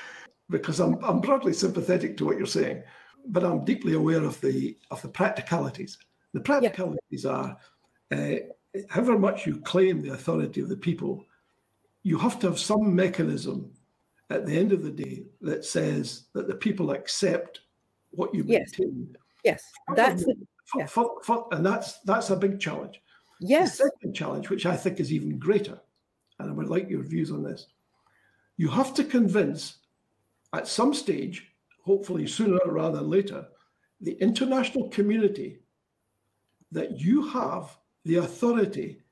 because 0.50 0.80
I'm, 0.80 1.02
I'm 1.02 1.20
broadly 1.20 1.54
sympathetic 1.54 2.16
to 2.18 2.26
what 2.26 2.36
you're 2.36 2.46
saying 2.46 2.82
but 3.28 3.44
i'm 3.44 3.64
deeply 3.64 3.94
aware 3.94 4.24
of 4.24 4.40
the 4.40 4.76
of 4.90 5.00
the 5.02 5.08
practicalities. 5.08 5.98
The 6.34 6.40
practicalities 6.40 7.24
yeah. 7.24 7.30
are 7.30 7.56
uh, 8.10 8.34
however 8.88 9.18
much 9.18 9.46
you 9.46 9.60
claim 9.60 10.00
the 10.00 10.12
authority 10.12 10.60
of 10.60 10.68
the 10.68 10.76
people, 10.76 11.24
you 12.02 12.18
have 12.18 12.38
to 12.40 12.46
have 12.46 12.58
some 12.58 12.94
mechanism 12.94 13.70
at 14.30 14.46
the 14.46 14.56
end 14.56 14.72
of 14.72 14.82
the 14.82 14.90
day 14.90 15.24
that 15.40 15.64
says 15.64 16.24
that 16.34 16.48
the 16.48 16.54
people 16.54 16.90
accept 16.90 17.60
what 18.10 18.34
you 18.34 18.44
yes. 18.46 18.72
maintain. 18.78 19.16
Yes, 19.44 19.62
that's 19.94 20.24
the, 20.24 20.34
for, 20.66 20.86
for, 20.86 21.22
for, 21.22 21.48
and 21.52 21.64
that's 21.64 22.00
that's 22.00 22.30
a 22.30 22.36
big 22.36 22.60
challenge. 22.60 23.00
Yes, 23.40 23.78
the 23.78 23.90
second 23.94 24.14
challenge, 24.14 24.50
which 24.50 24.66
I 24.66 24.76
think 24.76 25.00
is 25.00 25.12
even 25.12 25.38
greater, 25.38 25.78
and 26.38 26.50
I 26.50 26.52
would 26.52 26.68
like 26.68 26.90
your 26.90 27.02
views 27.02 27.30
on 27.30 27.42
this. 27.42 27.66
You 28.56 28.68
have 28.68 28.92
to 28.94 29.04
convince, 29.04 29.78
at 30.52 30.66
some 30.66 30.92
stage, 30.92 31.52
hopefully 31.84 32.26
sooner 32.26 32.58
rather 32.66 32.98
than 32.98 33.10
later, 33.10 33.46
the 34.00 34.12
international 34.20 34.88
community 34.88 35.60
that 36.72 37.00
you 37.00 37.26
have 37.28 37.76
the 38.04 38.16
authority 38.16 39.02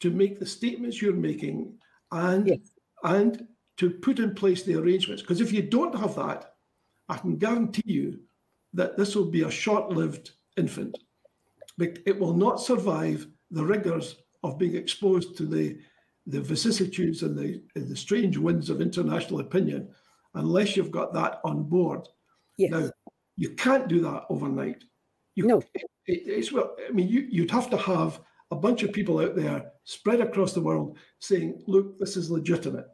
to 0.00 0.10
make 0.10 0.38
the 0.38 0.46
statements 0.46 1.00
you're 1.00 1.12
making 1.14 1.74
and 2.12 2.46
yes. 2.46 2.58
and 3.04 3.46
to 3.76 3.90
put 3.90 4.18
in 4.18 4.34
place 4.34 4.62
the 4.62 4.76
arrangements. 4.76 5.22
Because 5.22 5.40
if 5.40 5.52
you 5.52 5.62
don't 5.62 5.98
have 5.98 6.14
that, 6.16 6.54
I 7.08 7.16
can 7.16 7.36
guarantee 7.36 7.82
you 7.84 8.20
that 8.72 8.96
this 8.96 9.14
will 9.14 9.30
be 9.30 9.42
a 9.42 9.50
short-lived 9.50 10.32
infant. 10.56 10.98
It 11.78 12.18
will 12.18 12.34
not 12.34 12.60
survive 12.60 13.26
the 13.50 13.64
rigors 13.64 14.16
of 14.42 14.58
being 14.58 14.76
exposed 14.76 15.36
to 15.38 15.46
the 15.46 15.78
the 16.26 16.40
vicissitudes 16.40 17.22
and 17.22 17.36
the, 17.36 17.62
and 17.74 17.86
the 17.86 17.96
strange 17.96 18.38
winds 18.38 18.70
of 18.70 18.80
international 18.80 19.40
opinion 19.40 19.88
unless 20.34 20.76
you've 20.76 20.90
got 20.90 21.12
that 21.12 21.40
on 21.44 21.62
board. 21.64 22.08
Yes. 22.56 22.70
Now, 22.70 22.90
you 23.36 23.50
can't 23.50 23.88
do 23.88 24.00
that 24.00 24.24
overnight. 24.30 24.84
You, 25.34 25.46
no. 25.46 25.58
It, 25.74 25.82
it's 26.06 26.52
well, 26.52 26.76
I 26.88 26.92
mean, 26.92 27.08
you, 27.08 27.26
you'd 27.30 27.50
have 27.50 27.68
to 27.70 27.76
have 27.76 28.20
a 28.54 28.60
bunch 28.60 28.82
of 28.82 28.92
people 28.92 29.18
out 29.20 29.34
there 29.34 29.72
spread 29.84 30.20
across 30.20 30.52
the 30.52 30.60
world 30.60 30.96
saying, 31.18 31.62
look, 31.66 31.98
this 31.98 32.16
is 32.16 32.30
legitimate. 32.30 32.86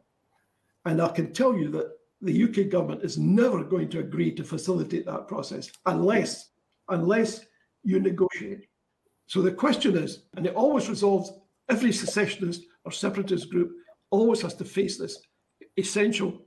And 0.85 1.01
I 1.01 1.09
can 1.09 1.31
tell 1.31 1.55
you 1.55 1.69
that 1.69 1.91
the 2.21 2.43
UK 2.43 2.69
government 2.69 3.03
is 3.03 3.17
never 3.17 3.63
going 3.63 3.89
to 3.89 3.99
agree 3.99 4.31
to 4.33 4.43
facilitate 4.43 5.05
that 5.05 5.27
process 5.27 5.71
unless, 5.85 6.49
unless 6.89 7.45
you 7.83 7.99
negotiate. 7.99 8.67
So 9.27 9.41
the 9.41 9.51
question 9.51 9.95
is, 9.97 10.23
and 10.35 10.45
it 10.45 10.55
always 10.55 10.89
resolves, 10.89 11.31
every 11.69 11.91
secessionist 11.91 12.63
or 12.83 12.91
separatist 12.91 13.49
group 13.49 13.71
always 14.09 14.41
has 14.41 14.55
to 14.55 14.65
face 14.65 14.97
this 14.97 15.21
essential 15.77 16.45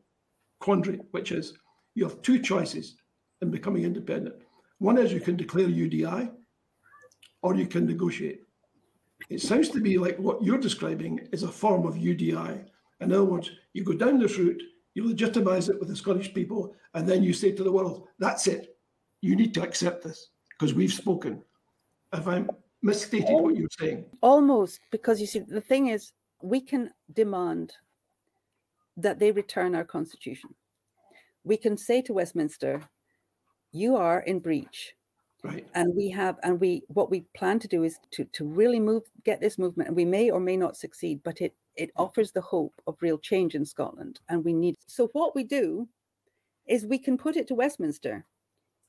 quandary, 0.60 1.00
which 1.12 1.32
is 1.32 1.54
you 1.94 2.04
have 2.04 2.20
two 2.22 2.40
choices 2.40 2.96
in 3.40 3.50
becoming 3.50 3.84
independent. 3.84 4.36
One 4.78 4.98
is 4.98 5.12
you 5.12 5.20
can 5.20 5.36
declare 5.36 5.68
UDI 5.68 6.30
or 7.42 7.54
you 7.54 7.66
can 7.66 7.86
negotiate. 7.86 8.43
It 9.30 9.40
sounds 9.40 9.70
to 9.70 9.80
me 9.80 9.98
like 9.98 10.18
what 10.18 10.42
you're 10.42 10.58
describing 10.58 11.28
is 11.32 11.42
a 11.42 11.48
form 11.48 11.86
of 11.86 11.94
UDI. 11.94 12.64
In 13.00 13.12
other 13.12 13.24
words, 13.24 13.50
you 13.72 13.82
go 13.82 13.94
down 13.94 14.18
this 14.18 14.38
route, 14.38 14.62
you 14.94 15.06
legitimize 15.06 15.68
it 15.68 15.78
with 15.78 15.88
the 15.88 15.96
Scottish 15.96 16.32
people, 16.32 16.74
and 16.94 17.08
then 17.08 17.22
you 17.22 17.32
say 17.32 17.52
to 17.52 17.64
the 17.64 17.72
world, 17.72 18.06
that's 18.18 18.46
it. 18.46 18.76
You 19.20 19.34
need 19.34 19.54
to 19.54 19.62
accept 19.62 20.04
this 20.04 20.28
because 20.50 20.74
we've 20.74 20.92
spoken. 20.92 21.42
Have 22.12 22.28
I 22.28 22.44
misstated 22.82 23.30
what 23.30 23.56
you're 23.56 23.68
saying? 23.78 24.04
Almost, 24.20 24.80
because 24.90 25.20
you 25.20 25.26
see, 25.26 25.40
the 25.40 25.60
thing 25.60 25.88
is, 25.88 26.12
we 26.42 26.60
can 26.60 26.90
demand 27.12 27.72
that 28.96 29.18
they 29.18 29.32
return 29.32 29.74
our 29.74 29.84
constitution. 29.84 30.54
We 31.42 31.56
can 31.56 31.76
say 31.76 32.02
to 32.02 32.12
Westminster, 32.12 32.82
you 33.72 33.96
are 33.96 34.20
in 34.20 34.38
breach 34.38 34.94
Right. 35.44 35.66
And 35.74 35.94
we 35.94 36.08
have, 36.08 36.38
and 36.42 36.58
we, 36.58 36.84
what 36.88 37.10
we 37.10 37.26
plan 37.36 37.58
to 37.58 37.68
do 37.68 37.82
is 37.82 37.98
to 38.12 38.24
to 38.24 38.46
really 38.46 38.80
move, 38.80 39.02
get 39.24 39.42
this 39.42 39.58
movement, 39.58 39.88
and 39.88 39.96
we 39.96 40.06
may 40.06 40.30
or 40.30 40.40
may 40.40 40.56
not 40.56 40.74
succeed, 40.74 41.20
but 41.22 41.42
it 41.42 41.54
it 41.76 41.90
offers 41.96 42.32
the 42.32 42.40
hope 42.40 42.72
of 42.86 42.96
real 43.02 43.18
change 43.18 43.54
in 43.54 43.66
Scotland, 43.66 44.20
and 44.30 44.42
we 44.42 44.54
need. 44.54 44.76
So 44.86 45.08
what 45.08 45.34
we 45.34 45.44
do 45.44 45.86
is 46.66 46.86
we 46.86 46.98
can 46.98 47.18
put 47.18 47.36
it 47.36 47.46
to 47.48 47.54
Westminster. 47.54 48.24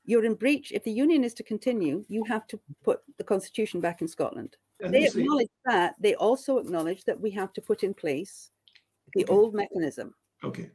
You're 0.06 0.24
in 0.24 0.34
breach. 0.34 0.72
If 0.72 0.84
the 0.84 0.92
union 0.92 1.24
is 1.24 1.34
to 1.34 1.42
continue, 1.42 2.06
you 2.08 2.24
have 2.24 2.46
to 2.46 2.58
put 2.82 3.00
the 3.18 3.24
constitution 3.24 3.80
back 3.80 4.00
in 4.00 4.08
Scotland. 4.08 4.56
And 4.80 4.94
they 4.94 5.04
acknowledge 5.04 5.50
that. 5.66 5.96
They 6.00 6.14
also 6.14 6.56
acknowledge 6.56 7.04
that 7.04 7.20
we 7.20 7.30
have 7.32 7.52
to 7.54 7.60
put 7.60 7.82
in 7.82 7.92
place 7.92 8.50
the 9.14 9.24
okay. 9.24 9.32
old 9.32 9.52
mechanism. 9.52 10.14
Okay. 10.42 10.62
okay. 10.62 10.70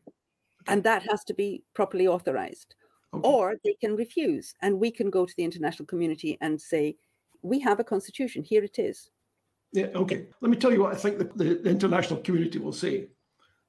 And 0.67 0.83
that 0.83 1.01
has 1.09 1.23
to 1.23 1.33
be 1.33 1.63
properly 1.73 2.07
authorized. 2.07 2.75
Okay. 3.13 3.27
Or 3.27 3.55
they 3.63 3.73
can 3.73 3.95
refuse, 3.95 4.53
and 4.61 4.79
we 4.79 4.89
can 4.89 5.09
go 5.09 5.25
to 5.25 5.33
the 5.35 5.43
international 5.43 5.85
community 5.85 6.37
and 6.39 6.59
say, 6.59 6.95
we 7.41 7.59
have 7.59 7.79
a 7.79 7.83
constitution, 7.83 8.43
here 8.43 8.63
it 8.63 8.79
is. 8.79 9.09
Yeah, 9.73 9.87
okay. 9.95 10.27
Let 10.41 10.49
me 10.49 10.57
tell 10.57 10.71
you 10.71 10.81
what 10.81 10.93
I 10.93 10.97
think 10.97 11.17
the, 11.17 11.25
the, 11.35 11.55
the 11.55 11.69
international 11.69 12.21
community 12.21 12.59
will 12.59 12.73
say. 12.73 13.09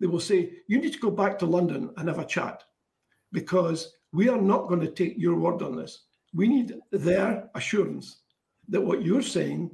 They 0.00 0.06
will 0.06 0.20
say, 0.20 0.52
you 0.68 0.80
need 0.80 0.92
to 0.92 0.98
go 0.98 1.10
back 1.10 1.38
to 1.38 1.46
London 1.46 1.90
and 1.96 2.08
have 2.08 2.18
a 2.18 2.24
chat 2.24 2.62
because 3.32 3.94
we 4.12 4.28
are 4.28 4.40
not 4.40 4.68
going 4.68 4.80
to 4.80 4.90
take 4.90 5.14
your 5.16 5.36
word 5.36 5.62
on 5.62 5.76
this. 5.76 6.04
We 6.34 6.48
need 6.48 6.74
their 6.90 7.48
assurance 7.54 8.22
that 8.68 8.80
what 8.80 9.02
you're 9.02 9.22
saying 9.22 9.70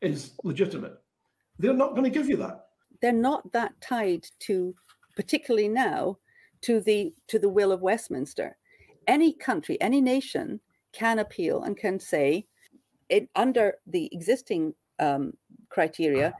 is 0.00 0.32
legitimate. 0.42 0.98
They're 1.58 1.74
not 1.74 1.92
going 1.92 2.04
to 2.04 2.10
give 2.10 2.28
you 2.28 2.36
that. 2.38 2.66
They're 3.00 3.12
not 3.12 3.50
that 3.52 3.72
tied 3.80 4.26
to, 4.40 4.74
particularly 5.16 5.68
now, 5.68 6.18
to 6.62 6.80
the 6.80 7.12
to 7.28 7.38
the 7.38 7.48
will 7.48 7.72
of 7.72 7.82
Westminster. 7.82 8.56
Any 9.06 9.32
country, 9.32 9.80
any 9.80 10.00
nation 10.00 10.60
can 10.92 11.18
appeal 11.18 11.62
and 11.62 11.76
can 11.76 11.98
say, 11.98 12.46
it, 13.08 13.28
under 13.34 13.74
the 13.86 14.08
existing 14.12 14.74
um, 14.98 15.34
criteria, 15.68 16.34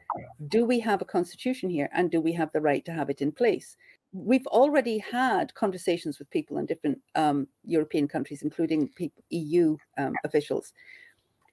do 0.48 0.64
we 0.64 0.78
have 0.80 1.02
a 1.02 1.06
constitution 1.06 1.70
here 1.70 1.88
and 1.92 2.10
do 2.10 2.20
we 2.20 2.32
have 2.32 2.52
the 2.52 2.60
right 2.60 2.84
to 2.84 2.92
have 2.92 3.10
it 3.10 3.20
in 3.20 3.32
place? 3.32 3.76
We've 4.12 4.46
already 4.48 4.98
had 4.98 5.54
conversations 5.54 6.18
with 6.18 6.30
people 6.30 6.58
in 6.58 6.66
different 6.66 6.98
um, 7.14 7.48
European 7.64 8.06
countries, 8.06 8.42
including 8.42 8.90
EU 9.30 9.76
um, 9.96 10.12
officials, 10.24 10.72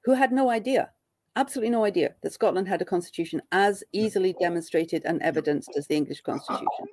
who 0.04 0.14
had 0.14 0.32
no 0.34 0.50
idea, 0.50 0.90
absolutely 1.38 1.72
no 1.72 1.86
idea, 1.86 2.16
that 2.22 2.34
Scotland 2.34 2.68
had 2.68 2.82
a 2.82 2.86
constitution 2.86 3.42
as 3.54 3.84
easily 3.94 4.36
demonstrated 4.40 5.04
and 5.06 5.22
evidenced 5.22 5.72
as 5.78 5.88
the 5.88 5.96
English 5.96 6.22
constitution. 6.22 6.86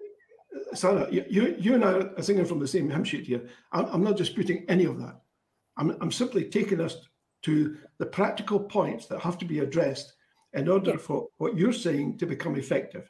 Sarah, 0.75 1.09
you, 1.11 1.57
you 1.59 1.75
and 1.75 1.85
I 1.85 1.93
are 1.93 2.23
singing 2.23 2.45
from 2.45 2.59
the 2.59 2.69
same 2.69 2.91
hymn 2.91 3.05
sheet 3.05 3.27
here. 3.27 3.47
I'm, 3.73 3.87
I'm 3.87 4.05
not 4.05 4.17
disputing 4.17 4.65
any 4.69 4.85
of 4.85 4.99
that. 4.99 5.21
I'm, 5.77 5.97
I'm 6.01 6.13
simply 6.13 6.45
taking 6.45 6.81
us 6.81 6.97
to 7.43 7.77
the 7.99 8.07
practical 8.07 8.59
points 8.61 9.07
that 9.07 9.21
have 9.21 9.39
to 9.39 9.45
be 9.45 9.61
addressed 9.61 10.15
in 10.55 10.69
order 10.69 10.93
yeah. 10.93 10.97
for 10.97 11.29
what 11.39 11.57
you're 11.57 11.73
saying 11.73 12.19
to 12.19 12.27
become 12.27 12.57
effective. 12.57 13.09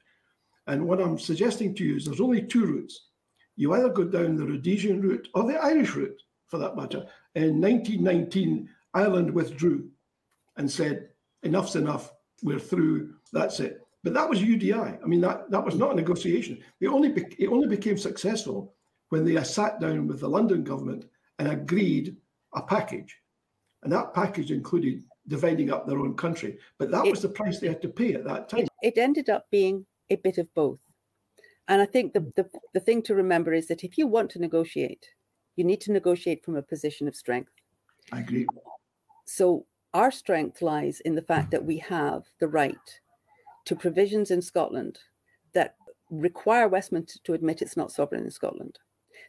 And 0.67 0.87
what 0.87 1.01
I'm 1.01 1.19
suggesting 1.19 1.75
to 1.77 1.85
you 1.85 1.97
is 1.97 2.05
there's 2.05 2.21
only 2.21 2.43
two 2.43 2.67
routes. 2.67 3.09
You 3.55 3.73
either 3.75 3.89
go 3.89 4.05
down 4.05 4.37
the 4.37 4.47
Rhodesian 4.47 5.01
route 5.01 5.29
or 5.35 5.45
the 5.45 5.63
Irish 5.63 5.95
route, 5.95 6.21
for 6.49 6.59
that 6.59 6.77
matter. 6.77 7.07
In 7.35 7.61
1919, 7.61 8.69
Ireland 8.95 9.31
withdrew 9.31 9.89
and 10.57 10.71
said, 10.71 11.09
enough's 11.43 11.77
enough, 11.77 12.13
we're 12.43 12.59
through, 12.59 13.15
that's 13.33 13.61
it. 13.61 13.86
But 14.07 14.15
that 14.15 14.31
was 14.31 14.39
UDI. 14.39 15.03
I 15.03 15.07
mean, 15.09 15.21
that, 15.23 15.51
that 15.51 15.65
was 15.65 15.75
not 15.75 15.91
a 15.91 15.97
negotiation. 15.97 16.63
It 16.81 16.87
only, 16.87 17.09
it 17.41 17.49
only 17.49 17.67
became 17.67 17.99
successful 17.99 18.73
when 19.09 19.25
they 19.25 19.43
sat 19.43 19.81
down 19.81 20.07
with 20.07 20.21
the 20.21 20.29
London 20.29 20.63
government 20.63 21.07
and 21.41 21.49
agreed 21.49 22.17
a 22.55 22.63
package. 22.63 23.19
And 23.83 23.93
that 23.93 24.15
package 24.15 24.53
included 24.53 25.03
dividing 25.27 25.73
up 25.73 25.89
their 25.89 25.99
own 25.99 26.15
country. 26.15 26.57
But 26.79 26.93
that 26.93 27.05
it, 27.05 27.11
was 27.11 27.21
the 27.21 27.31
price 27.31 27.59
they 27.59 27.67
had 27.67 27.83
to 27.83 27.89
pay 27.89 28.15
at 28.15 28.23
that 28.27 28.49
time. 28.49 28.61
It, 28.61 28.69
it 28.81 28.97
ended 28.97 29.29
up 29.29 29.47
being 29.51 29.85
a 30.09 30.15
bit 30.15 30.39
of 30.39 30.55
both. 30.55 30.79
And 31.67 31.83
I 31.83 31.87
think 31.87 32.13
the, 32.13 32.33
the, 32.37 32.49
the 32.75 32.81
thing 32.81 33.03
to 33.03 33.15
remember 33.17 33.53
is 33.53 33.67
that 33.67 33.83
if 33.83 33.99
you 33.99 34.07
want 34.07 34.31
to 34.31 34.39
negotiate, 34.39 35.05
you 35.57 35.65
need 35.65 35.81
to 35.81 35.91
negotiate 35.91 36.45
from 36.45 36.55
a 36.55 36.63
position 36.63 37.09
of 37.09 37.17
strength. 37.17 37.51
I 38.13 38.21
agree. 38.21 38.47
So 39.25 39.67
our 39.95 40.13
strength 40.13 40.63
lies 40.63 41.01
in 41.01 41.17
the 41.17 41.23
fact 41.23 41.51
that 41.51 41.65
we 41.65 41.79
have 41.79 42.23
the 42.39 42.47
right 42.47 43.01
to 43.67 43.77
provisions 43.77 44.31
in 44.31 44.41
Scotland 44.41 44.99
that 45.53 45.75
require 46.11 46.69
Westminster 46.69 47.19
to 47.25 47.35
admit 47.35 47.63
it's 47.63 47.77
not 47.77 47.93
sovereign 47.93 48.25
in 48.25 48.31
Scotland, 48.31 48.79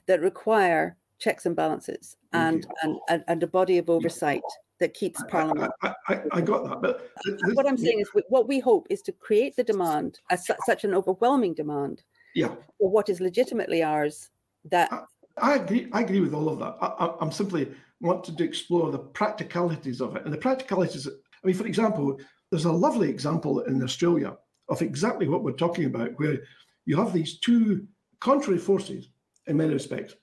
that 0.06 0.22
require 0.22 0.96
checks 1.20 1.46
and 1.46 1.56
balances 1.56 2.16
and, 2.34 2.68
and, 2.84 3.24
and, 3.28 3.42
a 3.42 3.48
body 3.48 3.80
of 3.80 3.90
oversight 3.90 4.44
that 4.80 4.94
keeps 4.94 5.22
Parliament. 5.30 5.72
I, 5.82 5.96
I, 6.08 6.22
I 6.34 6.42
got 6.42 6.64
that, 6.66 6.82
but 6.82 7.12
this, 7.26 7.56
what 7.56 7.68
I'm 7.68 7.78
saying 7.78 8.00
is, 8.00 8.10
what 8.30 8.48
we 8.48 8.60
hope 8.60 8.86
is 8.90 9.02
to 9.04 9.12
create 9.12 9.56
the 9.56 9.64
demand, 9.64 10.20
as 10.30 10.48
such 10.66 10.84
an 10.84 10.94
overwhelming 10.94 11.56
demand, 11.56 12.04
yeah, 12.36 12.54
for 12.80 12.90
what 12.90 13.10
is 13.10 13.20
legitimately 13.20 13.82
ours. 13.82 14.30
That 14.66 14.92
I, 14.92 15.04
I 15.38 15.56
agree. 15.56 15.88
I 15.94 16.02
agree 16.02 16.20
with 16.20 16.34
all 16.34 16.50
of 16.50 16.60
that. 16.60 16.78
I, 16.82 17.16
am 17.22 17.32
simply 17.32 17.72
wanting 18.02 18.36
to 18.36 18.44
explore 18.44 18.92
the 18.92 19.00
practicalities 19.00 20.02
of 20.02 20.16
it, 20.16 20.26
and 20.26 20.34
the 20.34 20.38
practicalities. 20.38 21.08
I 21.08 21.48
mean, 21.48 21.56
for 21.56 21.66
example, 21.66 22.20
there's 22.52 22.66
a 22.66 22.72
lovely 22.72 23.10
example 23.10 23.62
in 23.62 23.84
Australia 23.84 24.38
of 24.70 24.82
exactly 24.82 25.28
what 25.28 25.44
we're 25.44 25.52
talking 25.52 25.86
about, 25.86 26.18
where 26.20 26.40
you 26.86 26.98
have 26.98 27.14
these 27.14 27.40
two 27.40 27.88
contrary 28.20 28.60
forces 28.60 29.10
in 29.48 29.58
many 29.58 29.74
respects. 29.74 30.16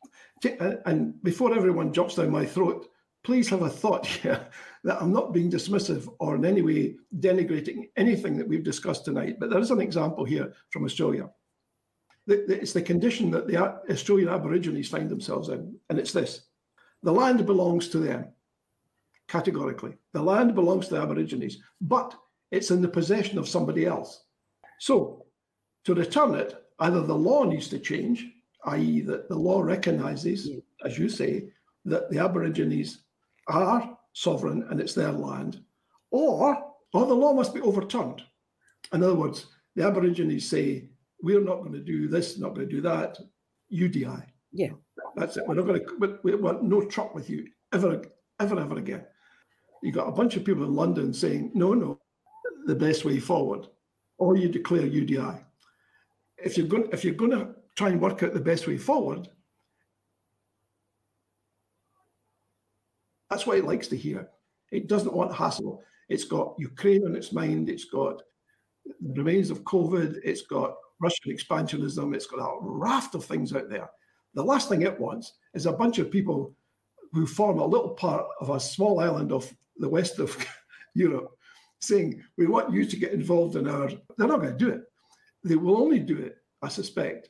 Uh, 0.61 0.75
and 0.87 1.22
before 1.22 1.55
everyone 1.55 1.93
jumps 1.93 2.16
down 2.16 2.31
my 2.31 2.45
throat, 2.45 2.89
please 3.22 3.49
have 3.49 3.62
a 3.62 3.68
thought 3.68 4.07
here 4.22 4.47
that 4.85 5.01
I'm 5.01 5.12
not 5.12 5.33
being 5.33 5.51
dismissive 5.51 6.09
or 6.18 6.37
in 6.37 6.45
any 6.45 6.62
way 6.62 6.97
denigrating 7.18 7.89
anything 7.97 8.37
that 8.37 8.49
we've 8.49 8.64
discussed 8.64 9.05
tonight. 9.05 9.37
But 9.41 9.51
there 9.51 9.61
is 9.61 9.70
an 9.70 9.81
example 9.81 10.25
here 10.25 10.53
from 10.70 10.85
Australia. 10.85 11.31
It's 12.27 12.72
the 12.72 12.83
condition 12.83 13.31
that 13.33 13.47
the 13.47 13.59
Australian 13.91 14.31
Aborigines 14.31 14.89
find 14.89 15.11
themselves 15.11 15.51
in, 15.51 15.77
and 15.91 15.99
it's 15.99 16.12
this 16.12 16.47
the 17.03 17.12
land 17.12 17.45
belongs 17.45 17.89
to 17.89 17.99
them 17.99 18.29
categorically. 19.29 19.97
The 20.12 20.22
land 20.22 20.55
belongs 20.55 20.89
to 20.89 20.95
the 20.95 21.03
Aborigines, 21.03 21.59
but 21.81 22.14
it's 22.51 22.70
in 22.70 22.83
the 22.83 22.89
possession 22.89 23.39
of 23.39 23.49
somebody 23.49 23.87
else. 23.87 24.25
So, 24.79 25.27
to 25.85 25.95
return 25.95 26.35
it, 26.35 26.55
either 26.81 27.03
the 27.03 27.14
law 27.14 27.45
needs 27.45 27.68
to 27.68 27.79
change, 27.79 28.27
i.e., 28.66 29.01
that 29.03 29.29
the 29.29 29.37
law 29.37 29.61
recognizes, 29.61 30.49
as 30.85 30.99
you 30.99 31.09
say, 31.09 31.51
that 31.85 32.11
the 32.11 32.18
Aborigines 32.18 33.05
are 33.49 33.97
sovereign 34.12 34.66
and 34.70 34.81
it's 34.81 34.95
their 34.95 35.12
land, 35.12 35.62
or, 36.11 36.57
or 36.93 37.07
the 37.07 37.14
law 37.14 37.33
must 37.33 37.55
be 37.55 37.61
overturned. 37.61 38.22
In 38.93 39.03
other 39.03 39.14
words, 39.14 39.47
the 39.75 39.87
Aborigines 39.87 40.49
say, 40.49 40.89
we're 41.22 41.41
not 41.41 41.61
going 41.61 41.72
to 41.72 41.81
do 41.81 42.09
this, 42.09 42.39
not 42.39 42.55
going 42.55 42.68
to 42.68 42.75
do 42.75 42.83
that. 42.83 43.18
UDI. 43.72 44.25
Yeah. 44.53 44.70
That's 45.16 45.37
it. 45.37 45.45
We're 45.47 45.55
not 45.55 45.66
going 45.66 45.81
to, 45.81 46.18
we 46.22 46.35
want 46.35 46.62
no 46.62 46.83
truck 46.83 47.14
with 47.14 47.29
you 47.29 47.49
ever, 47.72 48.03
ever, 48.39 48.61
ever 48.61 48.77
again 48.77 49.05
you 49.85 49.93
got 49.93 50.09
a 50.09 50.12
bunch 50.12 50.35
of 50.35 50.45
people 50.45 50.64
in 50.64 50.74
London 50.74 51.12
saying, 51.12 51.51
no, 51.53 51.74
no, 51.74 52.01
the 52.64 52.74
best 52.74 53.05
way 53.05 53.20
forward, 53.20 53.66
or 54.16 54.35
you 54.35 54.49
declare 54.49 54.89
UDI. 54.89 55.45
If 56.39 56.57
you're 56.57 56.66
going, 56.66 56.89
if 56.91 57.05
you're 57.05 57.14
going 57.14 57.32
to 57.32 57.51
try 57.76 57.91
and 57.91 58.01
work 58.01 58.22
out 58.22 58.32
the 58.32 58.41
best 58.41 58.66
way 58.66 58.78
forward, 58.78 59.28
that's 63.28 63.47
what 63.47 63.59
it 63.59 63.66
likes 63.66 63.87
to 63.89 63.97
hear. 63.97 64.30
It 64.72 64.89
doesn't 64.89 65.12
want 65.12 65.35
hassle. 65.35 65.82
It's 66.09 66.24
got 66.24 66.55
Ukraine 66.59 67.05
on 67.05 67.14
its 67.14 67.32
mind. 67.32 67.68
It's 67.68 67.85
got 67.85 68.22
the 68.87 69.12
remains 69.22 69.51
of 69.51 69.64
COVID. 69.64 70.18
It's 70.24 70.43
got 70.43 70.76
Russian 70.99 71.37
expansionism. 71.37 72.14
It's 72.14 72.26
got 72.26 72.39
a 72.39 72.57
raft 72.62 73.14
of 73.14 73.26
things 73.26 73.55
out 73.55 73.68
there. 73.68 73.91
The 74.32 74.43
last 74.43 74.70
thing 74.70 74.80
it 74.80 74.99
wants 74.99 75.35
is 75.53 75.66
a 75.66 75.72
bunch 75.72 75.99
of 75.99 76.11
people 76.11 76.57
who 77.15 77.27
form 77.27 77.59
a 77.59 77.67
little 77.67 77.91
part 77.91 78.27
of 78.41 78.51
a 78.51 78.61
small 78.61 79.01
island 79.01 79.33
of 79.33 79.51
the 79.79 79.89
west 79.89 80.19
of 80.19 80.37
Europe 80.95 81.31
saying, 81.81 82.23
we 82.37 82.47
want 82.47 82.73
you 82.73 82.85
to 82.85 82.97
get 82.97 83.12
involved 83.12 83.57
in 83.57 83.69
our, 83.69 83.89
they're 84.17 84.29
not 84.29 84.41
going 84.41 84.57
to 84.57 84.65
do 84.65 84.71
it. 84.71 84.83
They 85.45 85.57
will 85.57 85.77
only 85.77 86.01
do 86.01 86.19
it, 86.19 86.39
I 86.62 86.69
suspect, 86.69 87.29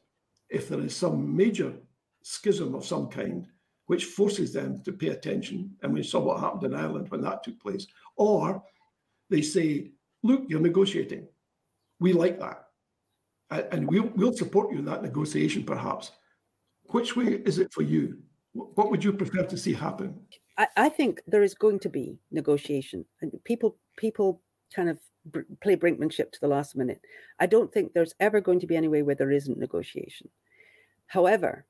if 0.49 0.69
there 0.69 0.81
is 0.81 0.97
some 0.97 1.37
major 1.37 1.75
schism 2.23 2.75
of 2.75 2.85
some 2.85 3.09
kind 3.09 3.47
which 3.87 4.07
forces 4.07 4.53
them 4.53 4.83
to 4.83 4.93
pay 4.93 5.09
attention. 5.09 5.71
And 5.83 5.93
we 5.93 6.03
saw 6.03 6.21
what 6.21 6.41
happened 6.41 6.65
in 6.65 6.75
Ireland 6.75 7.11
when 7.11 7.21
that 7.21 7.43
took 7.43 7.61
place. 7.61 7.87
Or 8.17 8.63
they 9.29 9.43
say, 9.43 9.91
look, 10.23 10.45
you're 10.49 10.61
negotiating. 10.61 11.29
We 12.01 12.15
like 12.15 12.39
that. 12.41 12.65
And 13.51 13.87
we'll, 13.87 14.11
we'll 14.17 14.33
support 14.33 14.73
you 14.73 14.79
in 14.79 14.87
that 14.87 15.03
negotiation, 15.03 15.65
perhaps. 15.65 16.13
Which 16.87 17.15
way 17.15 17.43
is 17.45 17.59
it 17.59 17.73
for 17.73 17.83
you? 17.83 18.19
What 18.55 18.91
would 18.91 19.05
you 19.05 19.13
prefer 19.13 19.43
to 19.43 19.57
see 19.57 19.75
happen? 19.75 20.19
I, 20.57 20.69
I 20.77 20.89
think 20.89 21.21
there 21.27 21.43
is 21.43 21.55
going 21.55 21.81
to 21.81 21.89
be 21.89 22.19
negotiation, 22.31 23.05
and 23.21 23.33
people 23.45 23.77
people 23.97 24.41
kind 24.75 24.89
of 24.89 24.99
br- 25.27 25.41
play 25.61 25.77
brinkmanship 25.77 26.31
to 26.33 26.41
the 26.41 26.49
last 26.49 26.77
minute. 26.77 27.01
I 27.41 27.47
don't 27.47 27.73
think 27.73 27.93
there's 27.93 28.15
ever 28.21 28.41
going 28.41 28.61
to 28.61 28.67
be 28.67 28.77
any 28.77 28.89
way 28.89 29.03
where 29.03 29.15
there 29.15 29.33
isn't 29.33 29.59
negotiation. 29.59 30.29
However, 31.07 31.67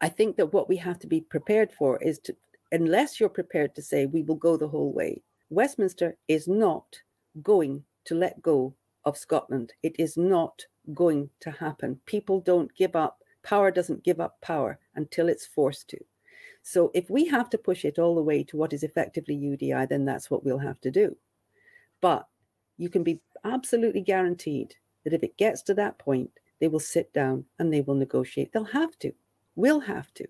I 0.00 0.08
think 0.08 0.36
that 0.36 0.52
what 0.52 0.68
we 0.68 0.76
have 0.78 0.98
to 1.00 1.06
be 1.06 1.20
prepared 1.20 1.72
for 1.72 2.02
is 2.02 2.18
to, 2.20 2.36
unless 2.72 3.20
you're 3.20 3.28
prepared 3.28 3.74
to 3.74 3.82
say 3.82 4.06
we 4.06 4.22
will 4.22 4.36
go 4.36 4.56
the 4.56 4.68
whole 4.68 4.92
way, 4.92 5.22
Westminster 5.50 6.16
is 6.28 6.48
not 6.48 6.96
going 7.42 7.84
to 8.06 8.14
let 8.14 8.42
go 8.42 8.74
of 9.04 9.16
Scotland. 9.16 9.72
It 9.82 9.94
is 9.98 10.16
not 10.16 10.64
going 10.94 11.30
to 11.40 11.50
happen. 11.50 12.00
People 12.06 12.40
don't 12.40 12.74
give 12.74 12.96
up. 12.96 13.21
Power 13.42 13.70
doesn't 13.70 14.04
give 14.04 14.20
up 14.20 14.40
power 14.40 14.78
until 14.94 15.28
it's 15.28 15.46
forced 15.46 15.88
to. 15.88 15.98
So 16.62 16.90
if 16.94 17.10
we 17.10 17.26
have 17.26 17.50
to 17.50 17.58
push 17.58 17.84
it 17.84 17.98
all 17.98 18.14
the 18.14 18.22
way 18.22 18.44
to 18.44 18.56
what 18.56 18.72
is 18.72 18.82
effectively 18.82 19.36
UDI, 19.36 19.88
then 19.88 20.04
that's 20.04 20.30
what 20.30 20.44
we'll 20.44 20.58
have 20.58 20.80
to 20.82 20.90
do. 20.90 21.16
But 22.00 22.28
you 22.78 22.88
can 22.88 23.02
be 23.02 23.20
absolutely 23.44 24.00
guaranteed 24.00 24.74
that 25.04 25.12
if 25.12 25.22
it 25.22 25.36
gets 25.36 25.62
to 25.62 25.74
that 25.74 25.98
point, 25.98 26.30
they 26.60 26.68
will 26.68 26.80
sit 26.80 27.12
down 27.12 27.44
and 27.58 27.72
they 27.72 27.80
will 27.80 27.94
negotiate. 27.94 28.52
They'll 28.52 28.64
have 28.64 28.96
to. 29.00 29.12
We'll 29.56 29.80
have 29.80 30.14
to. 30.14 30.26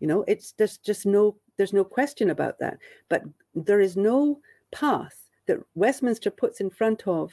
You 0.00 0.06
know, 0.06 0.24
it's 0.28 0.52
there's 0.52 0.78
just 0.78 1.04
no 1.04 1.36
there's 1.56 1.72
no 1.72 1.84
question 1.84 2.30
about 2.30 2.60
that. 2.60 2.78
But 3.08 3.24
there 3.54 3.80
is 3.80 3.96
no 3.96 4.40
path 4.70 5.28
that 5.46 5.58
Westminster 5.74 6.30
puts 6.30 6.60
in 6.60 6.70
front 6.70 7.06
of 7.08 7.32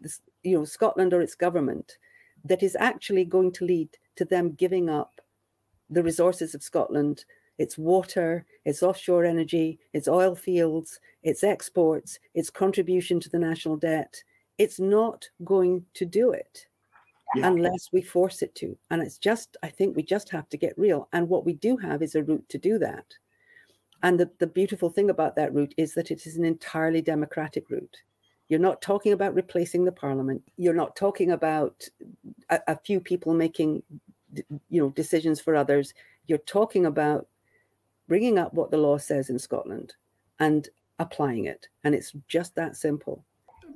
this, 0.00 0.20
you 0.42 0.58
know, 0.58 0.64
Scotland 0.64 1.14
or 1.14 1.20
its 1.20 1.36
government 1.36 1.98
that 2.44 2.62
is 2.62 2.76
actually 2.80 3.24
going 3.24 3.52
to 3.52 3.64
lead 3.64 3.88
to 4.16 4.24
them 4.24 4.52
giving 4.52 4.88
up 4.88 5.20
the 5.90 6.02
resources 6.02 6.54
of 6.54 6.62
Scotland 6.62 7.24
it's 7.58 7.78
water, 7.78 8.44
it's 8.64 8.82
offshore 8.82 9.24
energy, 9.24 9.78
it's 9.92 10.08
oil 10.08 10.34
fields, 10.34 10.98
it's 11.22 11.44
exports, 11.44 12.18
it's 12.34 12.50
contribution 12.50 13.20
to 13.20 13.28
the 13.28 13.38
national 13.38 13.76
debt. 13.76 14.22
It's 14.58 14.80
not 14.80 15.28
going 15.44 15.84
to 15.94 16.04
do 16.04 16.32
it 16.32 16.66
yeah. 17.36 17.46
unless 17.46 17.90
we 17.92 18.02
force 18.02 18.42
it 18.42 18.54
to. 18.56 18.76
And 18.90 19.02
it's 19.02 19.18
just, 19.18 19.56
I 19.62 19.68
think 19.68 19.94
we 19.94 20.02
just 20.02 20.28
have 20.30 20.48
to 20.48 20.56
get 20.56 20.78
real. 20.78 21.08
And 21.12 21.28
what 21.28 21.44
we 21.44 21.54
do 21.54 21.76
have 21.76 22.02
is 22.02 22.14
a 22.14 22.24
route 22.24 22.48
to 22.48 22.58
do 22.58 22.78
that. 22.78 23.04
And 24.02 24.18
the, 24.18 24.30
the 24.38 24.46
beautiful 24.46 24.90
thing 24.90 25.10
about 25.10 25.36
that 25.36 25.54
route 25.54 25.74
is 25.76 25.94
that 25.94 26.10
it 26.10 26.26
is 26.26 26.36
an 26.36 26.44
entirely 26.44 27.02
democratic 27.02 27.70
route. 27.70 27.96
You're 28.48 28.58
not 28.58 28.82
talking 28.82 29.12
about 29.12 29.34
replacing 29.34 29.84
the 29.84 29.92
parliament. 29.92 30.42
You're 30.56 30.74
not 30.74 30.96
talking 30.96 31.30
about 31.30 31.88
a, 32.52 32.60
a 32.68 32.76
few 32.76 33.00
people 33.00 33.34
making, 33.34 33.82
you 34.68 34.82
know, 34.82 34.90
decisions 34.90 35.40
for 35.40 35.56
others. 35.56 35.94
You're 36.26 36.38
talking 36.38 36.86
about 36.86 37.26
bringing 38.08 38.38
up 38.38 38.54
what 38.54 38.70
the 38.70 38.76
law 38.76 38.98
says 38.98 39.30
in 39.30 39.38
Scotland 39.38 39.94
and 40.38 40.68
applying 40.98 41.46
it. 41.46 41.68
And 41.84 41.94
it's 41.94 42.12
just 42.28 42.54
that 42.54 42.76
simple. 42.76 43.24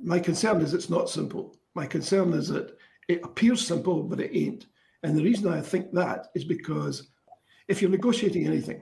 My 0.01 0.19
concern 0.19 0.61
is 0.61 0.73
it's 0.73 0.89
not 0.89 1.09
simple. 1.09 1.57
My 1.73 1.85
concern 1.85 2.33
is 2.33 2.47
that 2.49 2.77
it 3.07 3.23
appears 3.23 3.65
simple, 3.65 4.03
but 4.03 4.19
it 4.19 4.31
ain't. 4.37 4.67
And 5.03 5.17
the 5.17 5.23
reason 5.23 5.51
I 5.51 5.61
think 5.61 5.91
that 5.93 6.27
is 6.35 6.43
because 6.43 7.09
if 7.67 7.81
you're 7.81 7.91
negotiating 7.91 8.45
anything, 8.45 8.81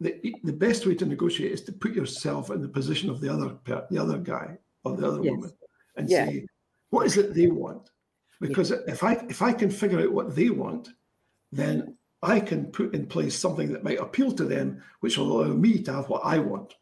the, 0.00 0.34
the 0.44 0.52
best 0.52 0.86
way 0.86 0.94
to 0.94 1.04
negotiate 1.04 1.52
is 1.52 1.62
to 1.64 1.72
put 1.72 1.92
yourself 1.92 2.50
in 2.50 2.62
the 2.62 2.68
position 2.68 3.10
of 3.10 3.20
the 3.20 3.30
other 3.30 3.56
the 3.90 3.98
other 3.98 4.16
guy 4.16 4.56
or 4.84 4.96
the 4.96 5.06
other 5.06 5.22
yes. 5.22 5.30
woman 5.32 5.52
and 5.96 6.08
yeah. 6.08 6.24
say, 6.26 6.46
what 6.88 7.06
is 7.06 7.18
it 7.18 7.34
they 7.34 7.48
want? 7.48 7.90
Because 8.40 8.70
yeah. 8.70 8.78
if 8.86 9.02
I 9.02 9.12
if 9.28 9.42
I 9.42 9.52
can 9.52 9.70
figure 9.70 10.00
out 10.00 10.12
what 10.12 10.34
they 10.34 10.50
want, 10.50 10.88
then 11.52 11.96
I 12.22 12.40
can 12.40 12.66
put 12.66 12.94
in 12.94 13.06
place 13.06 13.38
something 13.38 13.72
that 13.72 13.84
might 13.84 14.00
appeal 14.00 14.32
to 14.32 14.44
them, 14.44 14.82
which 15.00 15.18
will 15.18 15.42
allow 15.42 15.54
me 15.54 15.82
to 15.82 15.92
have 15.92 16.08
what 16.08 16.22
I 16.24 16.38
want. 16.38 16.74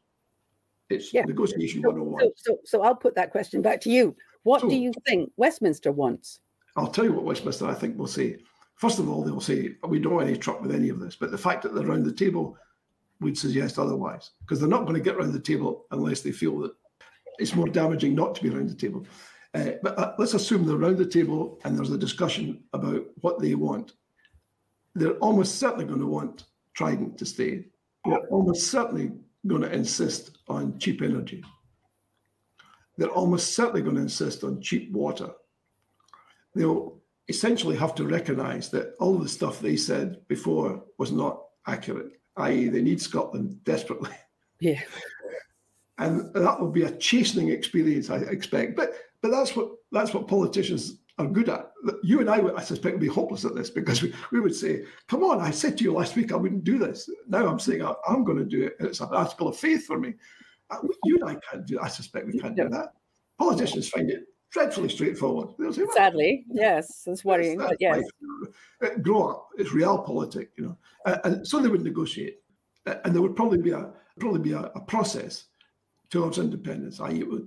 It's 0.91 1.13
yeah. 1.13 1.23
negotiation 1.23 1.83
so, 1.83 1.91
101. 1.91 2.21
So, 2.21 2.33
so, 2.37 2.59
so 2.65 2.83
I'll 2.83 2.95
put 2.95 3.15
that 3.15 3.31
question 3.31 3.63
back 3.63 3.81
to 3.83 3.91
you. 3.91 4.17
What 4.43 4.63
so, 4.63 4.71
do 4.71 4.77
you 4.77 4.93
think 5.07 5.31
Westminster 5.37 5.93
wants? 5.93 6.41
I'll 6.77 6.91
tell 6.91 7.05
you 7.05 7.13
what 7.13 7.25
Westminster 7.25 7.67
I 7.67 7.75
think 7.75 7.99
will 7.99 8.07
say. 8.07 8.39
First 8.77 8.99
of 9.01 9.11
all, 9.11 9.23
they'll 9.23 9.41
say, 9.41 9.75
we 9.89 9.99
don't 9.99 10.15
want 10.15 10.29
any 10.29 10.39
truck 10.39 10.63
with 10.63 10.73
any 10.73 10.89
of 10.89 11.01
this. 11.01 11.17
But 11.17 11.33
the 11.33 11.39
fact 11.39 11.63
that 11.63 11.75
they're 11.75 11.87
around 11.87 12.05
the 12.05 12.13
table 12.13 12.57
would 13.21 13.37
suggest 13.37 13.79
otherwise, 13.79 14.31
because 14.41 14.61
they're 14.61 14.69
not 14.69 14.83
going 14.83 14.95
to 14.95 15.01
get 15.01 15.17
around 15.17 15.33
the 15.33 15.41
table 15.41 15.87
unless 15.91 16.21
they 16.21 16.31
feel 16.31 16.61
that 16.61 16.73
it's 17.39 17.57
more 17.57 17.67
damaging 17.67 18.15
not 18.15 18.35
to 18.37 18.43
be 18.43 18.51
around 18.51 18.69
the 18.69 18.75
table. 18.75 19.05
Uh, 19.55 19.73
but 19.83 19.99
uh, 19.99 20.15
let's 20.19 20.35
assume 20.35 20.67
they're 20.67 20.77
around 20.77 20.99
the 20.99 21.07
table 21.07 21.59
and 21.65 21.77
there's 21.77 21.91
a 21.91 21.99
discussion 21.99 22.63
about 22.73 23.05
what 23.21 23.39
they 23.41 23.55
want. 23.55 23.93
They're 24.95 25.19
almost 25.19 25.59
certainly 25.59 25.85
going 25.85 26.01
to 26.01 26.07
want 26.07 26.45
Trident 26.75 27.19
to 27.19 27.27
stay. 27.27 27.67
They're 28.05 28.27
almost 28.29 28.69
certainly 28.69 29.13
going 29.47 29.63
to 29.63 29.73
insist 29.73 30.39
on 30.49 30.79
cheap 30.79 31.03
energy. 31.03 31.45
They're 32.97 33.09
almost 33.09 33.55
certainly 33.55 33.83
going 33.83 33.97
to 33.97 34.03
insist 34.03 34.45
on 34.45 34.61
cheap 34.61 34.93
water. 34.93 35.31
They'll 36.55 36.99
essentially 37.29 37.77
have 37.77 37.95
to 37.97 38.05
recognize 38.05 38.71
that 38.71 38.95
all 38.99 39.19
the 39.19 39.29
stuff 39.29 39.61
they 39.61 39.77
said 39.77 40.27
before 40.29 40.85
was 40.99 41.13
not 41.13 41.43
accurate 41.67 42.19
i.e., 42.39 42.69
they 42.69 42.83
need 42.83 43.01
Scotland 43.01 43.63
desperately. 43.65 44.11
Yeah. 44.61 44.81
And 45.99 46.33
that 46.35 46.61
will 46.61 46.71
be 46.71 46.85
a 46.85 46.97
chastening 46.97 47.49
experience, 47.49 48.11
I 48.11 48.19
expect. 48.19 48.77
But 48.77 48.95
but 49.23 49.31
that's 49.31 49.55
what 49.57 49.71
that's 49.93 50.15
what 50.15 50.29
politicians 50.29 50.99
are 51.19 51.27
good 51.27 51.49
at. 51.49 51.73
You 52.03 52.21
and 52.21 52.31
I, 52.31 52.41
I 52.57 52.63
suspect, 52.63 52.95
would 52.95 53.01
be 53.01 53.09
hopeless 53.09 53.45
at 53.45 53.55
this 53.55 53.71
because 53.71 54.03
we, 54.03 54.15
we 54.33 54.41
would 54.41 54.55
say, 54.55 54.85
"Come 55.09 55.25
on, 55.25 55.41
I 55.41 55.51
said 55.51 55.77
to 55.79 55.85
you 55.85 55.93
last 55.93 56.17
week 56.17 56.33
I 56.33 56.37
wouldn't 56.37 56.65
do 56.65 56.79
this. 56.79 57.11
Now 57.27 57.47
I'm 57.47 57.59
saying 57.59 57.83
I'm 58.09 58.25
going 58.25 58.39
to 58.39 58.45
do 58.45 58.65
it, 58.67 58.77
and 58.79 58.89
it's 58.89 59.01
an 59.01 59.09
article 59.13 59.49
of 59.49 59.57
faith 59.57 59.87
for 59.87 59.99
me." 59.99 60.15
Uh, 60.71 60.79
you 61.05 61.17
and 61.17 61.25
I 61.25 61.37
can't 61.37 61.67
do. 61.67 61.81
I 61.81 61.89
suspect 61.89 62.27
we 62.27 62.39
can't 62.39 62.57
do 62.57 62.69
that. 62.69 62.93
Politicians 63.39 63.89
find 63.89 64.11
it 64.11 64.25
dreadfully 64.51 64.89
straightforward. 64.89 65.51
Say, 65.75 65.83
well, 65.83 65.95
Sadly, 65.95 66.45
yes, 66.51 67.05
it's 67.07 67.25
worrying. 67.25 67.59
But 67.59 67.77
yes, 67.81 68.03
uh, 68.83 68.89
grow 69.01 69.29
up. 69.29 69.49
It's 69.59 69.71
realpolitik, 69.71 70.49
you 70.57 70.65
know, 70.67 70.79
uh, 71.07 71.19
and 71.25 71.47
so 71.47 71.61
they 71.61 71.69
would 71.69 71.83
negotiate, 71.83 72.39
uh, 72.87 72.97
and 73.05 73.15
there 73.15 73.23
would 73.23 73.37
probably 73.37 73.59
be 73.59 73.71
a 73.71 73.91
probably 74.19 74.41
be 74.41 74.53
a, 74.53 74.61
a 74.75 74.81
process 74.81 75.45
towards 76.11 76.39
independence. 76.39 77.01
I.e., 77.01 77.23
would, 77.23 77.47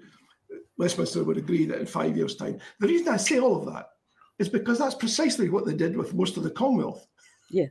Westminster 0.82 1.24
would 1.24 1.38
agree 1.38 1.66
that 1.66 1.80
in 1.80 1.86
five 1.86 2.18
years' 2.18 2.36
time. 2.36 2.60
The 2.80 2.88
reason 2.88 3.08
I 3.10 3.18
say 3.18 3.40
all 3.40 3.56
of 3.56 3.72
that 3.72 3.90
is 4.40 4.50
because 4.50 4.80
that's 4.80 4.96
precisely 4.96 5.48
what 5.48 5.66
they 5.66 5.76
did 5.76 5.96
with 5.96 6.16
most 6.16 6.38
of 6.38 6.44
the 6.44 6.50
Commonwealth. 6.50 7.06
Yes, 7.52 7.70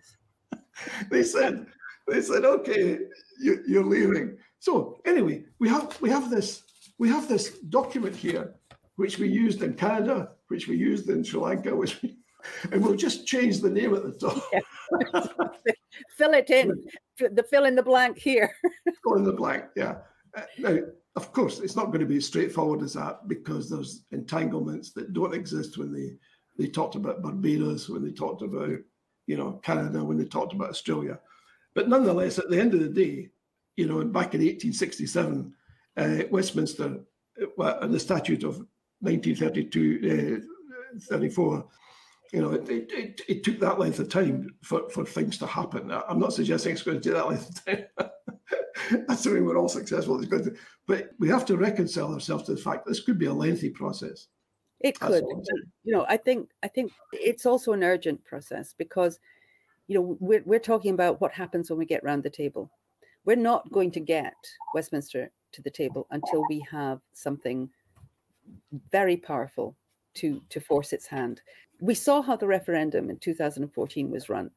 they 1.10 1.24
said 1.24 1.66
they 2.06 2.22
said, 2.22 2.44
okay, 2.44 2.98
you, 3.40 3.62
you're 3.66 3.84
leaving. 3.84 4.38
So 4.60 5.00
anyway, 5.04 5.44
we 5.58 5.68
have 5.68 6.00
we 6.00 6.08
have 6.08 6.30
this 6.30 6.62
we 6.98 7.08
have 7.08 7.28
this 7.28 7.58
document 7.80 8.14
here 8.14 8.54
which 8.94 9.18
we 9.18 9.28
used 9.28 9.62
in 9.62 9.74
Canada, 9.74 10.30
which 10.48 10.68
we 10.68 10.76
used 10.76 11.08
in 11.08 11.24
Sri 11.24 11.40
Lanka, 11.40 11.74
which 11.74 12.00
we, 12.02 12.16
and 12.70 12.84
we'll 12.84 12.94
just 12.94 13.26
change 13.26 13.60
the 13.60 13.70
name 13.70 13.94
at 13.94 14.04
the 14.04 14.12
top. 14.12 14.42
Yeah. 14.52 15.22
fill 16.18 16.34
it 16.34 16.50
in, 16.50 16.72
the 17.18 17.44
fill 17.48 17.64
in 17.64 17.76
the 17.76 17.82
blank 17.82 18.18
here. 18.18 18.50
fill 19.04 19.14
in 19.14 19.24
the 19.24 19.32
blank, 19.32 19.64
yeah. 19.76 19.98
Uh, 20.36 20.42
now, 20.58 20.78
of 21.20 21.32
course, 21.32 21.60
it's 21.60 21.76
not 21.76 21.86
going 21.86 22.00
to 22.00 22.06
be 22.06 22.16
as 22.16 22.26
straightforward 22.26 22.82
as 22.82 22.94
that 22.94 23.28
because 23.28 23.68
there's 23.68 24.04
entanglements 24.10 24.92
that 24.92 25.12
don't 25.12 25.34
exist 25.34 25.76
when 25.76 25.92
they 25.92 26.16
they 26.58 26.68
talked 26.70 26.94
about 26.94 27.22
Barbados, 27.22 27.88
when 27.88 28.04
they 28.04 28.10
talked 28.10 28.42
about 28.42 28.78
you 29.26 29.36
know 29.36 29.60
Canada, 29.62 30.02
when 30.02 30.18
they 30.18 30.24
talked 30.24 30.52
about 30.52 30.70
Australia. 30.70 31.20
But 31.74 31.88
nonetheless, 31.88 32.38
at 32.38 32.48
the 32.50 32.58
end 32.58 32.74
of 32.74 32.80
the 32.80 32.88
day, 32.88 33.28
you 33.76 33.86
know, 33.86 34.02
back 34.04 34.34
in 34.34 34.40
1867, 34.40 35.54
uh, 35.96 36.18
Westminster, 36.30 37.00
uh, 37.58 37.86
the 37.86 38.00
Statute 38.00 38.44
of 38.44 38.58
1932, 39.00 40.42
uh, 40.42 41.00
34, 41.08 41.66
you 42.32 42.42
know, 42.42 42.52
it, 42.52 42.68
it, 42.68 43.20
it, 43.28 43.44
took 43.44 43.58
that 43.60 43.78
length 43.78 43.98
of 43.98 44.08
time 44.08 44.54
for, 44.62 44.88
for 44.90 45.04
things 45.04 45.38
to 45.38 45.46
happen. 45.46 45.90
I'm 45.90 46.20
not 46.20 46.32
suggesting 46.32 46.72
it's 46.72 46.82
going 46.82 47.00
to 47.00 47.08
take 47.08 47.16
that 47.16 47.28
length 47.28 47.48
of 47.48 47.64
time. 47.64 47.84
Assuming 49.08 49.44
we're 49.44 49.58
all 49.58 49.68
successful, 49.68 50.20
it's 50.20 50.28
to, 50.28 50.54
but 50.86 51.10
we 51.18 51.28
have 51.28 51.44
to 51.46 51.56
reconcile 51.56 52.12
ourselves 52.12 52.44
to 52.44 52.54
the 52.54 52.60
fact 52.60 52.86
this 52.86 53.00
could 53.00 53.18
be 53.18 53.26
a 53.26 53.32
lengthy 53.32 53.70
process. 53.70 54.28
It 54.80 54.98
could, 54.98 55.24
you 55.84 55.92
know. 55.92 56.06
I 56.08 56.16
think 56.16 56.48
I 56.62 56.68
think 56.68 56.92
it's 57.12 57.44
also 57.44 57.72
an 57.72 57.84
urgent 57.84 58.24
process 58.24 58.74
because, 58.78 59.20
you 59.88 59.94
know, 59.94 60.16
we're 60.20 60.42
we're 60.46 60.58
talking 60.58 60.94
about 60.94 61.20
what 61.20 61.32
happens 61.32 61.68
when 61.68 61.78
we 61.78 61.84
get 61.84 62.02
round 62.02 62.22
the 62.22 62.30
table. 62.30 62.70
We're 63.26 63.36
not 63.36 63.70
going 63.70 63.90
to 63.92 64.00
get 64.00 64.34
Westminster 64.74 65.30
to 65.52 65.62
the 65.62 65.70
table 65.70 66.06
until 66.10 66.44
we 66.48 66.64
have 66.70 67.00
something 67.12 67.68
very 68.90 69.16
powerful 69.16 69.76
to, 70.14 70.42
to 70.48 70.60
force 70.60 70.92
its 70.92 71.06
hand. 71.06 71.42
We 71.80 71.94
saw 71.94 72.22
how 72.22 72.36
the 72.36 72.46
referendum 72.46 73.10
in 73.10 73.18
2014 73.18 74.10
was 74.10 74.28
run. 74.28 74.50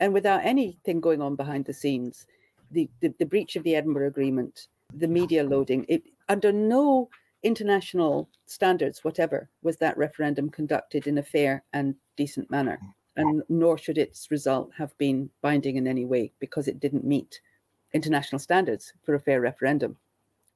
And 0.00 0.12
without 0.12 0.44
anything 0.44 1.00
going 1.00 1.22
on 1.22 1.36
behind 1.36 1.64
the 1.64 1.74
scenes, 1.74 2.26
the, 2.72 2.88
the, 3.00 3.14
the 3.18 3.26
breach 3.26 3.56
of 3.56 3.62
the 3.62 3.74
Edinburgh 3.74 4.08
Agreement, 4.08 4.68
the 4.94 5.08
media 5.08 5.44
loading, 5.44 5.86
it 5.88 6.02
under 6.28 6.52
no 6.52 7.08
international 7.42 8.28
standards, 8.46 9.04
whatever, 9.04 9.48
was 9.62 9.76
that 9.78 9.96
referendum 9.96 10.48
conducted 10.48 11.06
in 11.06 11.18
a 11.18 11.22
fair 11.22 11.64
and 11.72 11.94
decent 12.16 12.50
manner. 12.50 12.78
And 13.16 13.42
nor 13.48 13.76
should 13.76 13.98
its 13.98 14.30
result 14.30 14.70
have 14.76 14.96
been 14.96 15.28
binding 15.42 15.76
in 15.76 15.86
any 15.86 16.06
way 16.06 16.32
because 16.38 16.66
it 16.66 16.80
didn't 16.80 17.04
meet 17.04 17.40
international 17.92 18.38
standards 18.38 18.92
for 19.04 19.14
a 19.14 19.20
fair 19.20 19.40
referendum. 19.40 19.96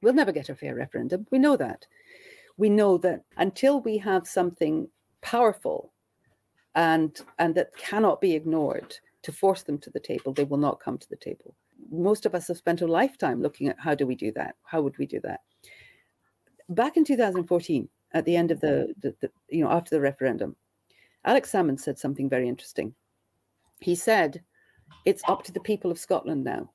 We'll 0.01 0.13
never 0.13 0.31
get 0.31 0.49
a 0.49 0.55
fair 0.55 0.75
referendum. 0.75 1.27
We 1.29 1.39
know 1.39 1.55
that 1.57 1.85
we 2.57 2.69
know 2.69 2.97
that 2.97 3.23
until 3.37 3.81
we 3.81 3.97
have 3.99 4.27
something 4.27 4.89
powerful 5.21 5.93
and 6.75 7.19
and 7.39 7.55
that 7.55 7.75
cannot 7.77 8.19
be 8.19 8.33
ignored 8.33 8.95
to 9.23 9.31
force 9.31 9.63
them 9.63 9.77
to 9.79 9.89
the 9.89 9.99
table, 9.99 10.33
they 10.33 10.43
will 10.43 10.57
not 10.57 10.79
come 10.79 10.97
to 10.97 11.09
the 11.09 11.15
table. 11.15 11.55
Most 11.89 12.25
of 12.25 12.35
us 12.35 12.47
have 12.47 12.57
spent 12.57 12.81
a 12.81 12.87
lifetime 12.87 13.41
looking 13.41 13.67
at 13.67 13.79
how 13.79 13.95
do 13.95 14.05
we 14.05 14.15
do 14.15 14.31
that? 14.33 14.55
How 14.63 14.81
would 14.81 14.97
we 14.97 15.05
do 15.05 15.19
that? 15.21 15.41
Back 16.69 16.97
in 16.97 17.05
2014, 17.05 17.87
at 18.13 18.25
the 18.25 18.35
end 18.35 18.51
of 18.51 18.59
the, 18.59 18.93
the, 19.01 19.15
the 19.21 19.29
you 19.49 19.63
know 19.63 19.71
after 19.71 19.95
the 19.95 20.01
referendum, 20.01 20.55
Alex 21.25 21.51
Salmond 21.51 21.79
said 21.79 21.97
something 21.97 22.29
very 22.29 22.47
interesting. 22.47 22.93
He 23.79 23.95
said, 23.95 24.43
"It's 25.05 25.23
up 25.27 25.43
to 25.43 25.51
the 25.51 25.59
people 25.59 25.91
of 25.91 25.99
Scotland 25.99 26.43
now," 26.43 26.71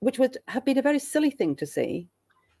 which 0.00 0.18
would 0.18 0.38
have 0.48 0.64
been 0.64 0.78
a 0.78 0.82
very 0.82 0.98
silly 0.98 1.30
thing 1.30 1.56
to 1.56 1.66
say 1.66 2.08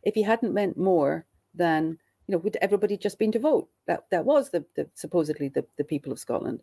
if 0.02 0.14
he 0.14 0.22
hadn't 0.22 0.54
meant 0.54 0.76
more 0.76 1.26
than 1.54 1.98
you 2.26 2.32
know, 2.32 2.38
would 2.38 2.56
everybody 2.62 2.96
just 2.96 3.18
been 3.18 3.32
to 3.32 3.38
vote? 3.38 3.68
That 3.86 4.04
that 4.10 4.24
was 4.24 4.50
the, 4.50 4.64
the 4.76 4.88
supposedly 4.94 5.48
the, 5.48 5.64
the 5.76 5.84
people 5.84 6.12
of 6.12 6.18
Scotland, 6.18 6.62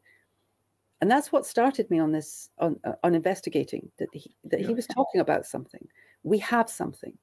and 1.02 1.10
that's 1.12 1.32
what 1.32 1.46
started 1.46 1.90
me 1.90 2.00
on 2.00 2.12
this 2.12 2.50
on 2.60 2.80
uh, 2.86 2.94
on 3.04 3.16
investigating 3.16 3.92
that 3.98 4.10
he 4.14 4.36
that 4.46 4.62
he 4.62 4.74
was 4.74 4.88
talking 4.88 5.22
about 5.22 5.46
something. 5.46 5.88
We 6.24 6.38
have 6.40 6.70
something, 6.70 7.18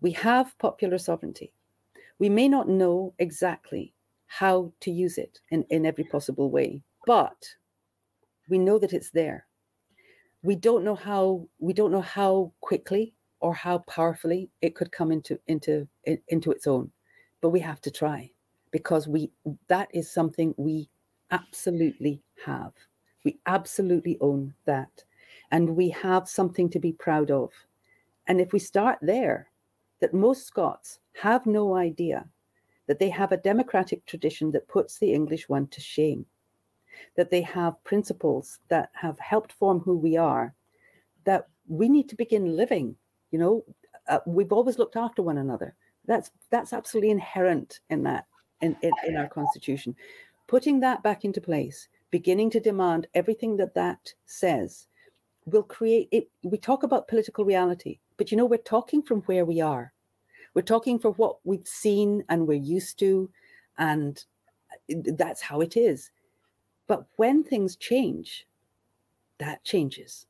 we 0.00 0.12
have 0.12 0.56
popular 0.58 0.98
sovereignty. 0.98 1.52
We 2.18 2.28
may 2.28 2.48
not 2.48 2.68
know 2.68 3.14
exactly 3.18 3.94
how 4.26 4.72
to 4.80 4.90
use 4.90 5.18
it 5.18 5.40
in, 5.50 5.64
in 5.70 5.86
every 5.86 6.04
possible 6.04 6.50
way, 6.50 6.82
but 7.06 7.48
we 8.48 8.58
know 8.58 8.78
that 8.78 8.92
it's 8.92 9.10
there. 9.10 9.46
we 10.42 10.54
don't 10.56 10.84
know 10.84 10.94
how 10.94 11.46
we 11.58 11.72
don't 11.72 11.92
know 11.92 12.00
how 12.00 12.52
quickly 12.60 13.14
or 13.40 13.54
how 13.54 13.78
powerfully 13.78 14.50
it 14.62 14.74
could 14.74 14.90
come 14.92 15.10
into 15.12 15.38
into 15.46 15.86
into 16.28 16.50
its 16.52 16.66
own 16.66 16.90
but 17.40 17.50
we 17.50 17.60
have 17.60 17.80
to 17.80 17.90
try 17.90 18.30
because 18.70 19.08
we 19.08 19.30
that 19.68 19.88
is 19.92 20.10
something 20.10 20.54
we 20.56 20.88
absolutely 21.30 22.22
have 22.44 22.72
we 23.28 23.38
absolutely 23.46 24.16
own 24.20 24.54
that. 24.64 25.04
And 25.50 25.76
we 25.76 25.90
have 25.90 26.28
something 26.28 26.70
to 26.70 26.78
be 26.78 26.92
proud 26.92 27.30
of. 27.30 27.52
And 28.26 28.40
if 28.40 28.52
we 28.52 28.58
start 28.58 28.98
there 29.02 29.50
that 30.00 30.14
most 30.14 30.46
scots 30.46 31.00
have 31.14 31.46
no 31.46 31.74
idea 31.74 32.26
that 32.86 32.98
they 32.98 33.10
have 33.10 33.32
a 33.32 33.36
democratic 33.36 34.04
tradition 34.06 34.50
that 34.52 34.68
puts 34.68 34.98
the 34.98 35.12
english 35.12 35.48
one 35.48 35.66
to 35.66 35.80
shame 35.80 36.24
that 37.16 37.30
they 37.30 37.42
have 37.42 37.82
principles 37.82 38.60
that 38.68 38.90
have 38.94 39.18
helped 39.18 39.52
form 39.52 39.80
who 39.80 39.98
we 39.98 40.16
are 40.16 40.54
that 41.24 41.48
we 41.66 41.88
need 41.88 42.08
to 42.08 42.14
begin 42.14 42.56
living 42.56 42.94
you 43.32 43.38
know 43.38 43.64
uh, 44.08 44.20
we've 44.26 44.52
always 44.52 44.78
looked 44.78 44.96
after 44.96 45.22
one 45.22 45.38
another. 45.38 45.74
That's 46.06 46.30
that's 46.50 46.72
absolutely 46.72 47.10
inherent 47.10 47.80
in 47.90 48.02
that 48.04 48.26
in, 48.60 48.76
in, 48.82 48.92
in 49.06 49.16
our 49.16 49.28
constitution. 49.28 49.94
Putting 50.46 50.80
that 50.80 51.02
back 51.02 51.24
into 51.24 51.40
place 51.40 51.88
beginning 52.10 52.50
to 52.50 52.60
demand 52.60 53.06
everything 53.14 53.56
that 53.56 53.74
that 53.74 54.12
says 54.26 54.86
will 55.46 55.62
create 55.62 56.08
it 56.10 56.28
we 56.42 56.58
talk 56.58 56.82
about 56.82 57.08
political 57.08 57.44
reality 57.44 57.98
but 58.16 58.30
you 58.30 58.36
know 58.36 58.46
we're 58.46 58.56
talking 58.58 59.02
from 59.02 59.20
where 59.22 59.44
we 59.44 59.60
are 59.60 59.92
we're 60.54 60.62
talking 60.62 60.98
for 60.98 61.10
what 61.12 61.36
we've 61.44 61.66
seen 61.66 62.24
and 62.28 62.46
we're 62.46 62.54
used 62.54 62.98
to 62.98 63.30
and 63.78 64.24
that's 64.88 65.42
how 65.42 65.60
it 65.60 65.76
is 65.76 66.10
but 66.86 67.06
when 67.16 67.42
things 67.42 67.76
change 67.76 68.46
that 69.38 69.62
changes 69.64 70.26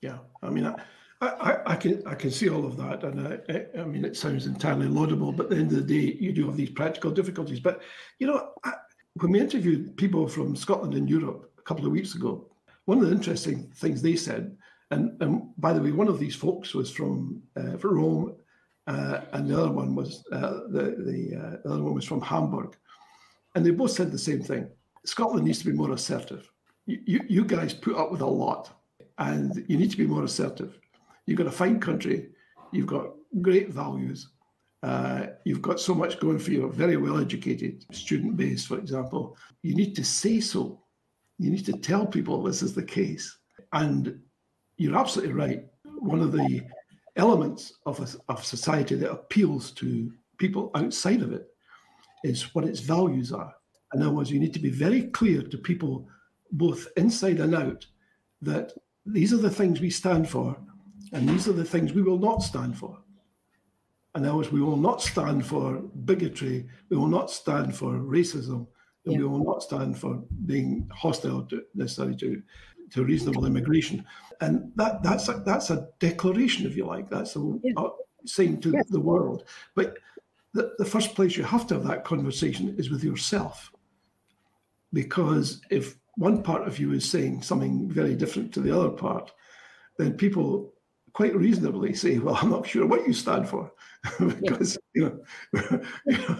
yeah 0.00 0.18
i 0.42 0.50
mean 0.50 0.66
I, 0.66 0.76
I, 1.20 1.72
I, 1.72 1.76
can 1.76 2.02
I 2.06 2.14
can 2.14 2.30
see 2.30 2.50
all 2.50 2.66
of 2.66 2.76
that, 2.76 3.02
and 3.02 3.26
I, 3.48 3.80
I, 3.80 3.84
mean 3.84 4.04
it 4.04 4.16
sounds 4.16 4.46
entirely 4.46 4.88
laudable. 4.88 5.32
But 5.32 5.44
at 5.44 5.50
the 5.50 5.56
end 5.56 5.72
of 5.72 5.86
the 5.86 6.00
day, 6.00 6.18
you 6.20 6.32
do 6.32 6.46
have 6.46 6.56
these 6.56 6.70
practical 6.70 7.10
difficulties. 7.10 7.60
But 7.60 7.82
you 8.18 8.26
know, 8.26 8.50
I, 8.64 8.72
when 9.14 9.32
we 9.32 9.40
interviewed 9.40 9.96
people 9.96 10.28
from 10.28 10.56
Scotland 10.56 10.94
and 10.94 11.08
Europe 11.08 11.50
a 11.58 11.62
couple 11.62 11.86
of 11.86 11.92
weeks 11.92 12.14
ago, 12.14 12.48
one 12.84 12.98
of 12.98 13.06
the 13.06 13.12
interesting 13.12 13.70
things 13.76 14.02
they 14.02 14.16
said, 14.16 14.56
and, 14.90 15.20
and 15.22 15.42
by 15.58 15.72
the 15.72 15.80
way, 15.80 15.92
one 15.92 16.08
of 16.08 16.18
these 16.18 16.36
folks 16.36 16.74
was 16.74 16.90
from 16.90 17.42
uh, 17.56 17.76
from 17.78 17.96
Rome, 17.96 18.34
uh, 18.86 19.20
and 19.32 19.48
the 19.48 19.58
other 19.58 19.72
one 19.72 19.94
was 19.94 20.24
uh, 20.32 20.60
the 20.68 20.94
the, 20.98 21.40
uh, 21.40 21.56
the 21.64 21.72
other 21.72 21.82
one 21.82 21.94
was 21.94 22.04
from 22.04 22.20
Hamburg, 22.20 22.76
and 23.54 23.64
they 23.64 23.70
both 23.70 23.92
said 23.92 24.12
the 24.12 24.18
same 24.18 24.42
thing. 24.42 24.68
Scotland 25.04 25.46
needs 25.46 25.58
to 25.60 25.66
be 25.66 25.72
more 25.72 25.92
assertive. 25.92 26.50
You, 26.86 27.00
you, 27.06 27.20
you 27.28 27.44
guys 27.44 27.72
put 27.72 27.96
up 27.96 28.10
with 28.10 28.20
a 28.20 28.26
lot, 28.26 28.70
and 29.18 29.64
you 29.68 29.76
need 29.78 29.90
to 29.90 29.96
be 29.96 30.06
more 30.06 30.24
assertive 30.24 30.78
You've 31.26 31.38
got 31.38 31.46
a 31.46 31.52
fine 31.52 31.80
country. 31.80 32.28
You've 32.72 32.86
got 32.86 33.12
great 33.40 33.70
values. 33.70 34.28
Uh, 34.84 35.28
you've 35.44 35.62
got 35.62 35.80
so 35.80 35.94
much 35.94 36.20
going 36.20 36.38
for 36.38 36.50
you, 36.50 36.70
very 36.70 36.98
well 36.98 37.18
educated 37.18 37.86
student 37.90 38.36
base, 38.36 38.66
for 38.66 38.78
example. 38.78 39.34
You 39.62 39.74
need 39.74 39.96
to 39.96 40.04
say 40.04 40.40
so. 40.40 40.78
You 41.38 41.50
need 41.50 41.64
to 41.64 41.72
tell 41.72 42.04
people 42.06 42.42
this 42.42 42.60
is 42.60 42.74
the 42.74 42.82
case. 42.82 43.38
And 43.72 44.20
you're 44.76 44.98
absolutely 44.98 45.32
right. 45.32 45.64
One 46.00 46.20
of 46.20 46.32
the 46.32 46.60
elements 47.16 47.72
of, 47.86 47.98
a, 48.00 48.30
of 48.30 48.44
society 48.44 48.94
that 48.96 49.10
appeals 49.10 49.70
to 49.72 50.12
people 50.36 50.70
outside 50.74 51.22
of 51.22 51.32
it 51.32 51.46
is 52.22 52.54
what 52.54 52.66
its 52.66 52.80
values 52.80 53.32
are. 53.32 53.54
In 53.94 54.02
other 54.02 54.12
words, 54.12 54.30
you 54.30 54.38
need 54.38 54.52
to 54.52 54.60
be 54.60 54.70
very 54.70 55.04
clear 55.04 55.40
to 55.40 55.56
people, 55.56 56.06
both 56.52 56.88
inside 56.98 57.40
and 57.40 57.54
out, 57.54 57.86
that 58.42 58.74
these 59.06 59.32
are 59.32 59.38
the 59.38 59.48
things 59.48 59.80
we 59.80 59.88
stand 59.88 60.28
for 60.28 60.54
and 61.14 61.26
these 61.26 61.48
are 61.48 61.52
the 61.52 61.64
things 61.64 61.94
we 61.94 62.02
will 62.02 62.18
not 62.18 62.42
stand 62.42 62.76
for. 62.76 62.98
And 64.14 64.26
ours, 64.26 64.52
we 64.52 64.62
will 64.62 64.76
not 64.76 65.02
stand 65.02 65.44
for 65.44 65.82
bigotry, 66.04 66.68
we 66.88 66.96
will 66.96 67.08
not 67.08 67.30
stand 67.30 67.74
for 67.74 67.94
racism, 67.94 68.66
and 69.04 69.14
yeah. 69.14 69.18
we 69.18 69.24
will 69.24 69.44
not 69.44 69.62
stand 69.62 69.98
for 69.98 70.22
being 70.46 70.88
hostile 70.94 71.42
to 71.46 71.62
necessarily 71.74 72.16
to, 72.16 72.40
to 72.92 73.04
reasonable 73.04 73.44
immigration. 73.44 74.04
And 74.40 74.70
that 74.76 75.02
that's 75.02 75.28
a, 75.28 75.42
that's 75.44 75.70
a 75.70 75.88
declaration, 75.98 76.66
if 76.66 76.76
you 76.76 76.86
like. 76.86 77.10
That's 77.10 77.34
a, 77.36 77.58
yeah. 77.62 77.72
saying 78.24 78.60
to 78.62 78.70
yeah. 78.70 78.82
the 78.88 79.00
world. 79.00 79.44
But 79.74 79.98
the, 80.52 80.72
the 80.78 80.84
first 80.84 81.14
place 81.14 81.36
you 81.36 81.44
have 81.44 81.66
to 81.66 81.74
have 81.74 81.84
that 81.84 82.04
conversation 82.04 82.74
is 82.78 82.90
with 82.90 83.02
yourself. 83.02 83.72
Because 84.92 85.60
if 85.70 85.96
one 86.16 86.42
part 86.42 86.68
of 86.68 86.78
you 86.78 86.92
is 86.92 87.10
saying 87.10 87.42
something 87.42 87.90
very 87.90 88.14
different 88.14 88.54
to 88.54 88.60
the 88.60 88.70
other 88.70 88.90
part, 88.90 89.32
then 89.98 90.12
people 90.14 90.73
quite 91.14 91.34
reasonably 91.34 91.94
say, 91.94 92.18
"Well, 92.18 92.36
I'm 92.40 92.50
not 92.50 92.66
sure 92.66 92.86
what 92.86 93.06
you 93.06 93.14
stand 93.14 93.48
for," 93.48 93.72
because 94.18 94.76
you 94.92 95.02
know, 95.02 95.80
you 96.06 96.18
know, 96.18 96.38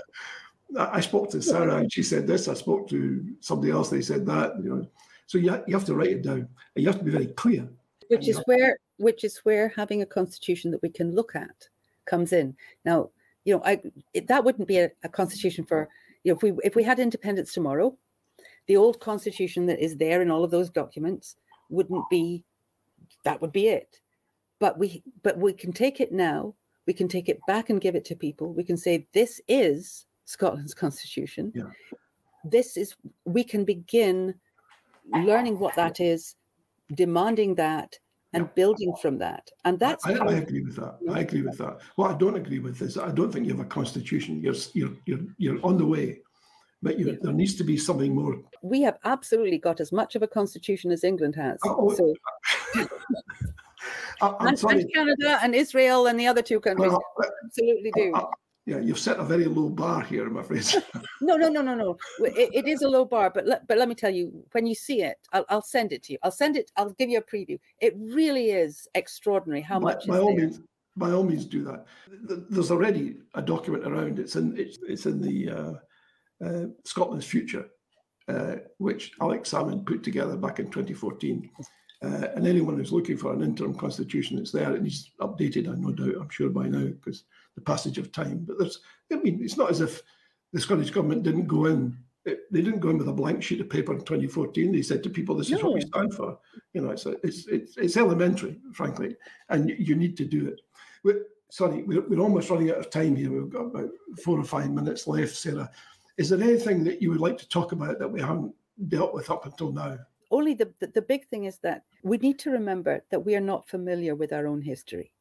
I 0.78 1.00
spoke 1.00 1.30
to 1.30 1.40
Sarah 1.40 1.76
and 1.76 1.90
she 1.90 2.02
said 2.02 2.26
this. 2.26 2.48
I 2.48 2.54
spoke 2.54 2.88
to 2.90 3.24
somebody 3.40 3.72
else; 3.72 3.88
they 3.88 4.02
said 4.02 4.26
that. 4.26 4.52
You 4.62 4.68
know, 4.68 4.86
so 5.26 5.38
you 5.38 5.62
you 5.66 5.74
have 5.74 5.86
to 5.86 5.94
write 5.94 6.10
it 6.10 6.22
down 6.22 6.48
and 6.74 6.84
you 6.84 6.86
have 6.86 6.98
to 6.98 7.04
be 7.04 7.10
very 7.10 7.28
clear. 7.28 7.66
Which 8.08 8.28
is 8.28 8.42
where 8.44 8.78
which 8.98 9.24
is 9.24 9.38
where 9.38 9.68
having 9.68 10.02
a 10.02 10.06
constitution 10.06 10.70
that 10.72 10.82
we 10.82 10.90
can 10.90 11.14
look 11.14 11.34
at 11.34 11.68
comes 12.04 12.32
in. 12.32 12.54
Now, 12.84 13.10
you 13.44 13.54
know, 13.54 13.62
I 13.64 13.80
it, 14.12 14.28
that 14.28 14.44
wouldn't 14.44 14.68
be 14.68 14.78
a, 14.78 14.90
a 15.02 15.08
constitution 15.08 15.64
for 15.64 15.88
you 16.24 16.32
know 16.32 16.36
if 16.36 16.42
we 16.42 16.52
if 16.62 16.74
we 16.74 16.82
had 16.82 16.98
independence 16.98 17.54
tomorrow, 17.54 17.96
the 18.66 18.76
old 18.76 19.00
constitution 19.00 19.66
that 19.66 19.82
is 19.82 19.96
there 19.96 20.20
in 20.20 20.30
all 20.30 20.44
of 20.44 20.50
those 20.50 20.68
documents 20.68 21.36
wouldn't 21.70 22.04
be 22.10 22.44
that 23.24 23.40
would 23.40 23.52
be 23.52 23.68
it 23.68 24.00
but 24.60 24.78
we 24.78 25.02
but 25.22 25.38
we 25.38 25.52
can 25.52 25.72
take 25.72 26.00
it 26.00 26.12
now 26.12 26.54
we 26.86 26.92
can 26.92 27.08
take 27.08 27.28
it 27.28 27.40
back 27.46 27.70
and 27.70 27.80
give 27.80 27.94
it 27.94 28.04
to 28.04 28.14
people 28.14 28.52
we 28.52 28.64
can 28.64 28.76
say 28.76 29.06
this 29.12 29.40
is 29.48 30.06
scotland's 30.24 30.74
constitution. 30.74 31.52
Yeah. 31.54 31.64
this 32.44 32.76
is 32.76 32.94
we 33.24 33.44
can 33.44 33.64
begin 33.64 34.34
learning 35.12 35.58
what 35.58 35.74
that 35.76 36.00
is 36.00 36.36
demanding 36.94 37.54
that 37.56 37.98
and 38.32 38.52
building 38.56 38.92
from 39.00 39.16
that. 39.18 39.48
And 39.64 39.78
that's 39.78 40.04
I, 40.04 40.14
I, 40.14 40.32
agree 40.32 40.62
with 40.62 40.74
that. 40.76 40.98
I 41.08 41.20
agree 41.20 41.42
with 41.42 41.56
that. 41.58 41.78
What 41.94 42.10
i 42.10 42.18
don't 42.18 42.36
agree 42.36 42.58
with 42.58 42.82
is 42.82 42.98
i 42.98 43.10
don't 43.10 43.32
think 43.32 43.46
you 43.46 43.52
have 43.52 43.64
a 43.64 43.68
constitution. 43.68 44.40
You're 44.40 44.54
you're 44.72 44.92
you're, 45.06 45.20
you're 45.38 45.64
on 45.64 45.78
the 45.78 45.86
way. 45.86 46.20
But 46.82 46.98
you, 46.98 47.06
yeah. 47.06 47.14
there 47.22 47.32
needs 47.32 47.54
to 47.54 47.64
be 47.64 47.78
something 47.78 48.14
more. 48.14 48.42
We 48.62 48.82
have 48.82 48.98
absolutely 49.04 49.56
got 49.56 49.80
as 49.80 49.90
much 49.90 50.16
of 50.16 50.22
a 50.22 50.26
constitution 50.26 50.90
as 50.90 51.02
england 51.04 51.34
has 51.34 51.58
oh, 51.64 51.76
oh 51.78 51.94
so 51.94 52.14
and, 54.20 54.62
and, 54.62 54.92
Canada 54.94 55.38
and 55.42 55.54
Israel 55.54 56.06
and 56.06 56.18
the 56.18 56.26
other 56.26 56.42
two 56.42 56.60
countries 56.60 56.90
well, 56.90 57.02
absolutely 57.44 57.90
do. 57.94 58.12
Uh, 58.14 58.26
yeah, 58.66 58.78
you've 58.78 58.98
set 58.98 59.18
a 59.18 59.24
very 59.24 59.44
low 59.44 59.68
bar 59.68 60.02
here, 60.02 60.26
I'm 60.26 60.38
afraid. 60.38 60.64
no, 61.20 61.36
no, 61.36 61.48
no, 61.48 61.60
no, 61.60 61.74
no. 61.74 61.98
It, 62.20 62.50
it 62.54 62.66
is 62.66 62.80
a 62.80 62.88
low 62.88 63.04
bar, 63.04 63.28
but 63.28 63.46
let, 63.46 63.66
but 63.68 63.76
let 63.76 63.88
me 63.88 63.94
tell 63.94 64.10
you, 64.10 64.42
when 64.52 64.66
you 64.66 64.74
see 64.74 65.02
it, 65.02 65.18
I'll, 65.32 65.44
I'll 65.50 65.62
send 65.62 65.92
it 65.92 66.02
to 66.04 66.14
you. 66.14 66.18
I'll 66.22 66.30
send 66.30 66.56
it. 66.56 66.70
I'll 66.76 66.90
give 66.90 67.10
you 67.10 67.18
a 67.18 67.22
preview. 67.22 67.58
It 67.80 67.94
really 67.98 68.52
is 68.52 68.88
extraordinary 68.94 69.60
how 69.60 69.80
by, 69.80 69.92
much. 69.92 70.06
By 70.06 70.18
all 70.18 70.34
there. 70.34 70.46
means, 70.46 70.60
by 70.96 71.10
all 71.10 71.24
means, 71.24 71.44
do 71.44 71.62
that. 71.64 71.84
There's 72.48 72.70
already 72.70 73.16
a 73.34 73.42
document 73.42 73.86
around. 73.86 74.18
It's 74.18 74.36
in 74.36 74.56
it's, 74.56 74.78
it's 74.88 75.04
in 75.04 75.20
the 75.20 75.50
uh, 75.50 75.72
uh, 76.42 76.66
Scotland's 76.84 77.26
future, 77.26 77.66
uh, 78.28 78.56
which 78.78 79.12
Alex 79.20 79.50
Salmond 79.50 79.84
put 79.84 80.02
together 80.02 80.36
back 80.36 80.58
in 80.58 80.70
2014. 80.70 81.50
Uh, 82.04 82.28
and 82.34 82.46
anyone 82.46 82.76
who's 82.76 82.92
looking 82.92 83.16
for 83.16 83.32
an 83.32 83.42
interim 83.42 83.74
constitution, 83.74 84.38
it's 84.38 84.52
there. 84.52 84.74
It 84.74 84.82
needs 84.82 85.12
updated, 85.20 85.68
I 85.68 85.74
no 85.76 85.92
doubt, 85.92 86.20
I'm 86.20 86.28
sure 86.28 86.50
by 86.50 86.68
now, 86.68 86.86
because 86.86 87.24
the 87.54 87.62
passage 87.62 87.96
of 87.98 88.12
time. 88.12 88.44
But 88.46 88.58
there's, 88.58 88.80
I 89.12 89.16
mean, 89.16 89.40
it's 89.42 89.56
not 89.56 89.70
as 89.70 89.80
if 89.80 90.02
the 90.52 90.60
Scottish 90.60 90.90
government 90.90 91.22
didn't 91.22 91.46
go 91.46 91.66
in. 91.66 91.96
It, 92.26 92.40
they 92.50 92.60
didn't 92.60 92.80
go 92.80 92.90
in 92.90 92.98
with 92.98 93.08
a 93.08 93.12
blank 93.12 93.42
sheet 93.42 93.60
of 93.60 93.70
paper 93.70 93.92
in 93.92 94.00
2014. 94.00 94.72
They 94.72 94.82
said 94.82 95.02
to 95.02 95.10
people, 95.10 95.34
"This 95.34 95.50
is 95.50 95.62
no. 95.62 95.68
what 95.68 95.74
we 95.74 95.80
stand 95.82 96.12
for." 96.14 96.38
You 96.72 96.82
know, 96.82 96.90
it's 96.90 97.06
a, 97.06 97.16
it's, 97.22 97.46
it's 97.46 97.76
it's 97.76 97.96
elementary, 97.96 98.58
frankly, 98.72 99.16
and 99.48 99.68
you, 99.68 99.76
you 99.78 99.94
need 99.94 100.16
to 100.18 100.24
do 100.24 100.48
it. 100.48 100.60
We're, 101.04 101.22
sorry, 101.50 101.82
we're, 101.84 102.06
we're 102.08 102.20
almost 102.20 102.50
running 102.50 102.70
out 102.70 102.78
of 102.78 102.90
time 102.90 103.16
here. 103.16 103.30
We've 103.30 103.50
got 103.50 103.66
about 103.66 103.90
four 104.22 104.38
or 104.38 104.44
five 104.44 104.70
minutes 104.70 105.06
left, 105.06 105.36
Sarah. 105.36 105.70
Is 106.16 106.28
there 106.28 106.42
anything 106.42 106.84
that 106.84 107.00
you 107.00 107.10
would 107.10 107.20
like 107.20 107.38
to 107.38 107.48
talk 107.48 107.72
about 107.72 107.98
that 107.98 108.10
we 108.10 108.20
haven't 108.20 108.54
dealt 108.88 109.14
with 109.14 109.30
up 109.30 109.46
until 109.46 109.72
now? 109.72 109.98
Only 110.30 110.54
the, 110.54 110.72
the, 110.80 110.88
the 110.88 111.02
big 111.02 111.28
thing 111.28 111.44
is 111.44 111.58
that 111.58 111.84
we 112.02 112.18
need 112.18 112.38
to 112.40 112.50
remember 112.50 113.04
that 113.10 113.24
we 113.24 113.34
are 113.34 113.40
not 113.40 113.68
familiar 113.68 114.14
with 114.14 114.32
our 114.32 114.46
own 114.46 114.62
history. 114.62 115.12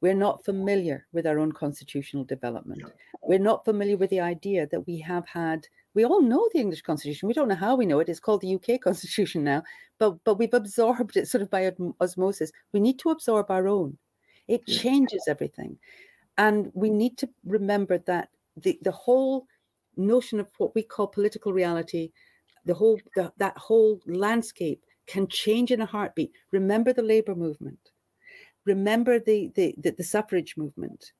We're 0.00 0.14
not 0.14 0.44
familiar 0.44 1.06
with 1.12 1.26
our 1.26 1.38
own 1.38 1.52
constitutional 1.52 2.24
development. 2.24 2.82
Yeah. 2.82 2.92
We're 3.22 3.38
not 3.40 3.64
familiar 3.64 3.96
with 3.96 4.10
the 4.10 4.20
idea 4.20 4.66
that 4.68 4.86
we 4.86 4.98
have 5.00 5.26
had. 5.26 5.66
We 5.94 6.04
all 6.04 6.22
know 6.22 6.48
the 6.52 6.60
English 6.60 6.82
Constitution. 6.82 7.26
We 7.26 7.34
don't 7.34 7.48
know 7.48 7.56
how 7.56 7.74
we 7.74 7.86
know 7.86 7.98
it. 7.98 8.08
It's 8.08 8.20
called 8.20 8.42
the 8.42 8.54
UK 8.54 8.80
Constitution 8.84 9.42
now, 9.42 9.64
but 9.98 10.22
but 10.24 10.38
we've 10.38 10.54
absorbed 10.54 11.16
it 11.16 11.26
sort 11.28 11.42
of 11.42 11.50
by 11.50 11.72
osmosis. 12.00 12.52
We 12.72 12.80
need 12.80 12.98
to 13.00 13.10
absorb 13.10 13.50
our 13.50 13.66
own. 13.66 13.98
It 14.46 14.62
yeah. 14.66 14.78
changes 14.78 15.24
everything, 15.26 15.78
and 16.36 16.70
we 16.74 16.90
need 16.90 17.18
to 17.18 17.28
remember 17.44 17.98
that 17.98 18.28
the 18.56 18.78
the 18.82 18.92
whole 18.92 19.46
notion 19.96 20.38
of 20.38 20.48
what 20.58 20.74
we 20.76 20.82
call 20.82 21.08
political 21.08 21.52
reality 21.52 22.12
the 22.64 22.74
whole 22.74 23.00
the, 23.14 23.32
that 23.38 23.56
whole 23.56 24.00
landscape 24.06 24.84
can 25.06 25.26
change 25.26 25.70
in 25.70 25.80
a 25.80 25.86
heartbeat. 25.86 26.32
Remember 26.52 26.92
the 26.92 27.02
labor 27.02 27.34
movement. 27.34 27.78
Remember 28.66 29.18
the, 29.18 29.50
the, 29.54 29.74
the, 29.78 29.92
the 29.92 30.04
suffrage 30.04 30.56
movement. 30.56 31.12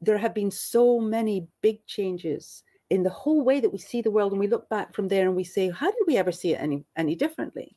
There 0.00 0.16
have 0.16 0.34
been 0.34 0.50
so 0.50 0.98
many 0.98 1.46
big 1.60 1.84
changes 1.86 2.64
in 2.90 3.02
the 3.02 3.10
whole 3.10 3.42
way 3.42 3.60
that 3.60 3.72
we 3.72 3.78
see 3.78 4.00
the 4.00 4.10
world 4.10 4.32
and 4.32 4.40
we 4.40 4.46
look 4.46 4.68
back 4.68 4.94
from 4.94 5.08
there 5.08 5.26
and 5.26 5.36
we 5.36 5.44
say 5.44 5.70
how 5.70 5.90
did 5.90 6.02
we 6.06 6.16
ever 6.16 6.32
see 6.32 6.52
it 6.52 6.60
any 6.60 6.84
any 6.96 7.16
differently 7.16 7.76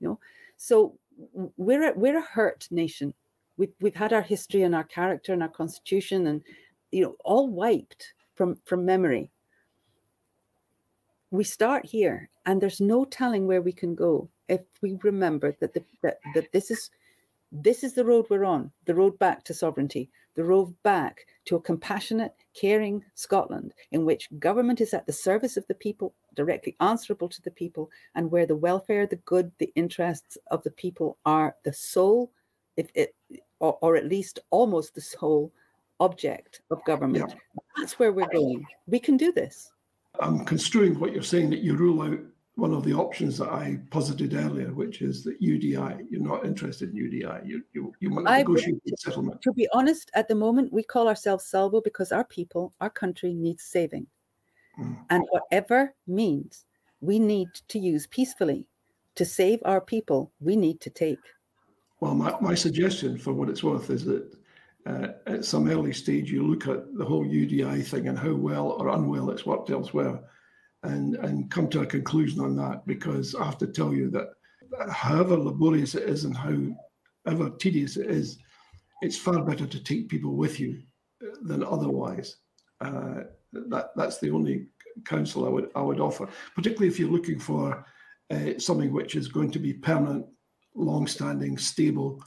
you 0.00 0.08
know 0.08 0.18
so 0.56 0.98
we're 1.56 1.90
a, 1.90 1.92
we're 1.96 2.18
a 2.18 2.22
hurt 2.22 2.66
nation 2.70 3.14
we've, 3.56 3.72
we've 3.80 3.94
had 3.94 4.12
our 4.12 4.22
history 4.22 4.62
and 4.62 4.74
our 4.74 4.84
character 4.84 5.32
and 5.32 5.42
our 5.42 5.48
constitution 5.48 6.26
and 6.26 6.42
you 6.90 7.04
know 7.04 7.14
all 7.24 7.48
wiped 7.48 8.14
from 8.34 8.58
from 8.64 8.84
memory 8.84 9.30
we 11.30 11.44
start 11.44 11.84
here 11.84 12.28
and 12.46 12.60
there's 12.60 12.80
no 12.80 13.04
telling 13.04 13.46
where 13.46 13.62
we 13.62 13.72
can 13.72 13.94
go 13.94 14.28
if 14.48 14.60
we 14.82 14.98
remember 15.02 15.54
that 15.60 15.74
the, 15.74 15.84
that, 16.02 16.18
that 16.34 16.50
this 16.52 16.70
is 16.70 16.90
this 17.50 17.82
is 17.82 17.94
the 17.94 18.04
road 18.04 18.26
we're 18.28 18.44
on 18.44 18.70
the 18.84 18.94
road 18.94 19.18
back 19.18 19.44
to 19.44 19.54
sovereignty 19.54 20.10
the 20.34 20.44
road 20.44 20.74
back 20.82 21.26
to 21.44 21.56
a 21.56 21.60
compassionate 21.60 22.34
caring 22.54 23.02
scotland 23.14 23.74
in 23.92 24.04
which 24.04 24.28
government 24.38 24.80
is 24.80 24.94
at 24.94 25.06
the 25.06 25.12
service 25.12 25.56
of 25.56 25.66
the 25.66 25.74
people 25.74 26.14
directly 26.34 26.76
answerable 26.80 27.28
to 27.28 27.42
the 27.42 27.50
people 27.50 27.90
and 28.14 28.30
where 28.30 28.46
the 28.46 28.56
welfare 28.56 29.06
the 29.06 29.16
good 29.16 29.50
the 29.58 29.72
interests 29.74 30.36
of 30.50 30.62
the 30.62 30.70
people 30.70 31.18
are 31.24 31.56
the 31.64 31.72
sole 31.72 32.30
if 32.76 32.90
it 32.94 33.14
or, 33.60 33.78
or 33.80 33.96
at 33.96 34.06
least 34.06 34.38
almost 34.50 34.94
the 34.94 35.00
sole 35.00 35.52
object 36.00 36.62
of 36.70 36.84
government. 36.84 37.30
Yeah. 37.30 37.60
That's 37.76 37.98
where 37.98 38.12
we're 38.12 38.28
going. 38.28 38.64
We 38.86 38.98
can 38.98 39.16
do 39.16 39.32
this. 39.32 39.72
I'm 40.20 40.44
construing 40.44 40.98
what 40.98 41.12
you're 41.12 41.22
saying 41.22 41.50
that 41.50 41.60
you 41.60 41.76
rule 41.76 42.02
out 42.02 42.18
one 42.58 42.74
of 42.74 42.82
the 42.82 42.92
options 42.92 43.38
that 43.38 43.50
I 43.50 43.78
posited 43.90 44.34
earlier, 44.34 44.72
which 44.72 45.00
is 45.00 45.22
that 45.22 45.40
UDI, 45.40 46.06
you're 46.10 46.20
not 46.20 46.44
interested 46.44 46.90
in 46.90 46.96
UDI. 46.96 47.46
You, 47.46 47.62
you, 47.72 47.92
you 48.00 48.10
want 48.10 48.26
to 48.26 48.36
negotiate 48.38 48.80
settlement. 48.98 49.40
To 49.42 49.52
be 49.52 49.68
honest, 49.72 50.10
at 50.14 50.26
the 50.26 50.34
moment, 50.34 50.72
we 50.72 50.82
call 50.82 51.06
ourselves 51.06 51.46
Salvo 51.46 51.80
because 51.80 52.10
our 52.10 52.24
people, 52.24 52.74
our 52.80 52.90
country 52.90 53.32
needs 53.32 53.62
saving. 53.62 54.08
Mm. 54.80 54.96
And 55.10 55.24
whatever 55.30 55.94
means 56.08 56.64
we 57.00 57.20
need 57.20 57.48
to 57.68 57.78
use 57.78 58.08
peacefully 58.08 58.66
to 59.14 59.24
save 59.24 59.60
our 59.64 59.80
people, 59.80 60.32
we 60.40 60.56
need 60.56 60.80
to 60.80 60.90
take. 60.90 61.18
Well, 62.00 62.16
my, 62.16 62.34
my 62.40 62.56
suggestion, 62.56 63.18
for 63.18 63.32
what 63.32 63.48
it's 63.48 63.62
worth, 63.62 63.88
is 63.88 64.04
that 64.06 64.34
uh, 64.88 65.08
at 65.26 65.44
some 65.44 65.68
early 65.68 65.92
stage 65.92 66.30
you 66.30 66.46
look 66.46 66.66
at 66.66 66.96
the 66.96 67.04
whole 67.04 67.24
UDI 67.24 67.86
thing 67.86 68.08
and 68.08 68.18
how 68.18 68.32
well 68.32 68.70
or 68.70 68.88
unwell 68.88 69.30
it's 69.30 69.44
worked 69.44 69.70
elsewhere, 69.70 70.20
and 70.82 71.16
and 71.16 71.50
come 71.50 71.68
to 71.68 71.82
a 71.82 71.86
conclusion 71.86 72.40
on 72.40 72.56
that. 72.56 72.86
Because 72.86 73.34
I 73.34 73.44
have 73.44 73.58
to 73.58 73.66
tell 73.66 73.92
you 73.92 74.10
that, 74.10 74.28
however 74.90 75.36
laborious 75.36 75.94
it 75.94 76.04
is 76.04 76.24
and 76.24 76.36
however 76.36 77.50
tedious 77.58 77.96
it 77.96 78.10
is, 78.10 78.38
it's 79.02 79.18
far 79.18 79.42
better 79.42 79.66
to 79.66 79.84
take 79.84 80.08
people 80.08 80.36
with 80.36 80.58
you 80.58 80.80
than 81.42 81.62
otherwise. 81.62 82.36
Uh, 82.80 83.24
that 83.52 83.90
that's 83.94 84.18
the 84.18 84.30
only 84.30 84.68
counsel 85.04 85.44
I 85.44 85.50
would 85.50 85.70
I 85.74 85.82
would 85.82 86.00
offer, 86.00 86.28
particularly 86.54 86.88
if 86.88 86.98
you're 86.98 87.10
looking 87.10 87.38
for 87.38 87.84
uh, 88.30 88.58
something 88.58 88.92
which 88.92 89.16
is 89.16 89.28
going 89.28 89.50
to 89.50 89.58
be 89.58 89.74
permanent 89.74 90.24
long-standing, 90.74 91.58
stable. 91.58 92.22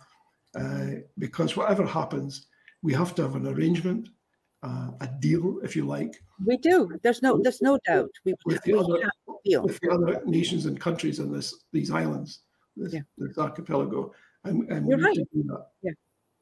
Uh, 0.54 1.00
because 1.18 1.56
whatever 1.56 1.86
happens, 1.86 2.48
we 2.82 2.94
have 2.94 3.16
to 3.16 3.22
have 3.22 3.36
an 3.36 3.48
arrangement, 3.48 4.10
uh, 4.64 4.92
a 5.02 5.08
deal, 5.20 5.60
if 5.64 5.76
you 5.76 5.86
like. 5.86 6.22
We 6.46 6.58
do. 6.58 6.98
There's 7.04 7.22
no. 7.22 7.40
There's 7.42 7.62
no 7.62 7.80
doubt. 7.88 8.12
We, 8.26 8.34
with, 8.46 8.64
the 8.64 8.78
other, 8.78 9.12
with 9.62 9.80
the 9.82 9.90
other 9.90 10.22
nations 10.26 10.66
and 10.66 10.80
countries 10.80 11.20
in 11.20 11.32
this 11.32 11.64
these 11.72 11.92
islands, 11.92 12.42
this, 12.76 12.94
yeah. 12.94 13.02
this 13.18 13.38
archipelago, 13.38 14.14
and, 14.44 14.70
and 14.70 14.88
You're 14.88 15.00
right. 15.00 15.18
Yeah, 15.82 15.92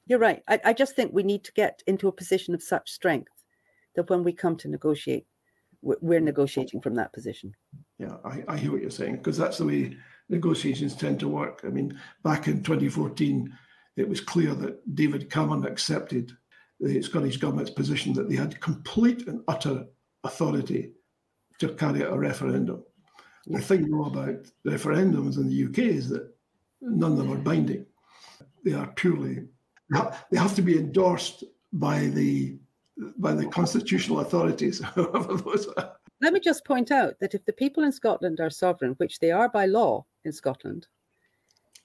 you're 0.07 0.19
right. 0.19 0.41
I, 0.47 0.59
I 0.65 0.73
just 0.73 0.95
think 0.95 1.13
we 1.13 1.23
need 1.23 1.43
to 1.45 1.53
get 1.53 1.81
into 1.87 2.07
a 2.07 2.11
position 2.11 2.53
of 2.53 2.63
such 2.63 2.89
strength 2.89 3.31
that 3.95 4.09
when 4.09 4.23
we 4.23 4.33
come 4.33 4.55
to 4.57 4.67
negotiate, 4.67 5.25
we're, 5.81 5.97
we're 6.01 6.19
negotiating 6.19 6.81
from 6.81 6.95
that 6.95 7.13
position. 7.13 7.53
Yeah, 7.97 8.17
I, 8.23 8.43
I 8.47 8.57
hear 8.57 8.71
what 8.71 8.81
you're 8.81 8.91
saying 8.91 9.17
because 9.17 9.37
that's 9.37 9.57
the 9.57 9.65
way 9.65 9.97
negotiations 10.29 10.95
tend 10.95 11.19
to 11.19 11.27
work. 11.27 11.61
I 11.63 11.69
mean, 11.69 11.99
back 12.23 12.47
in 12.47 12.63
2014, 12.63 13.51
it 13.99 14.07
was 14.07 14.21
clear 14.21 14.53
that 14.55 14.95
David 14.95 15.29
Cameron 15.29 15.65
accepted 15.65 16.31
the 16.79 17.01
Scottish 17.01 17.37
Government's 17.37 17.71
position 17.71 18.13
that 18.13 18.29
they 18.29 18.35
had 18.35 18.59
complete 18.61 19.27
and 19.27 19.43
utter 19.47 19.85
authority 20.23 20.91
to 21.59 21.73
carry 21.73 22.03
out 22.03 22.13
a 22.13 22.17
referendum. 22.17 22.83
The 23.47 23.59
thing 23.59 23.89
though 23.89 24.05
about 24.05 24.49
referendums 24.65 25.37
in 25.37 25.49
the 25.49 25.65
UK 25.65 25.79
is 25.79 26.09
that 26.09 26.33
none 26.81 27.13
of 27.13 27.17
them 27.17 27.31
are 27.31 27.37
binding. 27.37 27.85
They 28.63 28.73
are 28.73 28.87
purely 28.87 29.43
they 30.29 30.37
have 30.37 30.55
to 30.55 30.61
be 30.61 30.77
endorsed 30.77 31.43
by 31.73 32.07
the 32.07 32.57
by 33.17 33.33
the 33.33 33.47
constitutional 33.47 34.19
authorities, 34.19 34.81
Let 36.21 36.33
me 36.33 36.41
just 36.41 36.65
point 36.65 36.91
out 36.91 37.17
that 37.21 37.33
if 37.33 37.45
the 37.45 37.53
people 37.53 37.83
in 37.83 37.93
Scotland 37.93 38.41
are 38.41 38.49
sovereign, 38.49 38.95
which 38.97 39.19
they 39.19 39.31
are 39.31 39.47
by 39.47 39.67
law 39.67 40.05
in 40.25 40.33
Scotland, 40.33 40.87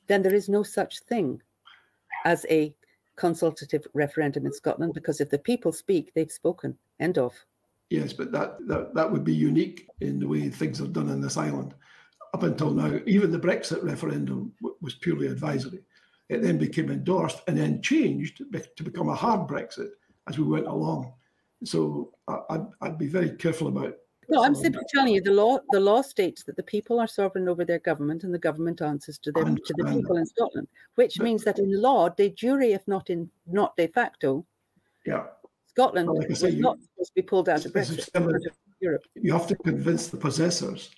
then 0.09 0.23
there 0.23 0.35
is 0.35 0.49
no 0.49 0.65
such 0.65 1.01
thing 1.03 1.41
as 2.25 2.47
a 2.51 2.75
consultative 3.17 3.87
referendum 3.95 4.47
in 4.47 4.53
Scotland 4.53 4.95
because 4.95 5.21
if 5.21 5.31
the 5.31 5.39
people 5.39 5.73
speak, 5.73 6.13
they've 6.15 6.33
spoken. 6.33 6.77
End 7.01 7.19
of. 7.19 7.33
Yes, 7.91 8.13
but 8.13 8.33
that, 8.33 8.57
that, 8.67 8.95
that 8.95 9.11
would 9.11 9.25
be 9.25 9.35
unique 9.35 9.87
in 10.01 10.19
the 10.19 10.27
way 10.27 10.49
things 10.49 10.81
are 10.81 10.87
done 10.87 11.09
in 11.09 11.21
this 11.21 11.37
island. 11.37 11.75
Up 12.33 12.43
until 12.43 12.73
now, 12.73 12.99
even 13.07 13.31
the 13.31 13.39
Brexit 13.39 13.85
referendum 13.85 14.53
was 14.81 14.95
purely 14.97 15.29
advisory. 15.29 15.81
It 16.29 16.43
then 16.43 16.59
became 16.59 16.91
endorsed 16.91 17.43
and 17.47 17.57
then 17.57 17.83
changed 17.83 18.43
to 18.77 18.83
become 18.83 19.09
a 19.09 19.15
hard 19.15 19.49
Brexit 19.49 19.91
as 20.29 20.39
we 20.39 20.45
went 20.45 20.67
along. 20.67 21.13
So 21.65 22.13
I'd, 22.27 22.67
I'd 22.81 22.99
be 22.99 23.07
very 23.07 23.31
careful 23.31 23.69
about 23.69 23.95
no, 24.29 24.45
I'm 24.45 24.55
simply 24.55 24.83
telling 24.95 25.15
you 25.15 25.21
the 25.21 25.33
law. 25.33 25.59
The 25.71 25.81
law 25.81 26.03
states 26.03 26.43
that 26.45 26.57
the 26.57 26.63
people 26.63 27.01
are 27.01 27.07
sovereign 27.07 27.49
over 27.49 27.65
their 27.65 27.79
government, 27.79 28.25
and 28.25 28.33
the 28.33 28.39
government 28.39 28.83
answers 28.83 29.19
to 29.19 29.33
them 29.33 29.57
to 29.57 29.75
the 29.77 29.85
people 29.85 30.17
in 30.17 30.27
Scotland, 30.27 30.69
which 30.95 31.17
but, 31.19 31.25
means 31.25 31.45
that 31.45 31.59
in 31.59 31.81
law, 31.81 32.09
de 32.09 32.31
jure, 32.31 32.63
if 32.63 32.87
not 32.87 33.11
in 33.11 33.31
not 33.47 33.77
de 33.77 33.87
facto, 33.89 34.45
yeah, 35.07 35.25
Scotland 35.69 36.09
well, 36.09 36.19
like 36.19 36.31
is 36.31 36.43
you, 36.43 36.61
not 36.61 36.79
supposed 36.81 37.09
to 37.09 37.15
be 37.15 37.23
pulled 37.23 37.49
out 37.49 37.65
of 37.65 37.73
Brexit. 37.73 38.09
Europe. 38.81 39.03
You 39.15 39.33
have 39.33 39.47
to 39.47 39.57
convince 39.57 40.09
the 40.09 40.17
possessors 40.17 40.91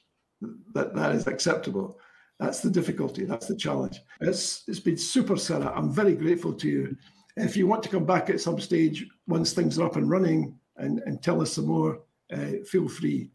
that 0.75 0.95
that 0.95 1.15
is 1.15 1.27
acceptable. 1.27 1.99
That's 2.39 2.61
the 2.61 2.71
difficulty. 2.71 3.25
That's 3.25 3.47
the 3.47 3.57
challenge. 3.57 4.01
It's 4.21 4.65
it's 4.69 4.81
been 4.81 4.99
super, 4.99 5.37
Sarah. 5.37 5.73
I'm 5.75 5.91
very 5.91 6.15
grateful 6.15 6.53
to 6.55 6.69
you. 6.69 6.97
If 7.37 7.57
you 7.57 7.67
want 7.67 7.83
to 7.85 7.89
come 7.89 8.05
back 8.05 8.31
at 8.31 8.41
some 8.41 8.59
stage 8.61 9.07
once 9.27 9.53
things 9.53 9.79
are 9.79 9.87
up 9.87 9.97
and 9.97 10.11
running 10.11 10.59
and, 10.77 11.01
and 11.07 11.23
tell 11.23 11.41
us 11.43 11.53
some 11.53 11.67
more, 11.67 12.01
uh, 12.33 12.65
feel 12.67 12.89
free. 12.89 13.31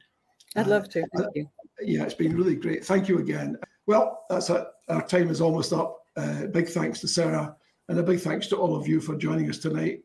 I'd 0.55 0.67
love 0.67 0.89
to. 0.89 1.05
Thank 1.15 1.35
you. 1.35 1.49
Yeah, 1.81 2.03
it's 2.03 2.13
been 2.13 2.35
really 2.35 2.55
great. 2.55 2.85
Thank 2.85 3.07
you 3.07 3.19
again. 3.19 3.57
Well, 3.87 4.23
that's 4.29 4.49
it. 4.49 4.63
Our 4.89 5.05
time 5.05 5.29
is 5.29 5.41
almost 5.41 5.73
up. 5.73 5.97
Uh, 6.17 6.47
big 6.47 6.67
thanks 6.67 6.99
to 6.99 7.07
Sarah 7.07 7.55
and 7.87 7.99
a 7.99 8.03
big 8.03 8.19
thanks 8.19 8.47
to 8.47 8.57
all 8.57 8.75
of 8.75 8.87
you 8.87 8.99
for 9.01 9.15
joining 9.15 9.49
us 9.49 9.57
tonight. 9.57 9.99